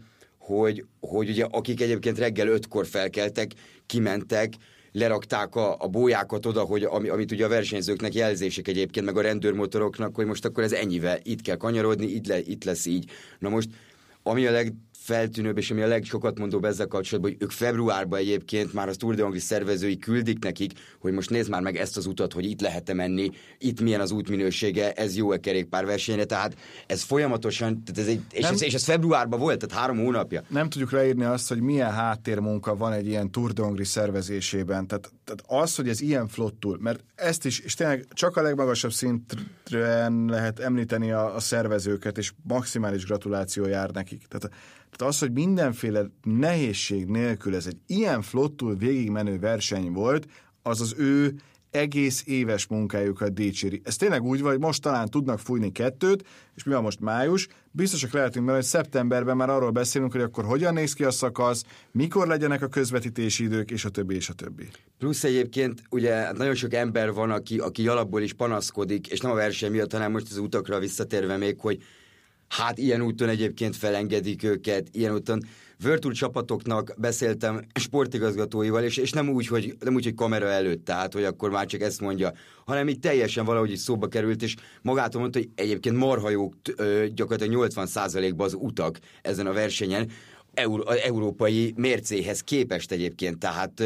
hogy, 0.46 0.84
hogy 1.00 1.28
ugye 1.28 1.44
akik 1.44 1.80
egyébként 1.80 2.18
reggel 2.18 2.48
ötkor 2.48 2.86
felkeltek, 2.86 3.50
kimentek, 3.86 4.54
lerakták 4.92 5.54
a, 5.54 5.76
a 5.78 5.88
bójákat 5.88 6.46
oda, 6.46 6.62
hogy 6.62 6.82
ami, 6.82 7.08
amit 7.08 7.32
ugye 7.32 7.44
a 7.44 7.48
versenyzőknek 7.48 8.14
jelzések 8.14 8.68
egyébként, 8.68 9.06
meg 9.06 9.16
a 9.16 9.20
rendőrmotoroknak, 9.20 10.14
hogy 10.14 10.26
most 10.26 10.44
akkor 10.44 10.62
ez 10.62 10.72
ennyivel, 10.72 11.18
itt 11.22 11.40
kell 11.40 11.56
kanyarodni, 11.56 12.06
itt, 12.06 12.26
le, 12.26 12.38
itt 12.40 12.64
lesz 12.64 12.86
így. 12.86 13.10
Na 13.38 13.48
most 13.48 13.68
ami 14.22 14.46
a 14.46 14.62
legfeltűnőbb, 15.08 15.58
és 15.58 15.70
ami 15.70 15.82
a 15.82 15.86
legsokat 15.86 16.38
mondóbb 16.38 16.64
ezzel 16.64 16.86
kapcsolatban, 16.86 17.32
hogy 17.32 17.42
ők 17.42 17.50
februárban 17.50 18.18
egyébként 18.18 18.72
már 18.72 18.88
az 18.88 18.96
Tour 18.96 19.14
de 19.14 19.22
Hongrie 19.22 19.42
szervezői 19.42 19.98
küldik 19.98 20.38
nekik, 20.38 20.72
hogy 20.98 21.12
most 21.12 21.30
nézd 21.30 21.50
már 21.50 21.60
meg 21.60 21.76
ezt 21.76 21.96
az 21.96 22.06
utat, 22.06 22.32
hogy 22.32 22.44
itt 22.44 22.60
lehet-e 22.60 22.94
menni, 22.94 23.30
itt 23.58 23.80
milyen 23.80 24.00
az 24.00 24.10
útminősége, 24.10 24.92
ez 24.92 25.16
jó-e 25.16 25.38
kerékpárversenyre, 25.38 26.24
tehát 26.24 26.56
ez 26.86 27.02
folyamatosan, 27.02 27.84
tehát 27.84 28.00
ez 28.00 28.16
egy, 28.16 28.20
és, 28.32 28.44
ez, 28.44 28.62
és 28.62 28.74
ez 28.74 28.84
februárban 28.84 29.38
volt, 29.38 29.58
tehát 29.58 29.84
három 29.84 29.98
hónapja. 30.04 30.42
Nem 30.48 30.68
tudjuk 30.68 30.90
leírni 30.90 31.24
azt, 31.24 31.48
hogy 31.48 31.60
milyen 31.60 31.92
háttérmunka 31.92 32.76
van 32.76 32.92
egy 32.92 33.06
ilyen 33.06 33.30
Tour 33.30 33.52
de 33.52 33.62
Hongrie 33.62 33.84
szervezésében, 33.84 34.86
tehát, 34.86 35.12
tehát 35.24 35.62
az, 35.62 35.76
hogy 35.76 35.88
ez 35.88 36.00
ilyen 36.00 36.28
flottul, 36.28 36.78
mert 36.80 37.04
ezt 37.14 37.44
is, 37.44 37.58
és 37.58 37.74
tényleg 37.74 38.04
csak 38.12 38.36
a 38.36 38.42
legmagasabb 38.42 38.92
szinten 38.92 40.24
lehet 40.28 40.60
említeni 40.60 41.12
a, 41.12 41.34
a 41.34 41.40
szervezőket, 41.40 42.18
és 42.18 42.32
maximális 42.42 43.04
gratuláció 43.04 43.66
jár 43.66 43.90
neki 43.90 44.14
nekik. 44.14 44.28
Tehát, 44.28 44.56
tehát 44.96 45.12
az, 45.12 45.20
hogy 45.20 45.32
mindenféle 45.32 46.10
nehézség 46.22 47.06
nélkül 47.06 47.54
ez 47.54 47.66
egy 47.66 47.78
ilyen 47.86 48.22
flottul 48.22 48.76
végigmenő 48.76 49.38
verseny 49.38 49.92
volt, 49.92 50.26
az 50.62 50.80
az 50.80 50.94
ő 50.98 51.34
egész 51.74 52.22
éves 52.26 52.66
munkájukat 52.66 53.34
dicséri. 53.34 53.80
Ez 53.84 53.96
tényleg 53.96 54.22
úgy 54.22 54.40
van, 54.40 54.50
hogy 54.50 54.60
most 54.60 54.82
talán 54.82 55.08
tudnak 55.08 55.38
fújni 55.38 55.72
kettőt, 55.72 56.24
és 56.54 56.64
mi 56.64 56.72
van 56.72 56.82
most 56.82 57.00
május, 57.00 57.48
biztosak 57.70 58.12
lehetünk 58.12 58.44
benne, 58.44 58.56
hogy 58.56 58.66
szeptemberben 58.66 59.36
már 59.36 59.50
arról 59.50 59.70
beszélünk, 59.70 60.12
hogy 60.12 60.20
akkor 60.20 60.44
hogyan 60.44 60.74
néz 60.74 60.92
ki 60.92 61.04
a 61.04 61.10
szakasz, 61.10 61.64
mikor 61.92 62.26
legyenek 62.26 62.62
a 62.62 62.68
közvetítési 62.68 63.44
idők, 63.44 63.70
és 63.70 63.84
a 63.84 63.88
többi, 63.88 64.14
és 64.14 64.28
a 64.28 64.32
többi. 64.32 64.68
Plusz 64.98 65.24
egyébként 65.24 65.82
ugye 65.90 66.32
nagyon 66.32 66.54
sok 66.54 66.74
ember 66.74 67.12
van, 67.12 67.30
aki, 67.30 67.58
aki 67.58 67.88
alapból 67.88 68.22
is 68.22 68.32
panaszkodik, 68.32 69.08
és 69.08 69.20
nem 69.20 69.30
a 69.30 69.34
verseny 69.34 69.70
miatt, 69.70 69.92
hanem 69.92 70.12
most 70.12 70.30
az 70.30 70.38
utakra 70.38 70.78
visszatérve 70.78 71.36
még, 71.36 71.60
hogy 71.60 71.82
Hát 72.56 72.78
ilyen 72.78 73.02
úton 73.02 73.28
egyébként 73.28 73.76
felengedik 73.76 74.42
őket, 74.42 74.88
ilyen 74.92 75.14
úton. 75.14 75.42
Virtual 75.78 76.14
csapatoknak 76.14 76.94
beszéltem 76.96 77.60
sportigazgatóival, 77.80 78.82
és, 78.82 78.96
és 78.96 79.10
nem, 79.10 79.28
úgy, 79.28 79.46
hogy, 79.46 79.76
nem 79.80 79.94
úgy, 79.94 80.04
hogy 80.04 80.14
kamera 80.14 80.48
előtt, 80.48 80.84
tehát, 80.84 81.12
hogy 81.12 81.24
akkor 81.24 81.50
már 81.50 81.66
csak 81.66 81.80
ezt 81.80 82.00
mondja, 82.00 82.32
hanem 82.64 82.88
így 82.88 82.98
teljesen 82.98 83.44
valahogy 83.44 83.70
is 83.70 83.78
szóba 83.78 84.08
került, 84.08 84.42
és 84.42 84.54
magától 84.82 85.20
mondta, 85.20 85.38
hogy 85.38 85.48
egyébként 85.54 85.96
marhajók 85.96 86.54
gyakorlatilag 87.14 87.70
80%-ban 87.72 88.46
az 88.46 88.56
utak 88.58 88.98
ezen 89.22 89.46
a 89.46 89.52
versenyen, 89.52 90.10
Euró, 90.54 90.90
európai 90.90 91.74
mércéhez 91.76 92.40
képest 92.40 92.92
egyébként, 92.92 93.38
tehát 93.38 93.82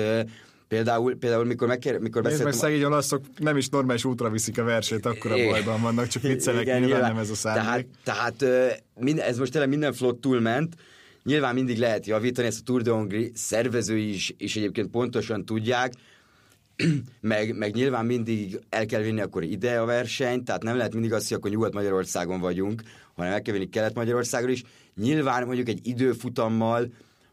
Például, 0.68 1.16
például 1.18 1.44
mikor, 1.44 1.68
megkér, 1.68 1.98
mikor 1.98 2.22
Nézd 2.22 2.44
meg, 2.44 2.52
szegény 2.52 2.84
olaszok 2.84 3.24
nem 3.38 3.56
is 3.56 3.68
normális 3.68 4.04
útra 4.04 4.30
viszik 4.30 4.58
a 4.58 4.64
versenyt, 4.64 5.06
akkor 5.06 5.32
a 5.32 5.34
bajban 5.34 5.80
vannak, 5.80 6.06
csak 6.06 6.22
viccelek, 6.22 6.62
igen, 6.62 6.80
nyilván, 6.80 6.98
nyilván 6.98 7.12
nem 7.12 7.22
ez 7.22 7.30
a 7.30 7.34
szándék. 7.34 7.88
Tehát, 8.04 8.36
tehát 8.36 8.82
mind, 8.94 9.18
ez 9.18 9.38
most 9.38 9.52
tényleg 9.52 9.70
minden 9.70 9.92
flott 9.92 10.20
túlment, 10.20 10.76
nyilván 11.24 11.54
mindig 11.54 11.78
lehet 11.78 12.06
javítani, 12.06 12.46
ezt 12.46 12.60
a 12.60 12.62
Tour 12.64 12.82
de 12.82 12.90
Hongrie 12.90 13.30
szervezői 13.34 14.08
is, 14.12 14.34
is 14.38 14.56
egyébként 14.56 14.90
pontosan 14.90 15.44
tudják, 15.44 15.92
meg, 17.20 17.56
meg 17.56 17.74
nyilván 17.74 18.06
mindig 18.06 18.60
el 18.68 18.86
kell 18.86 19.02
vinni 19.02 19.20
akkor 19.20 19.42
ide 19.42 19.80
a 19.80 19.84
versenyt, 19.84 20.44
tehát 20.44 20.62
nem 20.62 20.76
lehet 20.76 20.92
mindig 20.92 21.12
azt, 21.12 21.28
hogy 21.28 21.36
akkor 21.36 21.50
Nyugat-Magyarországon 21.50 22.40
vagyunk, 22.40 22.82
hanem 23.16 23.32
el 23.32 23.42
kell 23.42 23.54
vinni 23.54 23.68
Kelet-Magyarországon 23.68 24.50
is. 24.50 24.62
Nyilván 24.94 25.46
mondjuk 25.46 25.68
egy 25.68 25.86
időfutammal 25.86 26.88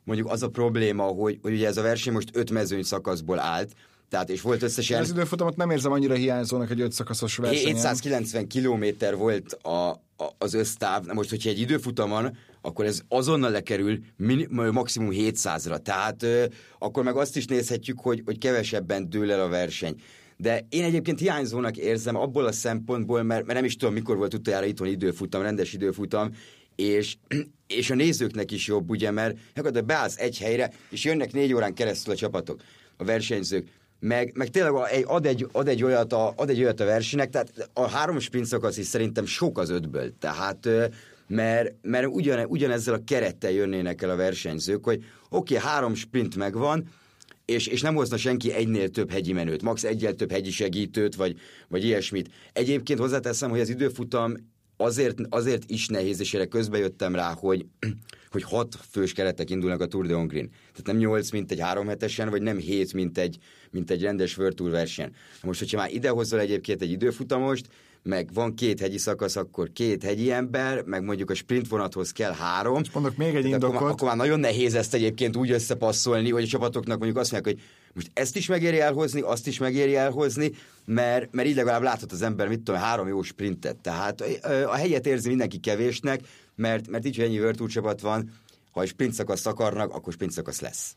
mondjuk 0.05 0.29
az 0.31 0.43
a 0.43 0.49
probléma, 0.49 1.03
hogy, 1.03 1.39
hogy 1.41 1.53
ugye 1.53 1.67
ez 1.67 1.77
a 1.77 1.81
verseny 1.81 2.13
most 2.13 2.29
öt 2.33 2.51
mezőny 2.51 2.83
szakaszból 2.83 3.39
állt, 3.39 3.73
tehát 4.09 4.29
és 4.29 4.41
volt 4.41 4.61
összesen... 4.61 5.01
Az 5.01 5.09
időfutamot 5.09 5.55
nem 5.55 5.69
érzem 5.69 5.91
annyira 5.91 6.13
hiányzónak 6.13 6.71
egy 6.71 6.81
öt 6.81 6.91
szakaszos 6.91 7.37
verseny. 7.37 7.73
790 7.73 8.47
kilométer 8.47 9.15
volt 9.15 9.53
a, 9.53 9.89
a, 9.89 10.29
az 10.37 10.53
össztáv. 10.53 11.05
Na 11.05 11.13
most, 11.13 11.29
hogyha 11.29 11.49
egy 11.49 11.59
időfutam 11.59 12.09
van, 12.09 12.37
akkor 12.61 12.85
ez 12.85 13.01
azonnal 13.07 13.51
lekerül 13.51 13.99
min, 14.17 14.47
maximum 14.49 15.09
700-ra. 15.11 15.81
Tehát 15.81 16.23
ö, 16.23 16.45
akkor 16.79 17.03
meg 17.03 17.15
azt 17.15 17.37
is 17.37 17.45
nézhetjük, 17.45 17.99
hogy, 17.99 18.21
hogy 18.25 18.37
kevesebben 18.37 19.09
dől 19.09 19.31
el 19.31 19.41
a 19.41 19.47
verseny. 19.47 19.95
De 20.37 20.65
én 20.69 20.83
egyébként 20.83 21.19
hiányzónak 21.19 21.77
érzem 21.77 22.15
abból 22.15 22.45
a 22.45 22.51
szempontból, 22.51 23.23
mert, 23.23 23.45
mert 23.45 23.57
nem 23.57 23.65
is 23.65 23.75
tudom, 23.75 23.93
mikor 23.93 24.17
volt 24.17 24.33
utoljára 24.33 24.65
itthon 24.65 24.87
időfutam, 24.87 25.41
rendes 25.41 25.73
időfutam, 25.73 26.29
és, 26.75 27.17
és 27.67 27.89
a 27.89 27.95
nézőknek 27.95 28.51
is 28.51 28.67
jobb, 28.67 28.89
ugye, 28.89 29.11
mert 29.11 29.37
gyakorlatilag 29.53 29.85
beállsz 29.85 30.17
egy 30.17 30.37
helyre, 30.37 30.71
és 30.89 31.03
jönnek 31.03 31.33
négy 31.33 31.53
órán 31.53 31.73
keresztül 31.73 32.13
a 32.13 32.17
csapatok, 32.17 32.61
a 32.97 33.03
versenyzők, 33.03 33.67
meg, 33.99 34.31
meg 34.33 34.49
tényleg 34.49 34.73
ad 35.05 35.25
egy, 35.25 35.47
ad, 35.51 35.67
egy 35.67 35.83
olyat 35.83 36.13
a, 36.13 36.33
ad 36.35 36.49
egy 36.49 36.61
olyat 36.61 36.79
a 36.79 36.85
versenynek, 36.85 37.29
tehát 37.29 37.69
a 37.73 37.87
három 37.87 38.19
sprint 38.19 38.45
szakasz 38.45 38.77
is 38.77 38.85
szerintem 38.85 39.25
sok 39.25 39.57
az 39.57 39.69
ötből, 39.69 40.13
tehát 40.19 40.67
mert, 41.27 41.73
mert 41.81 42.07
ugyan, 42.07 42.45
ugyanezzel 42.45 42.93
a 42.93 43.03
kerettel 43.05 43.51
jönnének 43.51 44.01
el 44.01 44.09
a 44.09 44.15
versenyzők, 44.15 44.83
hogy 44.83 45.03
oké, 45.29 45.55
okay, 45.55 45.69
három 45.69 45.95
sprint 45.95 46.35
megvan, 46.35 46.89
és, 47.45 47.67
és 47.67 47.81
nem 47.81 47.95
hozna 47.95 48.17
senki 48.17 48.53
egynél 48.53 48.89
több 48.89 49.11
hegyi 49.11 49.33
menőt, 49.33 49.61
max. 49.61 49.83
egyel 49.83 50.13
több 50.13 50.31
hegyi 50.31 50.51
segítőt, 50.51 51.15
vagy, 51.15 51.37
vagy 51.67 51.83
ilyesmit. 51.83 52.29
Egyébként 52.53 52.99
hozzáteszem, 52.99 53.49
hogy 53.49 53.59
az 53.59 53.69
időfutam 53.69 54.33
azért, 54.77 55.17
azért 55.29 55.63
is 55.69 55.87
nehéz, 55.87 56.19
és 56.19 56.33
erre 56.33 56.45
közbe 56.45 56.77
jöttem 56.77 57.15
rá, 57.15 57.33
hogy, 57.33 57.65
hogy 58.31 58.43
hat 58.43 58.75
fős 58.89 59.13
keretek 59.13 59.49
indulnak 59.49 59.81
a 59.81 59.85
Tour 59.85 60.05
de 60.05 60.13
Hongrin. 60.13 60.49
Tehát 60.49 60.85
nem 60.85 60.97
nyolc, 60.97 61.31
mint 61.31 61.51
egy 61.51 61.59
három 61.59 61.87
hetesen, 61.87 62.29
vagy 62.29 62.41
nem 62.41 62.57
hét, 62.57 62.93
mint 62.93 63.17
egy, 63.17 63.37
mint 63.71 63.91
egy 63.91 64.01
rendes 64.01 64.37
World 64.37 64.55
Tour 64.55 64.71
versen. 64.71 65.13
Most, 65.43 65.59
hogyha 65.59 65.77
már 65.77 65.91
idehozol 65.91 66.39
egyébként 66.39 66.81
egy 66.81 66.91
időfutamost, 66.91 67.67
meg 68.03 68.29
van 68.33 68.55
két 68.55 68.79
hegyi 68.79 68.97
szakasz, 68.97 69.35
akkor 69.35 69.71
két 69.73 70.03
hegyi 70.03 70.31
ember, 70.31 70.83
meg 70.83 71.03
mondjuk 71.03 71.29
a 71.29 71.33
sprint 71.33 71.67
vonathoz 71.67 72.11
kell 72.11 72.33
három. 72.33 72.81
És 72.81 72.91
mondok 72.91 73.15
még 73.15 73.35
egy 73.35 73.45
indokot. 73.45 73.75
Akkor, 73.75 73.89
akkor 73.89 74.07
már 74.07 74.17
nagyon 74.17 74.39
nehéz 74.39 74.75
ezt 74.75 74.93
egyébként 74.93 75.35
úgy 75.35 75.51
összepasszolni, 75.51 76.31
hogy 76.31 76.43
a 76.43 76.47
csapatoknak 76.47 76.97
mondjuk 76.97 77.17
azt 77.19 77.31
mondják, 77.31 77.55
hogy 77.55 77.65
most 77.95 78.11
ezt 78.13 78.35
is 78.35 78.47
megéri 78.47 78.79
elhozni, 78.79 79.21
azt 79.21 79.47
is 79.47 79.57
megéri 79.57 79.95
elhozni, 79.95 80.51
mert, 80.85 81.33
mert 81.33 81.47
így 81.47 81.55
legalább 81.55 81.81
láthat 81.81 82.11
az 82.11 82.21
ember, 82.21 82.47
mit 82.47 82.61
tudom, 82.61 82.81
három 82.81 83.07
jó 83.07 83.21
sprintet. 83.21 83.75
Tehát 83.75 84.21
a 84.65 84.75
helyet 84.75 85.05
érzi 85.05 85.27
mindenki 85.27 85.57
kevésnek, 85.57 86.21
mert, 86.55 86.87
mert 86.87 87.05
így, 87.05 87.15
hogy 87.15 87.25
ennyi 87.25 87.39
World 87.39 87.67
csapat 87.67 88.01
van, 88.01 88.31
ha 88.71 88.85
sprint 88.85 89.13
szakasz 89.13 89.45
akarnak, 89.45 89.93
akkor 89.93 90.13
sprint 90.13 90.31
szakasz 90.31 90.61
lesz. 90.61 90.95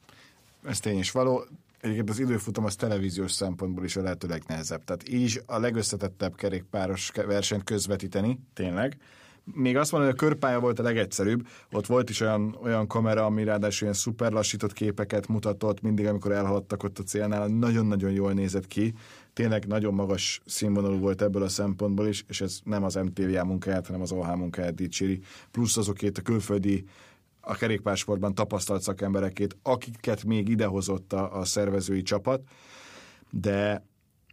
Ez 0.64 0.80
tény 0.80 0.98
is 0.98 1.10
való. 1.10 1.44
Egyébként 1.80 2.10
az 2.10 2.18
időfutam 2.18 2.64
az 2.64 2.74
televíziós 2.74 3.32
szempontból 3.32 3.84
is 3.84 3.96
a 3.96 4.02
lehető 4.02 4.28
legnehezebb. 4.28 4.84
Tehát 4.84 5.08
így 5.08 5.42
a 5.46 5.58
legösszetettebb 5.58 6.36
kerékpáros 6.36 7.10
versenyt 7.14 7.64
közvetíteni, 7.64 8.38
tényleg. 8.54 8.96
Még 9.52 9.76
azt 9.76 9.92
mondom, 9.92 10.10
hogy 10.10 10.18
a 10.18 10.24
körpálya 10.26 10.60
volt 10.60 10.78
a 10.78 10.82
legegyszerűbb, 10.82 11.46
ott 11.72 11.86
volt 11.86 12.10
is 12.10 12.20
olyan, 12.20 12.58
olyan 12.62 12.86
kamera, 12.86 13.24
ami 13.24 13.44
ráadásul 13.44 13.82
ilyen 13.82 13.98
szuper 13.98 14.32
lassított 14.32 14.72
képeket 14.72 15.28
mutatott, 15.28 15.80
mindig, 15.80 16.06
amikor 16.06 16.32
elhaladtak 16.32 16.82
ott 16.82 16.98
a 16.98 17.02
célnál, 17.02 17.46
nagyon-nagyon 17.46 18.10
jól 18.10 18.32
nézett 18.32 18.66
ki. 18.66 18.94
Tényleg 19.32 19.66
nagyon 19.66 19.94
magas 19.94 20.40
színvonalú 20.46 20.98
volt 20.98 21.22
ebből 21.22 21.42
a 21.42 21.48
szempontból 21.48 22.06
is, 22.06 22.24
és 22.28 22.40
ez 22.40 22.58
nem 22.64 22.84
az 22.84 22.94
MTVA 22.94 23.44
munkáját, 23.44 23.86
hanem 23.86 24.00
az 24.00 24.12
OH 24.12 24.36
munkáját 24.36 24.74
dicséri. 24.74 25.20
Plusz 25.50 25.76
azokét 25.76 26.18
a 26.18 26.22
külföldi 26.22 26.84
a 27.40 27.54
kerékpársportban 27.54 28.34
tapasztalt 28.34 28.82
szakemberekét, 28.82 29.56
akiket 29.62 30.24
még 30.24 30.48
idehozott 30.48 31.12
a, 31.12 31.38
a 31.38 31.44
szervezői 31.44 32.02
csapat, 32.02 32.40
de, 33.30 33.86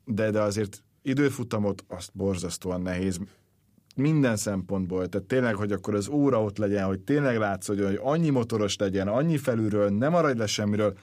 de, 0.06 0.32
de 0.32 0.42
azért 0.42 0.84
időfutamot 1.02 1.84
azt 1.88 2.10
borzasztóan 2.14 2.82
nehéz 2.82 3.20
minden 3.96 4.36
szempontból, 4.36 5.08
tehát 5.08 5.28
tényleg, 5.28 5.56
hogy 5.56 5.72
akkor 5.72 5.96
az 5.96 6.08
óra 6.08 6.44
ott 6.44 6.58
legyen, 6.58 6.86
hogy 6.86 7.00
tényleg 7.00 7.38
látsz, 7.38 7.68
hogy, 7.68 7.84
hogy 7.84 8.00
annyi 8.04 8.30
motoros 8.30 8.76
legyen, 8.78 9.08
annyi 9.08 9.38
felülről, 9.38 9.90
nem 9.90 10.12
maradj 10.12 10.40
le 10.40 10.48
semmiről, 10.48 10.98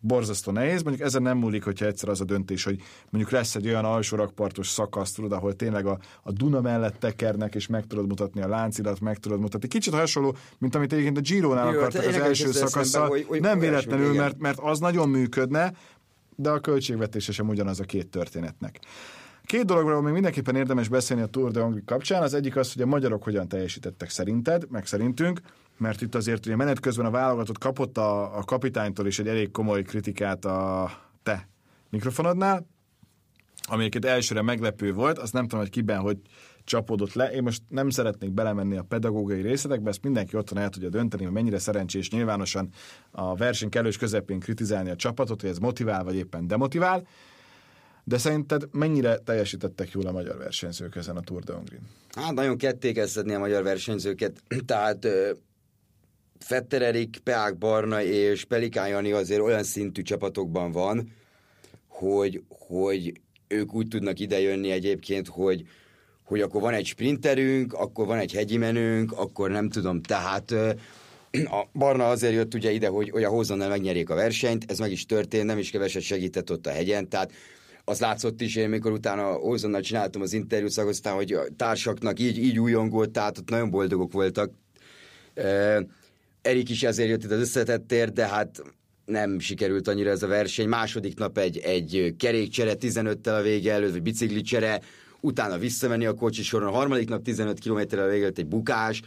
borzasztó 0.00 0.52
nehéz. 0.52 0.82
Mondjuk 0.82 1.06
ezen 1.06 1.22
nem 1.22 1.38
múlik, 1.38 1.64
hogyha 1.64 1.86
egyszer 1.86 2.08
az 2.08 2.20
a 2.20 2.24
döntés, 2.24 2.64
hogy 2.64 2.80
mondjuk 3.10 3.32
lesz 3.32 3.54
egy 3.54 3.66
olyan 3.66 3.84
alsó 3.84 4.16
rakpartos 4.16 4.68
szakasz, 4.68 5.12
tudod, 5.12 5.32
ahol 5.32 5.56
tényleg 5.56 5.86
a, 5.86 5.98
a 6.22 6.32
Duna 6.32 6.60
mellett 6.60 6.98
tekernek, 6.98 7.54
és 7.54 7.66
meg 7.66 7.86
tudod 7.86 8.06
mutatni 8.06 8.42
a 8.42 8.48
láncidat, 8.48 9.00
meg 9.00 9.18
tudod 9.18 9.40
mutatni. 9.40 9.68
Kicsit 9.68 9.94
hasonló, 9.94 10.36
mint 10.58 10.74
amit 10.74 10.92
egyébként 10.92 11.18
a 11.18 11.20
Giro-nál 11.20 11.72
Jó, 11.72 11.78
akartak 11.78 12.02
hát 12.04 12.14
az 12.14 12.20
első 12.20 12.50
szakaszsal. 12.52 12.82
eszembe, 12.82 13.08
hogy- 13.08 13.24
hogy 13.28 13.40
Nem 13.40 13.58
véletlenül, 13.58 14.10
igen. 14.10 14.22
mert, 14.22 14.38
mert 14.38 14.58
az 14.58 14.78
nagyon 14.78 15.08
működne, 15.08 15.72
de 16.36 16.50
a 16.50 16.60
költségvetése 16.60 17.32
sem 17.32 17.48
ugyanaz 17.48 17.80
a 17.80 17.84
két 17.84 18.08
történetnek. 18.08 18.80
Két 19.44 19.64
dologról 19.64 20.02
még 20.02 20.12
mindenképpen 20.12 20.56
érdemes 20.56 20.88
beszélni 20.88 21.22
a 21.22 21.26
Tour 21.26 21.50
de 21.50 21.60
Hongrie 21.60 21.82
kapcsán. 21.86 22.22
Az 22.22 22.34
egyik 22.34 22.56
az, 22.56 22.72
hogy 22.72 22.82
a 22.82 22.86
magyarok 22.86 23.22
hogyan 23.22 23.48
teljesítettek 23.48 24.10
szerinted, 24.10 24.70
meg 24.70 24.86
szerintünk, 24.86 25.40
mert 25.78 26.00
itt 26.00 26.14
azért 26.14 26.46
ugye 26.46 26.56
menet 26.56 26.80
közben 26.80 27.06
a 27.06 27.10
válogatott 27.10 27.58
kapott 27.58 27.98
a, 27.98 28.38
a 28.38 28.42
kapitánytól 28.44 29.06
is 29.06 29.18
egy 29.18 29.28
elég 29.28 29.50
komoly 29.50 29.82
kritikát 29.82 30.44
a 30.44 30.90
te 31.22 31.48
mikrofonodnál, 31.90 32.66
ami 33.68 33.80
egyébként 33.80 34.04
elsőre 34.04 34.42
meglepő 34.42 34.92
volt, 34.92 35.18
azt 35.18 35.32
nem 35.32 35.42
tudom, 35.42 35.60
hogy 35.60 35.70
kiben 35.70 35.98
hogy 35.98 36.18
csapódott 36.64 37.12
le. 37.12 37.32
Én 37.32 37.42
most 37.42 37.62
nem 37.68 37.90
szeretnék 37.90 38.30
belemenni 38.30 38.76
a 38.76 38.82
pedagógiai 38.82 39.40
részletekbe, 39.40 39.90
ezt 39.90 40.02
mindenki 40.02 40.36
otthon 40.36 40.58
el 40.58 40.68
tudja 40.68 40.88
dönteni, 40.88 41.24
hogy 41.24 41.32
mennyire 41.32 41.58
szerencsés 41.58 42.10
nyilvánosan 42.10 42.68
a 43.10 43.36
verseny 43.36 43.68
kellős 43.68 43.96
közepén 43.96 44.40
kritizálni 44.40 44.90
a 44.90 44.96
csapatot, 44.96 45.40
hogy 45.40 45.50
ez 45.50 45.58
motivál, 45.58 46.04
vagy 46.04 46.14
éppen 46.14 46.46
demotivál. 46.46 47.06
De 48.04 48.18
szerinted 48.18 48.68
mennyire 48.72 49.16
teljesítettek 49.16 49.90
jól 49.90 50.06
a 50.06 50.12
magyar 50.12 50.38
versenyzők 50.38 50.96
ezen 50.96 51.16
a 51.16 51.20
Tour 51.20 51.42
de 51.42 51.52
Hongrin? 51.52 51.80
Hát 52.14 52.34
nagyon 52.34 52.56
ketté 52.56 52.92
kell 52.92 53.06
szedni 53.06 53.34
a 53.34 53.38
magyar 53.38 53.62
versenyzőket, 53.62 54.42
tehát 54.66 55.04
ö, 55.04 55.30
Fetter 56.38 56.82
Erik, 56.82 57.20
Peák 57.24 57.58
Barna 57.58 58.02
és 58.02 58.44
Pelikán 58.44 58.88
Jani 58.88 59.12
azért 59.12 59.40
olyan 59.40 59.62
szintű 59.62 60.02
csapatokban 60.02 60.72
van, 60.72 61.12
hogy, 61.88 62.42
hogy 62.48 63.12
ők 63.48 63.74
úgy 63.74 63.88
tudnak 63.88 64.20
idejönni 64.20 64.70
egyébként, 64.70 65.28
hogy, 65.28 65.66
hogy 66.24 66.40
akkor 66.40 66.60
van 66.60 66.74
egy 66.74 66.86
sprinterünk, 66.86 67.72
akkor 67.72 68.06
van 68.06 68.18
egy 68.18 68.32
hegyi 68.32 68.56
menőnk, 68.56 69.12
akkor 69.12 69.50
nem 69.50 69.68
tudom, 69.68 70.02
tehát 70.02 70.50
a 71.30 71.68
Barna 71.72 72.08
azért 72.08 72.34
jött 72.34 72.54
ugye 72.54 72.70
ide, 72.70 72.88
hogy, 72.88 73.10
hogy 73.10 73.24
a 73.24 73.28
Hozonnal 73.28 73.68
megnyerjék 73.68 74.10
a 74.10 74.14
versenyt, 74.14 74.70
ez 74.70 74.78
meg 74.78 74.92
is 74.92 75.06
történt, 75.06 75.44
nem 75.44 75.58
is 75.58 75.70
keveset 75.70 76.02
segített 76.02 76.50
ott 76.50 76.66
a 76.66 76.70
hegyen, 76.70 77.08
tehát 77.08 77.32
az 77.92 78.00
látszott 78.00 78.40
is, 78.40 78.56
én 78.56 78.68
mikor 78.68 78.92
utána 78.92 79.32
Hozonnal 79.32 79.80
csináltam 79.80 80.22
az 80.22 80.32
interjút, 80.32 80.78
aztán, 80.78 81.14
hogy 81.14 81.32
a 81.32 81.42
társaknak 81.56 82.20
így, 82.20 82.38
így 82.38 82.58
újongolt, 82.58 83.10
tehát 83.10 83.38
ott 83.38 83.50
nagyon 83.50 83.70
boldogok 83.70 84.12
voltak. 84.12 84.50
Erik 86.42 86.70
is 86.70 86.82
ezért 86.82 87.08
jött 87.08 87.24
itt 87.24 87.30
az 87.30 87.40
összetettért, 87.40 88.12
de 88.12 88.26
hát 88.28 88.62
nem 89.04 89.38
sikerült 89.38 89.88
annyira 89.88 90.10
ez 90.10 90.22
a 90.22 90.26
verseny. 90.26 90.68
Második 90.68 91.18
nap 91.18 91.38
egy, 91.38 91.58
egy 91.58 92.14
kerékcsere 92.18 92.74
15-tel 92.80 93.38
a 93.38 93.42
vége 93.42 93.72
előtt, 93.72 93.92
vagy 93.92 94.02
biciklicsere, 94.02 94.80
utána 95.20 95.58
visszamenni 95.58 96.06
a 96.06 96.14
kocsi 96.14 96.42
soron, 96.42 96.68
a 96.68 96.76
harmadik 96.76 97.08
nap 97.08 97.22
15 97.22 97.58
kilométerrel 97.58 98.06
a 98.06 98.10
vége 98.10 98.22
előtt 98.22 98.38
egy 98.38 98.46
bukás, 98.46 99.02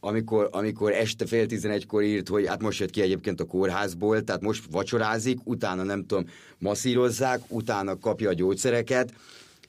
amikor, 0.00 0.48
amikor 0.52 0.92
este 0.92 1.26
fél 1.26 1.46
tizenegykor 1.46 2.02
írt, 2.02 2.28
hogy 2.28 2.46
hát 2.46 2.62
most 2.62 2.80
jött 2.80 2.90
ki 2.90 3.00
egyébként 3.00 3.40
a 3.40 3.44
kórházból, 3.44 4.24
tehát 4.24 4.42
most 4.42 4.64
vacsorázik, 4.70 5.38
utána 5.44 5.82
nem 5.82 6.06
tudom, 6.06 6.24
masszírozzák, 6.58 7.40
utána 7.48 7.98
kapja 7.98 8.28
a 8.28 8.34
gyógyszereket, 8.34 9.12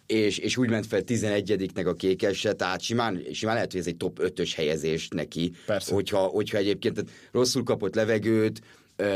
és, 0.05 0.37
és 0.37 0.57
úgy 0.57 0.69
ment 0.69 0.85
fel 0.85 1.01
11-nek 1.05 1.87
a 1.87 1.93
kékesre, 1.93 2.53
tehát 2.53 2.81
simán, 2.81 3.21
simán 3.33 3.55
lehet, 3.55 3.71
hogy 3.71 3.79
ez 3.79 3.87
egy 3.87 3.97
top 3.97 4.19
5-ös 4.21 4.51
helyezés 4.55 5.07
neki, 5.07 5.53
Persze. 5.65 5.93
hogyha, 5.93 6.19
hogyha 6.19 6.57
egyébként 6.57 6.95
tehát 6.95 7.11
rosszul 7.31 7.63
kapott 7.63 7.95
levegőt, 7.95 8.61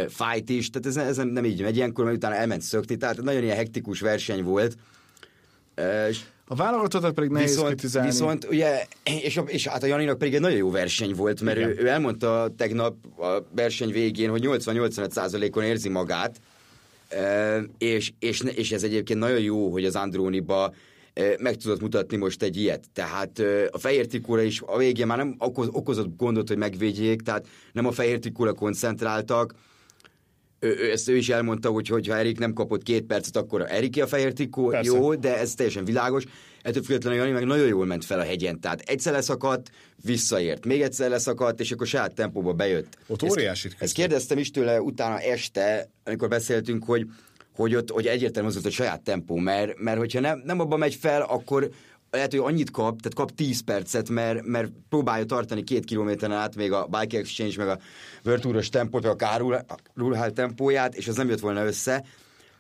fájt 0.10 0.50
is, 0.50 0.70
tehát 0.70 0.88
ez, 0.88 0.98
ez 0.98 1.18
nem, 1.18 1.28
nem 1.28 1.46
így 1.46 1.62
megy 1.62 1.76
ilyenkor, 1.76 2.04
mert 2.04 2.18
utána 2.18 2.36
elment 2.36 2.62
szökni, 2.62 2.96
tehát 2.98 3.22
nagyon 3.22 3.44
ilyen 3.44 3.56
hektikus 3.56 4.00
verseny 4.00 4.44
volt. 4.44 4.78
És 6.10 6.22
A 6.48 6.56
válogatottat 6.56 7.14
pedig 7.14 7.30
nehéz 7.30 7.50
viszont, 7.50 7.68
kritizálni. 7.68 8.10
viszont 8.10 8.48
ugye, 8.50 8.86
és, 9.04 9.38
a, 9.38 9.42
és 9.42 9.68
hát 9.68 9.84
a 9.84 9.86
Janinak 9.86 10.18
pedig 10.18 10.34
egy 10.34 10.42
nagyon 10.42 10.58
jó 10.58 10.72
verseny 10.72 11.14
volt, 11.16 11.42
mert 11.42 11.58
ő, 11.58 11.76
ő 11.80 11.88
elmondta 11.88 12.54
tegnap 12.58 12.96
a 13.18 13.44
verseny 13.56 13.92
végén, 13.92 14.30
hogy 14.30 14.44
80-85%-on 14.46 15.64
érzi 15.64 15.90
magát, 15.90 16.42
és, 17.78 18.12
és, 18.20 18.42
és 18.42 18.72
ez 18.72 18.84
egyébként 18.84 19.20
nagyon 19.20 19.40
jó, 19.40 19.72
hogy 19.72 19.86
az 19.86 19.96
Andróniba 19.96 20.74
ö, 21.14 21.34
meg 21.40 21.56
tudott 21.56 21.82
mutatni 21.82 22.18
most 22.18 22.44
egy 22.44 22.58
ilyet. 22.58 22.84
Tehát 22.94 23.42
a 23.72 23.78
fehér 23.78 24.06
trikóra 24.08 24.42
is 24.42 24.62
a 24.66 24.78
végén 24.78 25.08
már 25.08 25.18
nem 25.18 25.36
okoz, 25.38 25.68
okozott 25.72 26.18
gondot, 26.18 26.48
hogy 26.48 26.58
megvédjék, 26.58 27.22
tehát 27.22 27.48
nem 27.72 27.86
a 27.86 27.92
fehér 27.92 28.20
trikóra 28.20 28.54
koncentráltak, 28.54 29.54
ő, 30.66 30.78
ő, 30.80 30.92
ezt 30.92 31.10
ő 31.10 31.16
is 31.18 31.30
elmondta, 31.30 31.70
hogy, 31.70 31.88
hogy 31.88 32.08
ha 32.08 32.18
Erik 32.18 32.40
nem 32.40 32.54
kapott 32.54 32.84
két 32.84 33.04
percet, 33.04 33.36
akkor 33.36 33.66
Eriki 33.70 34.02
a 34.02 34.08
fehér 34.08 34.34
trikó, 34.34 34.68
Persze. 34.68 34.92
jó, 34.96 35.16
de 35.16 35.38
ez 35.40 35.54
teljesen 35.54 35.86
világos. 35.86 36.24
Ettől 36.62 36.84
függetlenül 36.84 37.20
Jani 37.20 37.32
meg 37.32 37.46
nagyon 37.46 37.68
jól 37.68 37.86
ment 37.86 38.06
fel 38.06 38.20
a 38.20 38.24
hegyen, 38.24 38.60
tehát 38.60 38.80
egyszer 38.82 39.14
leszakadt, 39.14 39.70
visszaért, 40.04 40.66
még 40.66 40.82
egyszer 40.82 41.10
leszakadt, 41.10 41.60
és 41.60 41.72
akkor 41.72 41.88
saját 41.88 42.14
tempóba 42.16 42.54
bejött. 42.54 42.98
Ott 43.08 43.24
Ezt- 43.24 43.32
óriásit 43.32 43.72
Ezt 43.72 43.80
küzdött. 43.80 43.96
kérdeztem 43.98 44.38
is 44.38 44.52
tőle 44.52 44.82
utána 44.82 45.20
este, 45.20 45.90
amikor 46.04 46.28
beszéltünk, 46.28 46.84
hogy, 46.84 47.08
hogy 47.56 47.76
ott 47.76 47.90
hogy 47.92 48.06
egyértelmű 48.08 48.48
az 48.48 48.54
volt 48.54 48.66
a 48.66 48.70
saját 48.72 49.02
tempó, 49.02 49.36
mert, 49.36 49.80
mert 49.80 49.98
hogyha 49.98 50.20
nem, 50.20 50.42
nem 50.46 50.60
abba 50.60 50.78
megy 50.78 50.96
fel, 50.96 51.22
akkor 51.22 51.70
lehet, 52.16 52.32
hogy 52.32 52.40
annyit 52.40 52.72
kap, 52.72 53.02
tehát 53.02 53.14
kap 53.14 53.32
10 53.32 53.64
percet, 53.64 54.10
mert, 54.10 54.46
mert 54.46 54.72
próbálja 54.90 55.26
tartani 55.26 55.64
két 55.64 55.86
kilométeren 55.86 56.38
át 56.38 56.56
még 56.56 56.72
a 56.72 56.88
Bike 57.00 57.18
Exchange, 57.18 57.54
meg 57.58 57.68
a 57.68 57.80
World 58.26 58.42
Touros 58.42 58.70
tempót, 58.70 59.02
vagy 59.02 59.12
a 59.12 59.16
Kárul 59.16 59.60
Rulhál 59.94 60.32
tempóját, 60.32 60.96
és 60.96 61.08
az 61.08 61.16
nem 61.16 61.30
jött 61.30 61.40
volna 61.40 61.66
össze. 61.66 62.04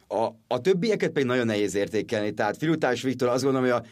A, 0.07 0.27
a 0.47 0.61
többieket 0.61 1.11
pedig 1.11 1.27
nagyon 1.27 1.45
nehéz 1.45 1.75
értékelni, 1.75 2.31
tehát 2.31 2.57
Filutás 2.57 3.01
Viktor 3.01 3.27
azt 3.27 3.43
gondolom, 3.43 3.69
hogy 3.69 3.81
a 3.81 3.85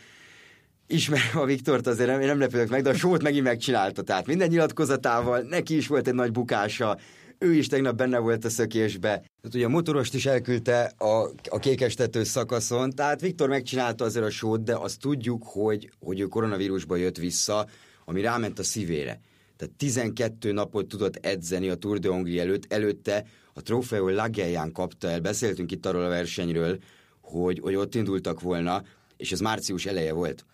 ismerem 0.87 1.41
a 1.41 1.45
Viktort, 1.45 1.87
azért 1.87 2.09
nem, 2.09 2.19
nem 2.19 2.39
lepődök 2.39 2.69
meg, 2.69 2.81
de 2.81 2.89
a 2.89 2.93
sót 2.93 3.23
megint 3.23 3.43
megcsinálta. 3.43 4.01
Tehát 4.01 4.27
minden 4.27 4.47
nyilatkozatával, 4.47 5.41
neki 5.41 5.75
is 5.75 5.87
volt 5.87 6.07
egy 6.07 6.13
nagy 6.13 6.31
bukása, 6.31 6.97
ő 7.43 7.53
is 7.53 7.67
tegnap 7.67 7.95
benne 7.95 8.17
volt 8.17 8.45
a 8.45 8.49
szökésbe. 8.49 9.09
Tehát 9.09 9.55
ugye 9.55 9.65
a 9.65 9.69
motorost 9.69 10.13
is 10.13 10.25
elküldte 10.25 10.81
a, 10.97 11.29
a 11.49 11.59
kékestető 11.59 12.23
szakaszon, 12.23 12.89
tehát 12.89 13.21
Viktor 13.21 13.49
megcsinálta 13.49 14.05
azért 14.05 14.25
a 14.25 14.29
sót, 14.29 14.63
de 14.63 14.75
azt 14.75 14.99
tudjuk, 14.99 15.43
hogy, 15.45 15.89
hogy 15.99 16.19
ő 16.19 16.25
koronavírusba 16.25 16.95
jött 16.95 17.17
vissza, 17.17 17.67
ami 18.05 18.21
ráment 18.21 18.59
a 18.59 18.63
szívére. 18.63 19.19
Tehát 19.57 19.73
12 19.77 20.51
napot 20.51 20.87
tudott 20.87 21.15
edzeni 21.15 21.69
a 21.69 21.75
Tour 21.75 21.99
de 21.99 22.09
Hongrie 22.09 22.41
előtt, 22.41 22.73
előtte 22.73 23.25
a 23.53 23.61
Trofeo 23.61 24.09
Lagelján 24.09 24.71
kapta 24.71 25.09
el, 25.09 25.19
beszéltünk 25.19 25.71
itt 25.71 25.85
arról 25.85 26.03
a 26.03 26.09
versenyről, 26.09 26.79
hogy, 27.21 27.59
hogy 27.59 27.75
ott 27.75 27.95
indultak 27.95 28.41
volna, 28.41 28.83
és 29.17 29.31
ez 29.31 29.39
március 29.39 29.85
eleje 29.85 30.13
volt. 30.13 30.45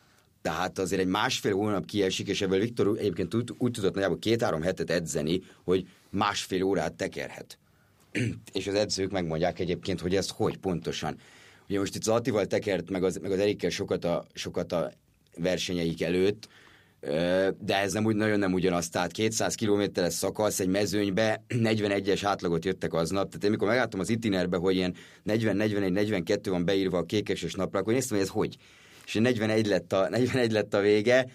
Tehát 0.41 0.79
azért 0.79 1.01
egy 1.01 1.07
másfél 1.07 1.53
hónap 1.53 1.85
kiesik, 1.85 2.27
és 2.27 2.41
ebből 2.41 2.59
Viktor 2.59 2.97
egyébként 2.97 3.33
úgy, 3.33 3.53
úgy 3.57 3.71
tudott 3.71 3.93
nagyjából 3.93 4.19
két-három 4.19 4.61
hetet 4.61 4.89
edzeni, 4.89 5.41
hogy 5.63 5.87
másfél 6.09 6.63
órát 6.63 6.93
tekerhet. 6.93 7.57
és 8.53 8.67
az 8.67 8.73
edzők 8.73 9.11
megmondják 9.11 9.59
egyébként, 9.59 10.01
hogy 10.01 10.15
ezt 10.15 10.31
hogy 10.31 10.57
pontosan. 10.57 11.17
Ugye 11.69 11.79
most 11.79 11.95
itt 11.95 12.01
az 12.01 12.07
Attival 12.07 12.45
tekert, 12.45 12.89
meg 12.89 13.03
az, 13.03 13.19
meg 13.21 13.31
az 13.31 13.39
Erikkel 13.39 13.69
sokat 13.69 14.05
a, 14.05 14.25
sokat 14.33 14.71
a 14.71 14.91
versenyeik 15.37 16.01
előtt, 16.01 16.47
de 17.59 17.77
ez 17.81 17.93
nem 17.93 18.05
úgy, 18.05 18.15
nagyon 18.15 18.39
nem 18.39 18.53
ugyanaz. 18.53 18.89
Tehát 18.89 19.11
200 19.11 19.55
kilométeres 19.55 20.13
szakasz 20.13 20.59
egy 20.59 20.67
mezőnybe, 20.67 21.43
41-es 21.49 22.19
átlagot 22.23 22.65
jöttek 22.65 22.93
aznap. 22.93 23.27
Tehát 23.27 23.43
én 23.43 23.49
mikor 23.49 23.67
megláttam 23.67 23.99
az 23.99 24.09
itinerbe, 24.09 24.57
hogy 24.57 24.75
ilyen 24.75 24.95
40-41-42 25.25 26.39
van 26.43 26.65
beírva 26.65 26.97
a 26.97 27.03
kékeses 27.03 27.53
napra, 27.53 27.79
akkor 27.79 27.93
néztem, 27.93 28.17
hogy 28.17 28.25
ez 28.25 28.33
hogy. 28.33 28.57
És 29.05 29.13
41 29.13 29.67
lett 29.67 29.93
a, 29.93 30.09
41 30.09 30.51
lett 30.51 30.73
a 30.73 30.79
vége, 30.79 31.27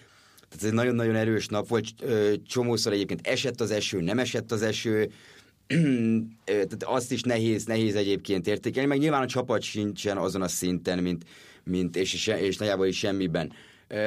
ez 0.57 0.67
egy 0.67 0.73
nagyon-nagyon 0.73 1.15
erős 1.15 1.47
nap 1.47 1.67
volt, 1.67 1.85
csomószor 2.47 2.93
egyébként 2.93 3.27
esett 3.27 3.61
az 3.61 3.71
eső, 3.71 4.01
nem 4.01 4.19
esett 4.19 4.51
az 4.51 4.61
eső, 4.61 5.11
tehát 6.45 6.83
azt 6.83 7.11
is 7.11 7.21
nehéz, 7.21 7.65
nehéz 7.65 7.95
egyébként 7.95 8.47
értékelni, 8.47 8.89
meg 8.89 8.97
nyilván 8.99 9.21
a 9.21 9.27
csapat 9.27 9.61
sincsen 9.61 10.17
azon 10.17 10.41
a 10.41 10.47
szinten, 10.47 10.99
mint, 10.99 11.25
mint 11.63 11.95
és, 11.95 12.13
és, 12.13 12.27
és 12.27 12.57
nagyjából 12.57 12.87
is 12.87 12.97
semmiben. 12.97 13.51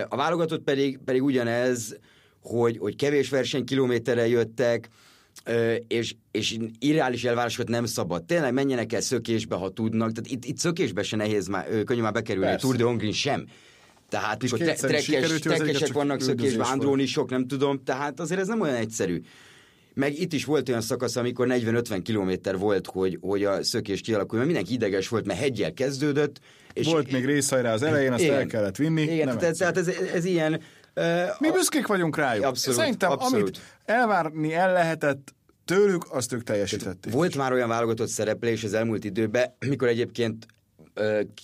A 0.08 0.16
válogatott 0.16 0.62
pedig, 0.62 0.98
pedig 1.04 1.22
ugyanez, 1.22 1.98
hogy, 2.42 2.78
hogy 2.78 2.96
kevés 2.96 3.28
verseny 3.28 3.64
kilométerre 3.64 4.28
jöttek, 4.28 4.88
és, 5.88 6.14
és 6.30 6.56
irreális 6.78 7.24
elvárásokat 7.24 7.68
nem 7.68 7.84
szabad. 7.84 8.24
Tényleg 8.24 8.52
menjenek 8.52 8.92
el 8.92 9.00
szökésbe, 9.00 9.56
ha 9.56 9.68
tudnak. 9.68 10.12
Tehát 10.12 10.30
itt, 10.30 10.44
itt 10.44 10.58
szökésbe 10.58 11.02
se 11.02 11.16
nehéz 11.16 11.46
már, 11.46 11.84
könnyű 11.84 12.00
már 12.00 12.12
bekerülni, 12.12 12.48
Persze. 12.48 12.66
Tour 12.66 12.76
de 12.76 12.84
Hongrin 12.84 13.12
sem. 13.12 13.46
Tehát 14.08 14.42
mikor 14.42 14.58
tre- 14.58 14.72
is 14.72 15.04
trekkes, 15.04 15.38
trekkesek 15.38 15.92
vannak 15.92 16.20
szökésben, 16.20 16.58
volt. 16.58 16.72
andrónisok, 16.72 17.30
nem 17.30 17.46
tudom, 17.46 17.82
tehát 17.84 18.20
azért 18.20 18.40
ez 18.40 18.46
nem 18.46 18.60
olyan 18.60 18.74
egyszerű. 18.74 19.22
Meg 19.94 20.20
itt 20.20 20.32
is 20.32 20.44
volt 20.44 20.68
olyan 20.68 20.80
szakasz, 20.80 21.16
amikor 21.16 21.46
40-50 21.50 22.00
kilométer 22.04 22.58
volt, 22.58 22.86
hogy, 22.86 23.18
hogy 23.20 23.44
a 23.44 23.62
szökés 23.62 24.00
kialakuljon, 24.00 24.46
mert 24.46 24.58
mindenki 24.58 24.84
ideges 24.84 25.08
volt, 25.08 25.26
mert 25.26 25.38
hegyel 25.38 25.72
kezdődött. 25.72 26.40
És 26.72 26.86
Volt 26.86 27.12
még 27.12 27.24
részhajrá 27.24 27.72
az 27.72 27.82
elején, 27.82 28.12
azt 28.12 28.22
Igen. 28.22 28.34
el 28.34 28.46
kellett 28.46 28.76
vinni. 28.76 29.02
Igen, 29.02 29.26
nem 29.26 29.38
tehát, 29.38 29.58
tehát 29.58 29.76
ez, 29.76 29.88
ez 30.14 30.24
ilyen... 30.24 30.60
Uh, 30.96 31.04
Mi 31.38 31.50
büszkék 31.50 31.86
vagyunk 31.86 32.16
rájuk. 32.16 32.44
Abszolút, 32.44 32.78
Szerintem, 32.78 33.10
abszolút. 33.10 33.42
amit 33.42 33.60
elvárni 33.84 34.54
el 34.54 34.72
lehetett, 34.72 35.34
tőlük, 35.64 36.06
azt 36.10 36.32
ők 36.32 36.42
teljesítették. 36.42 37.12
Volt 37.12 37.36
már 37.36 37.52
olyan 37.52 37.68
válogatott 37.68 38.08
szereplés 38.08 38.64
az 38.64 38.74
elmúlt 38.74 39.04
időben, 39.04 39.54
mikor 39.66 39.88
egyébként 39.88 40.46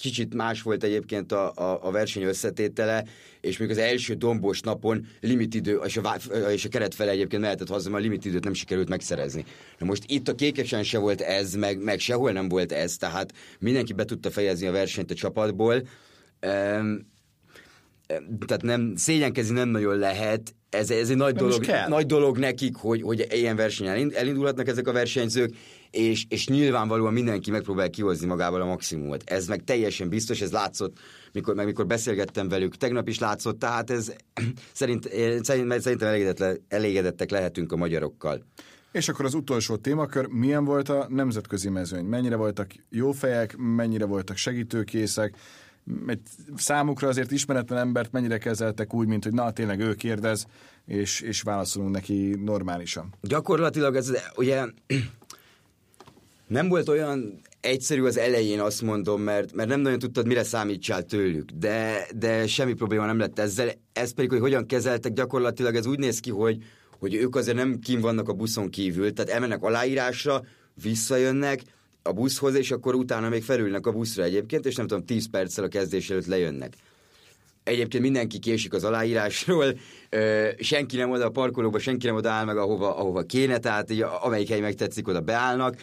kicsit 0.00 0.34
más 0.34 0.62
volt 0.62 0.84
egyébként 0.84 1.32
a, 1.32 1.52
a, 1.54 1.78
a 1.82 1.90
verseny 1.90 2.22
összetétele, 2.22 3.04
és 3.40 3.58
még 3.58 3.70
az 3.70 3.78
első 3.78 4.14
dombos 4.14 4.60
napon 4.60 5.06
limitidő, 5.20 5.80
és 5.84 5.96
a, 5.96 6.16
és 6.50 6.64
a 6.64 6.68
keret 6.68 6.94
fele 6.94 7.10
egyébként 7.10 7.42
mehetett 7.42 7.68
haza, 7.68 7.90
mert 7.90 8.02
a 8.02 8.06
limitidőt 8.06 8.44
nem 8.44 8.54
sikerült 8.54 8.88
megszerezni. 8.88 9.44
Na 9.78 9.86
most 9.86 10.02
itt 10.06 10.28
a 10.28 10.34
kékesen 10.34 10.82
se 10.82 10.98
volt 10.98 11.20
ez, 11.20 11.54
meg, 11.54 11.82
meg 11.82 11.98
sehol 11.98 12.32
nem 12.32 12.48
volt 12.48 12.72
ez, 12.72 12.96
tehát 12.96 13.32
mindenki 13.58 13.92
be 13.92 14.04
tudta 14.04 14.30
fejezni 14.30 14.66
a 14.66 14.72
versenyt 14.72 15.10
a 15.10 15.14
csapatból. 15.14 15.74
Um, 16.46 17.12
tehát 18.46 18.62
nem, 18.62 18.92
szégyenkezni 18.96 19.54
nem 19.54 19.68
nagyon 19.68 19.98
lehet, 19.98 20.54
ez, 20.70 20.90
ez 20.90 21.10
egy 21.10 21.16
nagy 21.16 21.34
dolog, 21.34 21.64
nagy 21.88 22.06
dolog 22.06 22.38
nekik, 22.38 22.76
hogy, 22.76 23.02
hogy 23.02 23.26
ilyen 23.30 23.56
versenyen 23.56 24.12
elindulhatnak 24.14 24.68
ezek 24.68 24.88
a 24.88 24.92
versenyzők, 24.92 25.54
és, 25.94 26.24
és 26.28 26.46
nyilvánvalóan 26.48 27.12
mindenki 27.12 27.50
megpróbál 27.50 27.90
kihozni 27.90 28.26
magával 28.26 28.60
a 28.60 28.66
maximumot. 28.66 29.22
Ez 29.26 29.46
meg 29.46 29.64
teljesen 29.64 30.08
biztos, 30.08 30.40
ez 30.40 30.52
látszott, 30.52 30.98
mikor, 31.32 31.54
meg 31.54 31.66
mikor 31.66 31.86
beszélgettem 31.86 32.48
velük, 32.48 32.76
tegnap 32.76 33.08
is 33.08 33.18
látszott, 33.18 33.58
tehát 33.58 33.90
ez 33.90 34.12
szerint, 34.72 35.08
szerint, 35.42 35.80
szerintem 35.80 36.08
elégedett, 36.08 36.60
elégedettek 36.68 37.30
lehetünk 37.30 37.72
a 37.72 37.76
magyarokkal. 37.76 38.44
És 38.92 39.08
akkor 39.08 39.24
az 39.24 39.34
utolsó 39.34 39.76
témakör, 39.76 40.26
milyen 40.26 40.64
volt 40.64 40.88
a 40.88 41.06
nemzetközi 41.08 41.68
mezőny? 41.68 42.04
Mennyire 42.04 42.36
voltak 42.36 42.70
jó 42.90 43.12
fejek, 43.12 43.56
mennyire 43.56 44.04
voltak 44.04 44.36
segítőkészek, 44.36 45.36
egy 46.06 46.20
számukra 46.56 47.08
azért 47.08 47.30
ismeretlen 47.30 47.78
embert 47.78 48.12
mennyire 48.12 48.38
kezeltek 48.38 48.94
úgy, 48.94 49.06
mint 49.06 49.24
hogy 49.24 49.32
na, 49.32 49.52
tényleg 49.52 49.80
ő 49.80 49.94
kérdez, 49.94 50.46
és, 50.86 51.20
és 51.20 51.42
válaszolunk 51.42 51.92
neki 51.92 52.34
normálisan. 52.44 53.14
Gyakorlatilag 53.20 53.96
ez 53.96 54.12
ugye 54.36 54.64
nem 56.46 56.68
volt 56.68 56.88
olyan 56.88 57.40
egyszerű 57.60 58.02
az 58.02 58.18
elején, 58.18 58.60
azt 58.60 58.82
mondom, 58.82 59.22
mert, 59.22 59.52
mert 59.52 59.68
nem 59.68 59.80
nagyon 59.80 59.98
tudtad, 59.98 60.26
mire 60.26 60.42
számítsál 60.42 61.02
tőlük, 61.02 61.50
de, 61.50 62.06
de 62.16 62.46
semmi 62.46 62.72
probléma 62.72 63.06
nem 63.06 63.18
lett 63.18 63.38
ezzel. 63.38 63.70
Ez 63.92 64.14
pedig, 64.14 64.30
hogy 64.30 64.40
hogyan 64.40 64.66
kezeltek, 64.66 65.12
gyakorlatilag 65.12 65.74
ez 65.74 65.86
úgy 65.86 65.98
néz 65.98 66.20
ki, 66.20 66.30
hogy, 66.30 66.58
hogy 66.98 67.14
ők 67.14 67.36
azért 67.36 67.56
nem 67.56 67.78
kim 67.78 68.00
vannak 68.00 68.28
a 68.28 68.32
buszon 68.32 68.70
kívül, 68.70 69.12
tehát 69.12 69.30
elmennek 69.30 69.62
aláírásra, 69.62 70.44
visszajönnek, 70.82 71.62
a 72.02 72.12
buszhoz, 72.12 72.54
és 72.54 72.70
akkor 72.70 72.94
utána 72.94 73.28
még 73.28 73.42
felülnek 73.42 73.86
a 73.86 73.92
buszra 73.92 74.22
egyébként, 74.22 74.66
és 74.66 74.74
nem 74.74 74.86
tudom, 74.86 75.04
10 75.04 75.30
perccel 75.30 75.64
a 75.64 75.68
kezdés 75.68 76.10
előtt 76.10 76.26
lejönnek. 76.26 76.74
Egyébként 77.62 78.02
mindenki 78.02 78.38
késik 78.38 78.72
az 78.72 78.84
aláírásról, 78.84 79.78
senki 80.58 80.96
nem 80.96 81.10
oda 81.10 81.24
a 81.24 81.30
parkolóba, 81.30 81.78
senki 81.78 82.06
nem 82.06 82.14
oda 82.14 82.30
áll 82.30 82.44
meg, 82.44 82.56
ahova, 82.56 82.96
ahova 82.96 83.22
kéne, 83.22 83.58
tehát 83.58 83.90
így, 83.90 84.04
amelyik 84.22 84.48
hely 84.48 84.60
megtetszik, 84.60 85.08
oda 85.08 85.20
beállnak, 85.20 85.76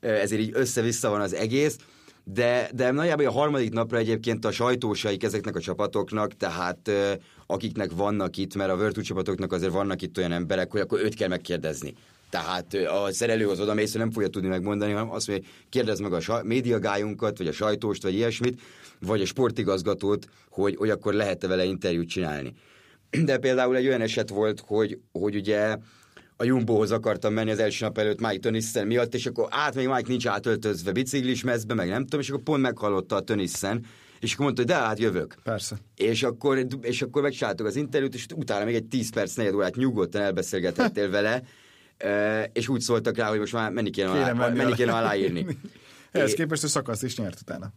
ezért 0.00 0.40
így 0.40 0.50
össze-vissza 0.52 1.10
van 1.10 1.20
az 1.20 1.34
egész, 1.34 1.76
de, 2.24 2.70
de 2.74 2.90
nagyjából 2.90 3.26
a 3.26 3.30
harmadik 3.30 3.72
napra 3.72 3.98
egyébként 3.98 4.44
a 4.44 4.50
sajtósaik 4.50 5.24
ezeknek 5.24 5.56
a 5.56 5.60
csapatoknak, 5.60 6.36
tehát 6.36 6.90
akiknek 7.46 7.90
vannak 7.92 8.36
itt, 8.36 8.54
mert 8.54 8.70
a 8.70 8.76
Virtu 8.76 9.00
csapatoknak 9.00 9.52
azért 9.52 9.72
vannak 9.72 10.02
itt 10.02 10.18
olyan 10.18 10.32
emberek, 10.32 10.70
hogy 10.70 10.80
akkor 10.80 11.00
őt 11.00 11.14
kell 11.14 11.28
megkérdezni. 11.28 11.94
Tehát 12.30 12.74
a 12.74 13.12
szerelő 13.12 13.48
az 13.48 13.60
oda 13.60 13.74
mész, 13.74 13.92
nem 13.92 14.10
fogja 14.10 14.28
tudni 14.28 14.48
megmondani, 14.48 14.92
hanem 14.92 15.10
azt 15.10 15.28
mondja, 15.28 15.48
kérdezd 15.68 16.02
meg 16.02 16.12
a 16.12 16.42
médiagájunkat, 16.42 17.38
vagy 17.38 17.46
a 17.46 17.52
sajtóst, 17.52 18.02
vagy 18.02 18.14
ilyesmit, 18.14 18.60
vagy 19.00 19.20
a 19.20 19.26
sportigazgatót, 19.26 20.26
hogy, 20.50 20.76
hogy 20.76 20.90
akkor 20.90 21.14
lehet-e 21.14 21.46
vele 21.46 21.64
interjút 21.64 22.08
csinálni. 22.08 22.52
De 23.24 23.38
például 23.38 23.76
egy 23.76 23.86
olyan 23.86 24.00
eset 24.00 24.28
volt, 24.28 24.62
hogy, 24.66 24.98
hogy 25.12 25.36
ugye 25.36 25.76
a 26.40 26.44
Jumbohoz 26.44 26.90
akartam 26.90 27.32
menni 27.32 27.50
az 27.50 27.58
első 27.58 27.84
nap 27.84 27.98
előtt 27.98 28.20
Mike 28.20 28.38
Tönnissen 28.38 28.86
miatt, 28.86 29.14
és 29.14 29.26
akkor 29.26 29.46
át 29.50 29.74
még 29.74 29.86
Mike 29.86 30.08
nincs 30.08 30.26
átöltözve 30.26 30.92
biciklis 30.92 31.42
mezbe, 31.42 31.74
meg 31.74 31.88
nem 31.88 32.02
tudom, 32.02 32.20
és 32.20 32.28
akkor 32.28 32.42
pont 32.42 32.62
meghallotta 32.62 33.16
a 33.16 33.20
Tönnissen, 33.20 33.84
és 34.20 34.32
akkor 34.32 34.44
mondta, 34.44 34.62
hogy 34.62 34.70
de 34.70 34.78
hát 34.78 34.98
jövök. 34.98 35.34
Persze. 35.42 35.76
És 35.96 36.22
akkor, 36.22 36.66
és 36.80 37.02
akkor 37.02 37.22
megcsináltuk 37.22 37.66
az 37.66 37.76
interjút, 37.76 38.14
és 38.14 38.26
utána 38.34 38.64
még 38.64 38.74
egy 38.74 38.84
10 38.84 39.12
perc, 39.12 39.34
negyed 39.34 39.54
órát 39.54 39.76
nyugodtan 39.76 40.22
elbeszélgethettél 40.22 41.10
vele, 41.10 41.42
és 42.52 42.68
úgy 42.68 42.80
szóltak 42.80 43.16
rá, 43.16 43.28
hogy 43.28 43.38
most 43.38 43.52
már 43.52 43.72
menni 43.72 43.90
kéne, 43.90 44.10
alá, 44.10 44.32
menni, 44.32 44.56
menni 44.56 44.74
kéne 44.74 44.92
aláírni. 44.92 45.46
Ehhez 46.12 46.32
képest 46.32 46.64
a 46.64 46.68
szakaszt 46.68 47.02
is 47.02 47.16
nyert 47.16 47.40
utána. 47.40 47.72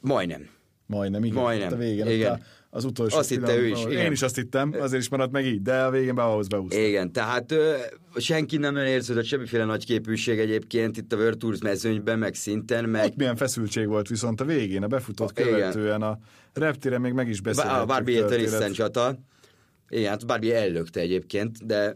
Majdnem. 0.00 0.48
Majdnem, 0.86 1.24
igen. 1.24 1.42
Majdnem. 1.42 1.72
A 1.72 1.76
végén, 1.76 2.06
igen. 2.06 2.32
A, 2.32 2.38
az 2.74 2.84
utolsó 2.84 3.16
Azt 3.16 3.28
hitte 3.28 3.56
ő 3.56 3.66
is. 3.66 3.84
Igen. 3.84 4.04
Én 4.04 4.12
is 4.12 4.22
azt 4.22 4.34
hittem, 4.34 4.74
azért 4.80 5.02
is 5.02 5.08
maradt 5.08 5.32
meg 5.32 5.46
így, 5.46 5.62
de 5.62 5.82
a 5.82 5.90
végén 5.90 6.14
be 6.14 6.22
ahhoz 6.22 6.48
beúszta. 6.48 6.78
Igen, 6.78 7.12
tehát 7.12 7.52
ö, 7.52 7.74
senki 8.16 8.56
nem 8.56 8.76
érződött 8.76 9.24
semmiféle 9.24 9.64
nagy 9.64 9.84
képűség 9.84 10.38
egyébként 10.38 10.96
itt 10.96 11.12
a 11.12 11.16
World 11.16 11.38
Tours 11.38 11.60
mezőnyben, 11.60 12.18
meg 12.18 12.34
szinten, 12.34 12.84
meg... 12.84 13.04
Ott 13.04 13.16
milyen 13.16 13.36
feszültség 13.36 13.86
volt 13.88 14.08
viszont 14.08 14.40
a 14.40 14.44
végén, 14.44 14.82
a 14.82 14.86
befutott 14.86 15.32
követően, 15.32 16.02
a 16.02 16.18
reptére 16.52 16.98
még 16.98 17.12
meg 17.12 17.28
is 17.28 17.40
beszélhettük. 17.40 17.80
A 17.80 17.86
Barbie 17.86 18.24
Tönnissen 18.24 18.72
csata. 18.72 19.18
Igen, 19.88 20.10
hát 20.10 20.26
Barbie 20.26 20.56
ellökte 20.56 21.00
egyébként, 21.00 21.66
de 21.66 21.94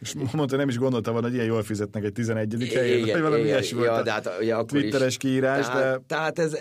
és 0.00 0.14
mondta, 0.32 0.56
nem 0.56 0.68
is 0.68 0.78
gondolta 0.78 1.12
volna, 1.12 1.26
hogy 1.26 1.34
ilyen 1.34 1.46
jól 1.46 1.62
fizetnek 1.62 2.04
egy 2.04 2.12
11. 2.12 2.72
helyen, 2.74 3.00
vagy 3.00 3.20
valami 3.20 3.42
ilyesmi 3.42 3.78
volt 3.78 3.96
ja, 3.96 4.02
de 4.02 4.10
hát, 4.10 4.30
ugye, 4.40 4.54
akkor 4.54 4.80
Twitteres 4.80 5.08
is. 5.08 5.16
kiírás, 5.16 5.66
tehát, 5.66 5.82
de... 5.82 6.00
Tehát 6.06 6.38
ez 6.38 6.52
eh, 6.52 6.60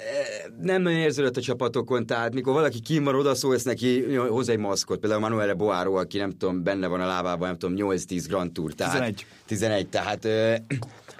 nem 0.61 0.81
nagyon 0.81 0.99
érződött 0.99 1.37
a 1.37 1.41
csapatokon, 1.41 2.05
tehát 2.05 2.33
mikor 2.33 2.53
valaki 2.53 2.79
kimar, 2.79 3.15
oda 3.15 3.35
szólsz 3.35 3.63
neki, 3.63 4.15
hoz 4.15 4.49
egy 4.49 4.57
maszkot, 4.57 4.99
például 4.99 5.21
Manuele 5.21 5.53
Boaro, 5.53 5.93
aki 5.93 6.17
nem 6.17 6.31
tudom, 6.31 6.63
benne 6.63 6.87
van 6.87 7.01
a 7.01 7.07
lábában, 7.07 7.47
nem 7.47 7.57
tudom, 7.57 7.89
8-10 7.89 8.23
Grand 8.27 8.51
Tour. 8.51 8.73
Tehát, 8.73 8.93
11. 8.93 9.25
11, 9.45 9.87
tehát 9.87 10.25
eh, 10.25 10.55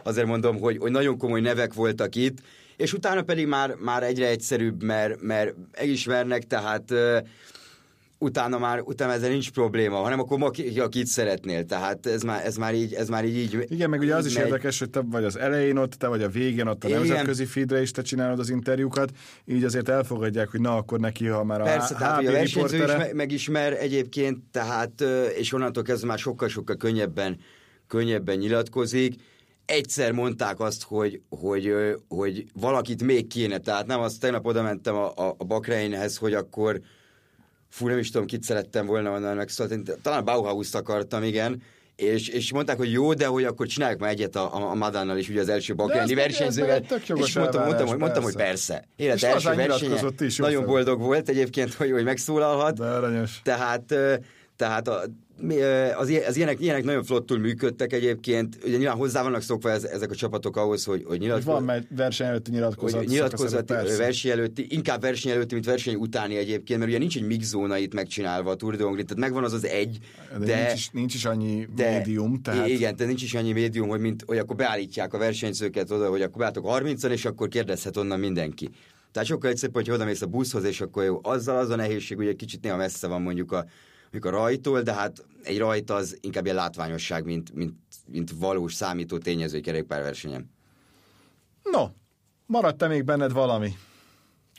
azért 0.04 0.28
mondom, 0.28 0.60
hogy, 0.60 0.78
hogy 0.78 0.92
nagyon 0.92 1.18
komoly 1.18 1.42
nevek 1.42 1.74
voltak 1.74 2.16
itt, 2.16 2.38
és 2.78 2.94
utána 2.94 3.22
pedig 3.22 3.48
már, 3.48 3.76
már 3.80 4.04
egyre 4.04 4.28
egyszerűbb, 4.28 4.84
mert, 4.84 5.22
mert 5.22 5.54
elismernek, 5.72 6.44
tehát 6.44 6.92
eh, 6.92 7.22
utána 8.26 8.58
már, 8.58 8.82
utána 8.82 9.12
ezzel 9.12 9.30
nincs 9.30 9.52
probléma, 9.52 9.98
hanem 9.98 10.20
akkor 10.20 10.38
ma 10.38 10.50
ki, 10.50 10.80
akit 10.80 11.08
szeretnél. 11.08 11.66
Tehát 11.66 12.06
ez 12.06 12.22
már, 12.22 12.46
ez 12.46 12.56
már 12.56 12.76
így, 12.76 12.94
ez 12.94 13.10
már 13.10 13.26
így, 13.26 13.38
így 13.38 13.66
Igen, 13.68 13.90
meg 13.90 14.00
ugye 14.00 14.16
az 14.16 14.26
is 14.26 14.34
megy. 14.34 14.46
érdekes, 14.46 14.80
hogy 14.80 14.90
te 14.90 15.02
vagy 15.06 15.24
az 15.24 15.38
elején 15.38 15.78
ott, 15.78 15.92
te 15.94 16.08
vagy 16.08 16.24
a 16.24 16.30
végén 16.30 16.68
ott 16.68 16.84
a 16.84 16.88
Igen. 16.88 17.00
nemzetközi 17.00 17.46
feedre 17.46 17.82
is 17.82 17.92
te 17.92 18.02
csinálod 18.02 18.40
az 18.40 18.50
interjúkat, 18.50 19.12
így 19.46 19.64
azért 19.64 19.90
elfogadják, 19.90 20.50
hogy 20.50 20.62
na, 20.62 20.76
akkor 20.76 21.00
neki, 21.00 21.26
ha 21.26 21.44
már 21.44 21.62
a 21.62 21.64
Persze, 21.64 21.96
tehát 21.96 22.16
hogy 22.16 22.26
a 22.26 22.32
versenyző 22.32 22.78
is 22.78 22.86
me- 22.86 23.14
megismer 23.14 23.74
egyébként, 23.74 24.38
tehát, 24.52 25.04
és 25.38 25.54
onnantól 25.54 25.84
kezdve 25.84 26.08
már 26.08 26.18
sokkal-sokkal 26.20 26.76
könnyebben, 26.76 27.38
könnyebben 27.88 28.38
nyilatkozik, 28.38 29.16
egyszer 29.66 30.12
mondták 30.12 30.60
azt, 30.60 30.84
hogy, 30.84 31.22
hogy, 31.30 31.74
hogy 32.08 32.46
valakit 32.54 33.04
még 33.04 33.28
kéne, 33.28 33.58
tehát 33.58 33.88
nem 33.88 34.00
azt 34.00 34.20
tegnap 34.20 34.46
oda 34.46 34.62
mentem 34.62 34.96
a, 34.96 35.14
a, 35.16 35.36
a 35.38 35.44
Bakreinhez, 35.44 36.18
hogy 36.18 36.34
akkor 36.34 36.82
fú, 37.76 37.88
nem 37.88 37.98
is 37.98 38.12
tudom, 38.12 38.28
kit 38.28 38.44
szerettem 38.44 38.86
volna 38.86 39.12
onnan 39.12 39.36
megszólni, 39.36 39.82
talán 40.02 40.26
Bauhaus-t 40.26 40.76
akartam, 40.76 41.24
igen, 41.24 41.62
és, 41.96 42.28
és 42.28 42.52
mondták, 42.52 42.78
hogy 42.78 42.92
jó, 42.92 43.14
de 43.14 43.26
hogy 43.26 43.44
akkor 43.44 43.68
csináljuk 43.68 44.00
már 44.00 44.10
egyet 44.10 44.36
a, 44.36 44.70
a 44.70 44.74
Madánnal 44.74 45.18
is, 45.18 45.30
ugye 45.30 45.42
az 45.42 45.50
első 45.50 45.76
bakrányi 45.76 46.14
versenyzővel. 46.14 46.82
És 47.16 47.36
mondtam, 47.36 47.64
mondtam, 47.64 47.88
hogy, 47.88 47.98
mondtam, 47.98 48.24
hogy 48.24 48.36
persze. 48.36 48.88
Élet 48.96 49.24
első 49.24 49.54
versenye. 49.54 50.00
Nagyon 50.38 50.66
boldog 50.66 51.00
volt 51.00 51.30
egyébként, 51.30 51.74
hogy, 51.74 51.92
hogy 51.92 52.04
megszólalhat. 52.04 52.78
De 52.78 52.86
aranyos. 52.86 53.40
Tehát, 53.44 53.96
tehát 54.56 54.88
a, 54.88 55.04
az, 55.98 56.12
az 56.28 56.38
ilyenek, 56.38 56.60
ilyenek 56.60 56.84
nagyon 56.84 57.04
flottul 57.04 57.38
működtek 57.38 57.94
egyébként. 57.94 58.58
Ugye 58.66 58.78
nyilván 58.78 58.98
hozzá 58.98 59.24
vannak 59.24 59.42
szokva 59.42 59.72
ez, 59.72 59.84
ezek 59.84 60.12
a 60.12 60.16
csapatok 60.16 60.58
ahhoz, 60.58 60.84
hogy, 60.84 61.04
hogy 61.06 61.20
nyilatkozat. 61.20 61.60
Van 61.60 61.70
egy 61.70 61.88
verseny 61.90 62.28
előtti 62.28 62.52
nyilatkozat. 62.52 63.00
Hogy 63.00 63.08
nyilatkozat 63.08 63.70
verseny 63.98 64.32
előtti, 64.32 64.66
inkább 64.70 65.02
verseny 65.02 65.32
előtti, 65.32 65.54
mint 65.54 65.66
verseny 65.66 65.96
utáni 65.96 66.38
egyébként, 66.38 66.80
mert 66.80 66.92
ugye 66.92 67.00
nincs 67.00 67.18
egy 67.18 67.26
mixzóna 67.26 67.78
itt 67.78 67.94
megcsinálva 67.94 68.52
a 68.52 68.56
Tour 68.56 68.76
de 68.76 68.84
Hongrie, 68.84 69.04
tehát 69.04 69.20
megvan 69.20 69.44
az 69.44 69.54
az 69.54 69.66
egy, 69.66 69.98
de... 70.40 70.46
de 70.46 70.66
nincs, 70.66 70.74
is, 70.74 70.90
nincs 70.90 71.14
is 71.14 71.26
annyi 71.26 71.68
de, 71.76 71.90
médium, 71.90 72.42
tehát... 72.42 72.68
Igen, 72.68 72.96
tehát 72.96 73.08
nincs 73.08 73.24
is 73.24 73.34
annyi 73.34 73.52
médium, 73.52 73.88
hogy, 73.88 74.00
mint, 74.00 74.24
hogy 74.26 74.38
akkor 74.38 74.56
beállítják 74.56 75.14
a 75.14 75.18
versenyzőket 75.18 75.92
oda, 75.92 76.10
hogy 76.10 76.22
akkor 76.22 76.38
beálltok 76.38 76.68
30 76.68 77.04
és 77.04 77.26
akkor 77.26 77.48
kérdezhet 77.48 77.98
onnan 77.98 78.20
mindenki. 78.20 78.70
Tehát 79.12 79.28
sokkal 79.28 79.50
egyszerűbb, 79.50 79.76
hogy 79.76 79.92
oda 79.92 80.06
mész 80.06 80.22
a 80.22 80.26
buszhoz, 80.26 80.64
és 80.64 80.82
akkor 80.82 81.04
jó. 81.04 81.20
Azzal 81.24 81.58
az 81.58 81.70
a 81.70 81.76
nehézség, 81.76 82.18
hogy 82.18 82.28
egy 82.28 82.36
kicsit 82.36 82.62
néha 82.62 82.78
messze 82.78 83.08
van 83.08 83.22
mondjuk 83.22 83.52
a 83.52 83.66
a 84.22 84.30
rajtól, 84.30 84.82
de 84.82 84.94
hát 84.94 85.26
egy 85.44 85.58
rajt 85.58 85.90
az 85.90 86.18
inkább 86.22 86.44
ilyen 86.44 86.56
látványosság, 86.56 87.26
mint, 87.26 87.56
mint, 87.56 87.74
mint 88.08 88.32
valós 88.32 88.74
számító 88.74 89.18
tényező 89.18 89.60
kerékpárversenyen. 89.60 90.50
No, 91.64 91.88
maradt-e 92.46 92.88
még 92.88 93.04
benned 93.04 93.32
valami? 93.32 93.76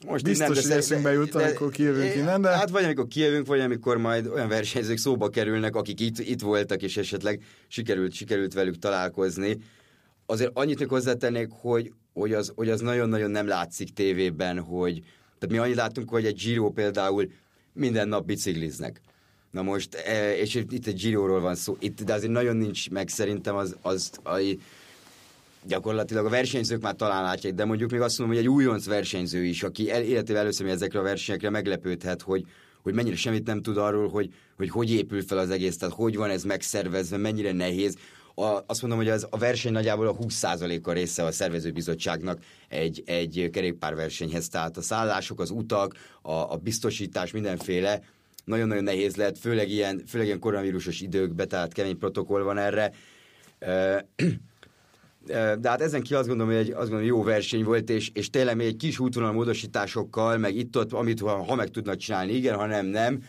Most 0.07 0.25
Biztos, 0.25 0.47
nem, 0.47 0.65
hogy 0.65 0.71
eszünkbe 0.71 1.13
jut, 1.13 1.33
de, 1.33 1.45
amikor 1.45 1.71
kijövünk 1.71 2.13
de, 2.13 2.19
innen, 2.19 2.41
de... 2.41 2.49
Hát 2.49 2.71
vagy 2.71 2.85
amikor 2.85 3.07
kijövünk, 3.07 3.47
vagy 3.47 3.61
amikor 3.61 3.97
majd 3.97 4.27
olyan 4.27 4.49
versenyzők 4.49 4.99
szóba 4.99 5.29
kerülnek, 5.29 5.77
akik 5.77 6.01
itt, 6.01 6.19
itt 6.19 6.41
voltak, 6.41 6.83
és 6.83 6.97
esetleg 6.97 7.45
sikerült, 7.69 8.13
sikerült 8.13 8.55
velük 8.55 8.79
találkozni. 8.79 9.59
Azért 10.27 10.51
annyit 10.55 10.79
még 10.79 10.89
hozzátennék, 10.89 11.49
hogy, 11.51 11.93
hogy, 12.13 12.33
az, 12.33 12.53
hogy 12.55 12.69
az 12.69 12.81
nagyon-nagyon 12.81 13.31
nem 13.31 13.47
látszik 13.47 13.93
tévében, 13.93 14.61
hogy 14.61 15.03
tehát 15.39 15.55
mi 15.55 15.59
annyit 15.59 15.77
látunk, 15.77 16.11
hogy 16.11 16.27
egy 16.27 16.43
Giro 16.43 16.71
például 16.71 17.31
minden 17.73 18.09
nap 18.09 18.27
bicikliznek 18.27 19.01
Na 19.51 19.63
most, 19.63 19.95
e, 19.95 20.37
és 20.37 20.55
itt 20.55 20.87
egy 20.87 20.97
Giro-ról 20.97 21.41
van 21.41 21.55
szó, 21.55 21.77
itt, 21.81 22.03
de 22.03 22.13
azért 22.13 22.33
nagyon 22.33 22.57
nincs 22.57 22.91
meg 22.91 23.09
szerintem 23.09 23.57
az, 23.57 23.77
az 23.83 24.11
a, 24.25 24.39
gyakorlatilag 25.67 26.27
a 26.27 26.29
versenyzők 26.29 26.81
már 26.81 26.95
talán 26.95 27.23
látják, 27.23 27.55
de 27.55 27.65
mondjuk 27.65 27.91
még 27.91 28.01
azt 28.01 28.19
mondom, 28.19 28.37
hogy 28.37 28.45
egy 28.47 28.53
újonc 28.53 28.87
versenyző 28.87 29.45
is, 29.45 29.63
aki 29.63 29.91
el, 29.91 30.03
életével 30.03 30.41
először 30.41 30.67
ezekre 30.67 30.99
a 30.99 31.03
versenyekre 31.03 31.51
meglepődhet, 31.51 32.23
hogy, 32.23 32.45
hogy 32.83 32.95
mennyire 32.95 33.17
semmit 33.17 33.47
nem 33.47 33.63
tud 33.63 33.77
arról, 33.77 34.09
hogy, 34.09 34.33
hogy 34.57 34.71
hogy 34.71 34.91
épül 34.91 35.23
fel 35.23 35.39
az 35.39 35.51
egész, 35.51 35.77
tehát 35.77 35.95
hogy 35.95 36.17
van 36.17 36.31
ez 36.31 36.45
megszervezve, 36.45 37.17
mennyire 37.17 37.53
nehéz. 37.53 37.97
A, 38.35 38.59
azt 38.67 38.81
mondom, 38.81 38.99
hogy 38.99 39.09
az, 39.09 39.27
a 39.31 39.39
verseny 39.39 39.73
nagyjából 39.73 40.07
a 40.07 40.17
20%-a 40.17 40.93
része 40.93 41.25
a 41.25 41.33
szervezőbizottságnak 41.33 42.39
egy, 42.69 43.03
egy 43.07 43.49
kerékpárversenyhez, 43.53 44.49
tehát 44.49 44.77
a 44.77 44.83
szállások, 44.83 45.41
az 45.41 45.51
utak, 45.51 45.95
a, 46.23 46.33
a 46.33 46.57
biztosítás, 46.57 47.31
mindenféle 47.31 48.03
nagyon-nagyon 48.47 48.85
nehéz 48.85 49.17
lehet, 49.17 49.39
főleg 49.39 49.69
ilyen, 49.69 50.03
főleg 50.07 50.27
ilyen 50.27 50.39
koronavírusos 50.39 51.01
időkben, 51.01 51.49
tehát 51.49 51.73
kemény 51.73 51.99
protokoll 51.99 52.43
van 52.43 52.59
erre. 52.59 52.93
De 55.59 55.69
hát 55.69 55.81
ezen 55.81 56.03
ki 56.03 56.15
azt 56.15 56.29
gondolom, 56.29 56.53
hogy 56.53 56.63
egy 56.63 56.71
azt 56.71 56.79
gondolom, 56.79 57.05
jó 57.05 57.23
verseny 57.23 57.65
volt, 57.65 57.91
és, 57.91 58.11
és 58.13 58.31
tényleg 58.31 58.57
még 58.57 58.67
egy 58.67 58.77
kis 58.77 58.99
útvonal 58.99 59.33
módosításokkal, 59.33 60.37
meg 60.39 60.57
itt-ott, 60.57 60.93
amit 60.93 61.21
ha, 61.21 61.43
ha 61.43 61.55
meg 61.55 61.69
tudnak 61.69 61.97
csinálni, 61.97 62.33
igen, 62.33 62.57
ha 62.57 62.67
nem, 62.67 62.87
nem. 62.87 63.23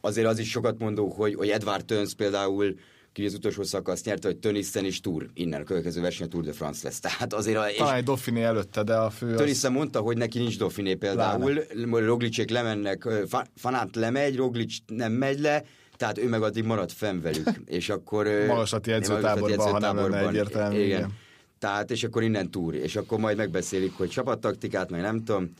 Azért 0.00 0.26
az 0.26 0.38
is 0.38 0.50
sokat 0.50 0.78
mondó, 0.78 1.08
hogy, 1.08 1.34
hogy 1.34 1.48
Edward 1.48 1.84
Töns 1.84 2.14
például 2.14 2.74
ki 3.14 3.24
az 3.24 3.34
utolsó 3.34 3.62
szakasz 3.62 4.04
nyerte, 4.04 4.28
hogy 4.28 4.36
Tönissen 4.36 4.84
is 4.84 5.00
Tour, 5.00 5.30
innen 5.34 5.60
a 5.60 5.64
következő 5.64 6.00
verseny 6.00 6.26
a 6.26 6.30
Tour 6.30 6.44
de 6.44 6.52
France 6.52 6.80
lesz. 6.82 7.00
Tehát 7.00 7.34
azért 7.34 7.56
a, 7.56 7.66
Talán 7.76 7.94
egy 7.94 8.04
Dauphiné 8.04 8.42
előtte, 8.42 8.82
de 8.82 8.94
a 8.94 9.10
fő 9.10 9.34
Tönissen 9.34 9.70
az... 9.70 9.76
mondta, 9.76 10.00
hogy 10.00 10.16
neki 10.16 10.38
nincs 10.38 10.58
Dauphiné 10.58 10.94
például, 10.94 11.64
Roglicsék 11.90 12.50
lemennek, 12.50 13.08
Fanát 13.56 13.96
lemegy, 13.96 14.36
Roglic 14.36 14.76
nem 14.86 15.12
megy 15.12 15.40
le, 15.40 15.64
tehát 15.96 16.18
ő 16.18 16.28
meg 16.28 16.42
addig 16.42 16.64
maradt 16.64 16.92
fenn 16.92 17.20
velük, 17.20 17.50
és 17.78 17.88
akkor... 17.88 18.26
Magaslati 18.46 18.92
edzőtáborban, 18.92 19.70
ha 19.70 19.78
nem 19.78 19.96
lenne 19.96 20.28
egyértelmű. 20.28 20.76
Igen. 20.76 20.86
igen. 20.86 21.12
Tehát, 21.58 21.90
és 21.90 22.04
akkor 22.04 22.22
innen 22.22 22.50
túr, 22.50 22.74
és 22.74 22.96
akkor 22.96 23.18
majd 23.18 23.36
megbeszélik, 23.36 23.92
hogy 23.92 24.08
csapattaktikát, 24.08 24.90
meg 24.90 25.00
nem 25.00 25.24
tudom, 25.24 25.52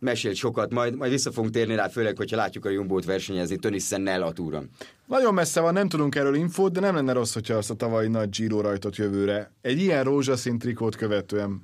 mesélt 0.00 0.34
sokat, 0.34 0.72
majd, 0.72 0.96
majd 0.96 1.10
vissza 1.10 1.32
fogunk 1.32 1.52
térni 1.52 1.74
rá, 1.74 1.88
főleg, 1.88 2.16
hogyha 2.16 2.36
látjuk 2.36 2.64
a 2.64 2.70
Jumbo-t 2.70 3.04
versenyezni 3.04 3.56
Tönissennel 3.56 4.22
a 4.22 4.32
túron. 4.32 4.70
Nagyon 5.06 5.34
messze 5.34 5.60
van, 5.60 5.72
nem 5.72 5.88
tudunk 5.88 6.14
erről 6.14 6.34
infót, 6.34 6.72
de 6.72 6.80
nem 6.80 6.94
lenne 6.94 7.12
rossz, 7.12 7.34
hogyha 7.34 7.54
azt 7.54 7.70
a 7.70 7.74
tavalyi 7.74 8.08
nagy 8.08 8.28
Giro 8.28 8.60
rajtot 8.60 8.96
jövőre 8.96 9.52
egy 9.60 9.80
ilyen 9.80 10.04
rózsaszín 10.04 10.58
trikót 10.58 10.96
követően 10.96 11.62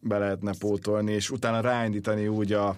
be 0.00 0.18
lehetne 0.18 0.52
pótolni, 0.58 1.12
és 1.12 1.30
utána 1.30 1.60
ráindítani 1.60 2.28
úgy 2.28 2.52
a, 2.52 2.68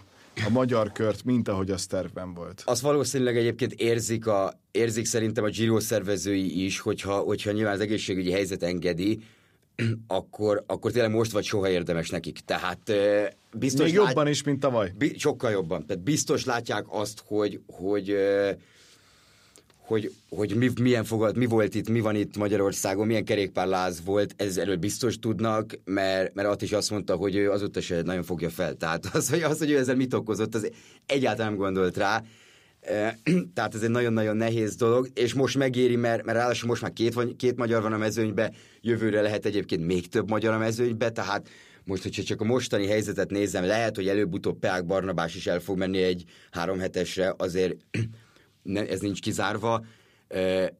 a 0.46 0.50
magyar 0.50 0.92
kört, 0.92 1.24
mint 1.24 1.48
ahogy 1.48 1.70
az 1.70 1.86
tervben 1.86 2.34
volt. 2.34 2.62
Az 2.66 2.82
valószínűleg 2.82 3.36
egyébként 3.36 3.72
érzik, 3.72 4.26
a, 4.26 4.52
érzik 4.70 5.04
szerintem 5.04 5.44
a 5.44 5.48
Giro 5.48 5.80
szervezői 5.80 6.64
is, 6.64 6.80
hogyha, 6.80 7.16
hogyha 7.16 7.50
nyilván 7.50 7.74
az 7.74 7.80
egészségügyi 7.80 8.30
helyzet 8.32 8.62
engedi, 8.62 9.22
akkor, 10.06 10.64
akkor 10.66 10.92
tényleg 10.92 11.10
most 11.10 11.32
vagy 11.32 11.44
soha 11.44 11.68
érdemes 11.68 12.10
nekik. 12.10 12.38
Tehát 12.38 12.92
biztos 13.52 13.84
Még 13.84 13.94
jobban 13.94 14.24
lát... 14.24 14.32
is, 14.32 14.42
mint 14.42 14.60
tavaly. 14.60 14.92
Bi- 14.98 15.18
sokkal 15.18 15.50
jobban. 15.50 15.86
Tehát 15.86 16.02
biztos 16.02 16.44
látják 16.44 16.84
azt, 16.88 17.22
hogy, 17.26 17.60
hogy 17.66 18.16
hogy, 19.88 20.12
hogy 20.28 20.54
mi, 20.56 20.70
milyen 20.80 21.04
fogad, 21.04 21.36
mi 21.36 21.46
volt 21.46 21.74
itt, 21.74 21.88
mi 21.88 22.00
van 22.00 22.14
itt 22.14 22.36
Magyarországon, 22.36 23.06
milyen 23.06 23.24
kerékpárláz 23.24 24.02
volt, 24.04 24.34
ez 24.36 24.56
erről 24.56 24.76
biztos 24.76 25.18
tudnak, 25.18 25.78
mert, 25.84 26.34
mert 26.34 26.48
Att 26.48 26.62
is 26.62 26.72
azt 26.72 26.90
mondta, 26.90 27.14
hogy 27.14 27.36
ő 27.36 27.50
azóta 27.50 27.80
se 27.80 28.02
nagyon 28.02 28.22
fogja 28.22 28.50
fel. 28.50 28.74
Tehát 28.74 29.06
az, 29.12 29.30
hogy, 29.30 29.42
az, 29.42 29.58
hogy 29.58 29.70
ő 29.70 29.78
ezzel 29.78 29.96
mit 29.96 30.14
okozott, 30.14 30.54
az 30.54 30.70
egyáltalán 31.06 31.50
nem 31.50 31.60
gondolt 31.60 31.96
rá. 31.96 32.22
Tehát 33.54 33.74
ez 33.74 33.82
egy 33.82 33.90
nagyon-nagyon 33.90 34.36
nehéz 34.36 34.76
dolog, 34.76 35.08
és 35.14 35.34
most 35.34 35.58
megéri, 35.58 35.96
mert, 35.96 36.24
mert 36.24 36.38
ráadásul 36.38 36.68
most 36.68 36.82
már 36.82 36.92
két, 36.92 37.36
két 37.36 37.56
magyar 37.56 37.82
van 37.82 37.92
a 37.92 37.98
mezőnybe, 37.98 38.52
jövőre 38.80 39.20
lehet 39.20 39.46
egyébként 39.46 39.86
még 39.86 40.08
több 40.08 40.30
magyar 40.30 40.54
a 40.54 40.58
mezőnybe, 40.58 41.10
tehát 41.10 41.48
most, 41.88 42.02
hogyha 42.02 42.22
csak 42.22 42.40
a 42.40 42.44
mostani 42.44 42.86
helyzetet 42.86 43.30
nézem, 43.30 43.64
lehet, 43.64 43.96
hogy 43.96 44.08
előbb-utóbb 44.08 44.58
Peák 44.58 44.86
Barnabás 44.86 45.34
is 45.34 45.46
el 45.46 45.60
fog 45.60 45.78
menni 45.78 46.02
egy 46.02 46.24
három 46.50 46.78
hetesre, 46.78 47.34
azért 47.36 47.76
ez 48.92 49.00
nincs 49.00 49.20
kizárva. 49.20 49.84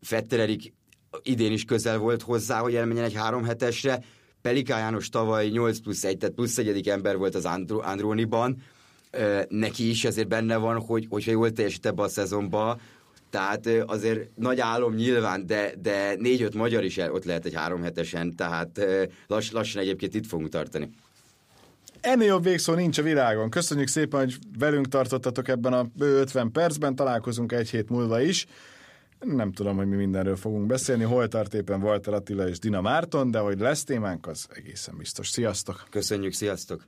Fetter 0.00 0.50
idén 1.22 1.52
is 1.52 1.64
közel 1.64 1.98
volt 1.98 2.22
hozzá, 2.22 2.58
hogy 2.58 2.74
elmenjen 2.74 3.04
egy 3.04 3.14
három 3.14 3.44
hetesre, 3.44 4.02
Peliká 4.42 4.78
János 4.78 5.08
tavaly 5.08 5.48
8 5.48 5.78
plusz 5.78 6.04
1, 6.04 6.16
tehát 6.16 6.34
plusz 6.34 6.58
egyedik 6.58 6.88
ember 6.88 7.16
volt 7.16 7.34
az 7.34 7.48
Andróniban, 7.68 8.62
neki 9.48 9.88
is 9.88 10.04
ezért 10.04 10.28
benne 10.28 10.56
van, 10.56 10.80
hogy, 10.80 11.06
hogyha 11.08 11.30
jól 11.30 11.52
teljesít 11.52 11.86
ebbe 11.86 12.02
a 12.02 12.08
szezonba, 12.08 12.80
tehát 13.30 13.68
azért 13.86 14.36
nagy 14.36 14.60
álom 14.60 14.94
nyilván, 14.94 15.46
de, 15.46 15.72
de 15.82 16.14
négy-öt 16.18 16.54
magyar 16.54 16.84
is 16.84 16.96
ott 16.96 17.24
lehet 17.24 17.44
egy 17.44 17.54
három 17.54 17.82
hetesen, 17.82 18.36
tehát 18.36 18.80
lass, 19.26 19.50
lassan 19.50 19.82
egyébként 19.82 20.14
itt 20.14 20.26
fogunk 20.26 20.48
tartani. 20.48 20.90
Ennél 22.00 22.26
jobb 22.26 22.42
végszó 22.42 22.74
nincs 22.74 22.98
a 22.98 23.02
világon. 23.02 23.50
Köszönjük 23.50 23.88
szépen, 23.88 24.20
hogy 24.20 24.36
velünk 24.58 24.88
tartottatok 24.88 25.48
ebben 25.48 25.72
a 25.72 25.86
50 25.98 26.52
percben, 26.52 26.94
találkozunk 26.94 27.52
egy 27.52 27.70
hét 27.70 27.88
múlva 27.88 28.20
is. 28.20 28.46
Nem 29.20 29.52
tudom, 29.52 29.76
hogy 29.76 29.88
mi 29.88 29.96
mindenről 29.96 30.36
fogunk 30.36 30.66
beszélni. 30.66 31.04
Hol 31.04 31.28
tart 31.28 31.54
éppen 31.54 31.82
Walter 31.82 32.14
Attila 32.14 32.48
és 32.48 32.58
Dina 32.58 32.80
Márton, 32.80 33.30
de 33.30 33.38
hogy 33.38 33.58
lesz 33.58 33.84
témánk, 33.84 34.26
az 34.26 34.46
egészen 34.54 34.96
biztos. 34.96 35.28
Sziasztok! 35.28 35.86
Köszönjük, 35.90 36.32
sziasztok! 36.32 36.86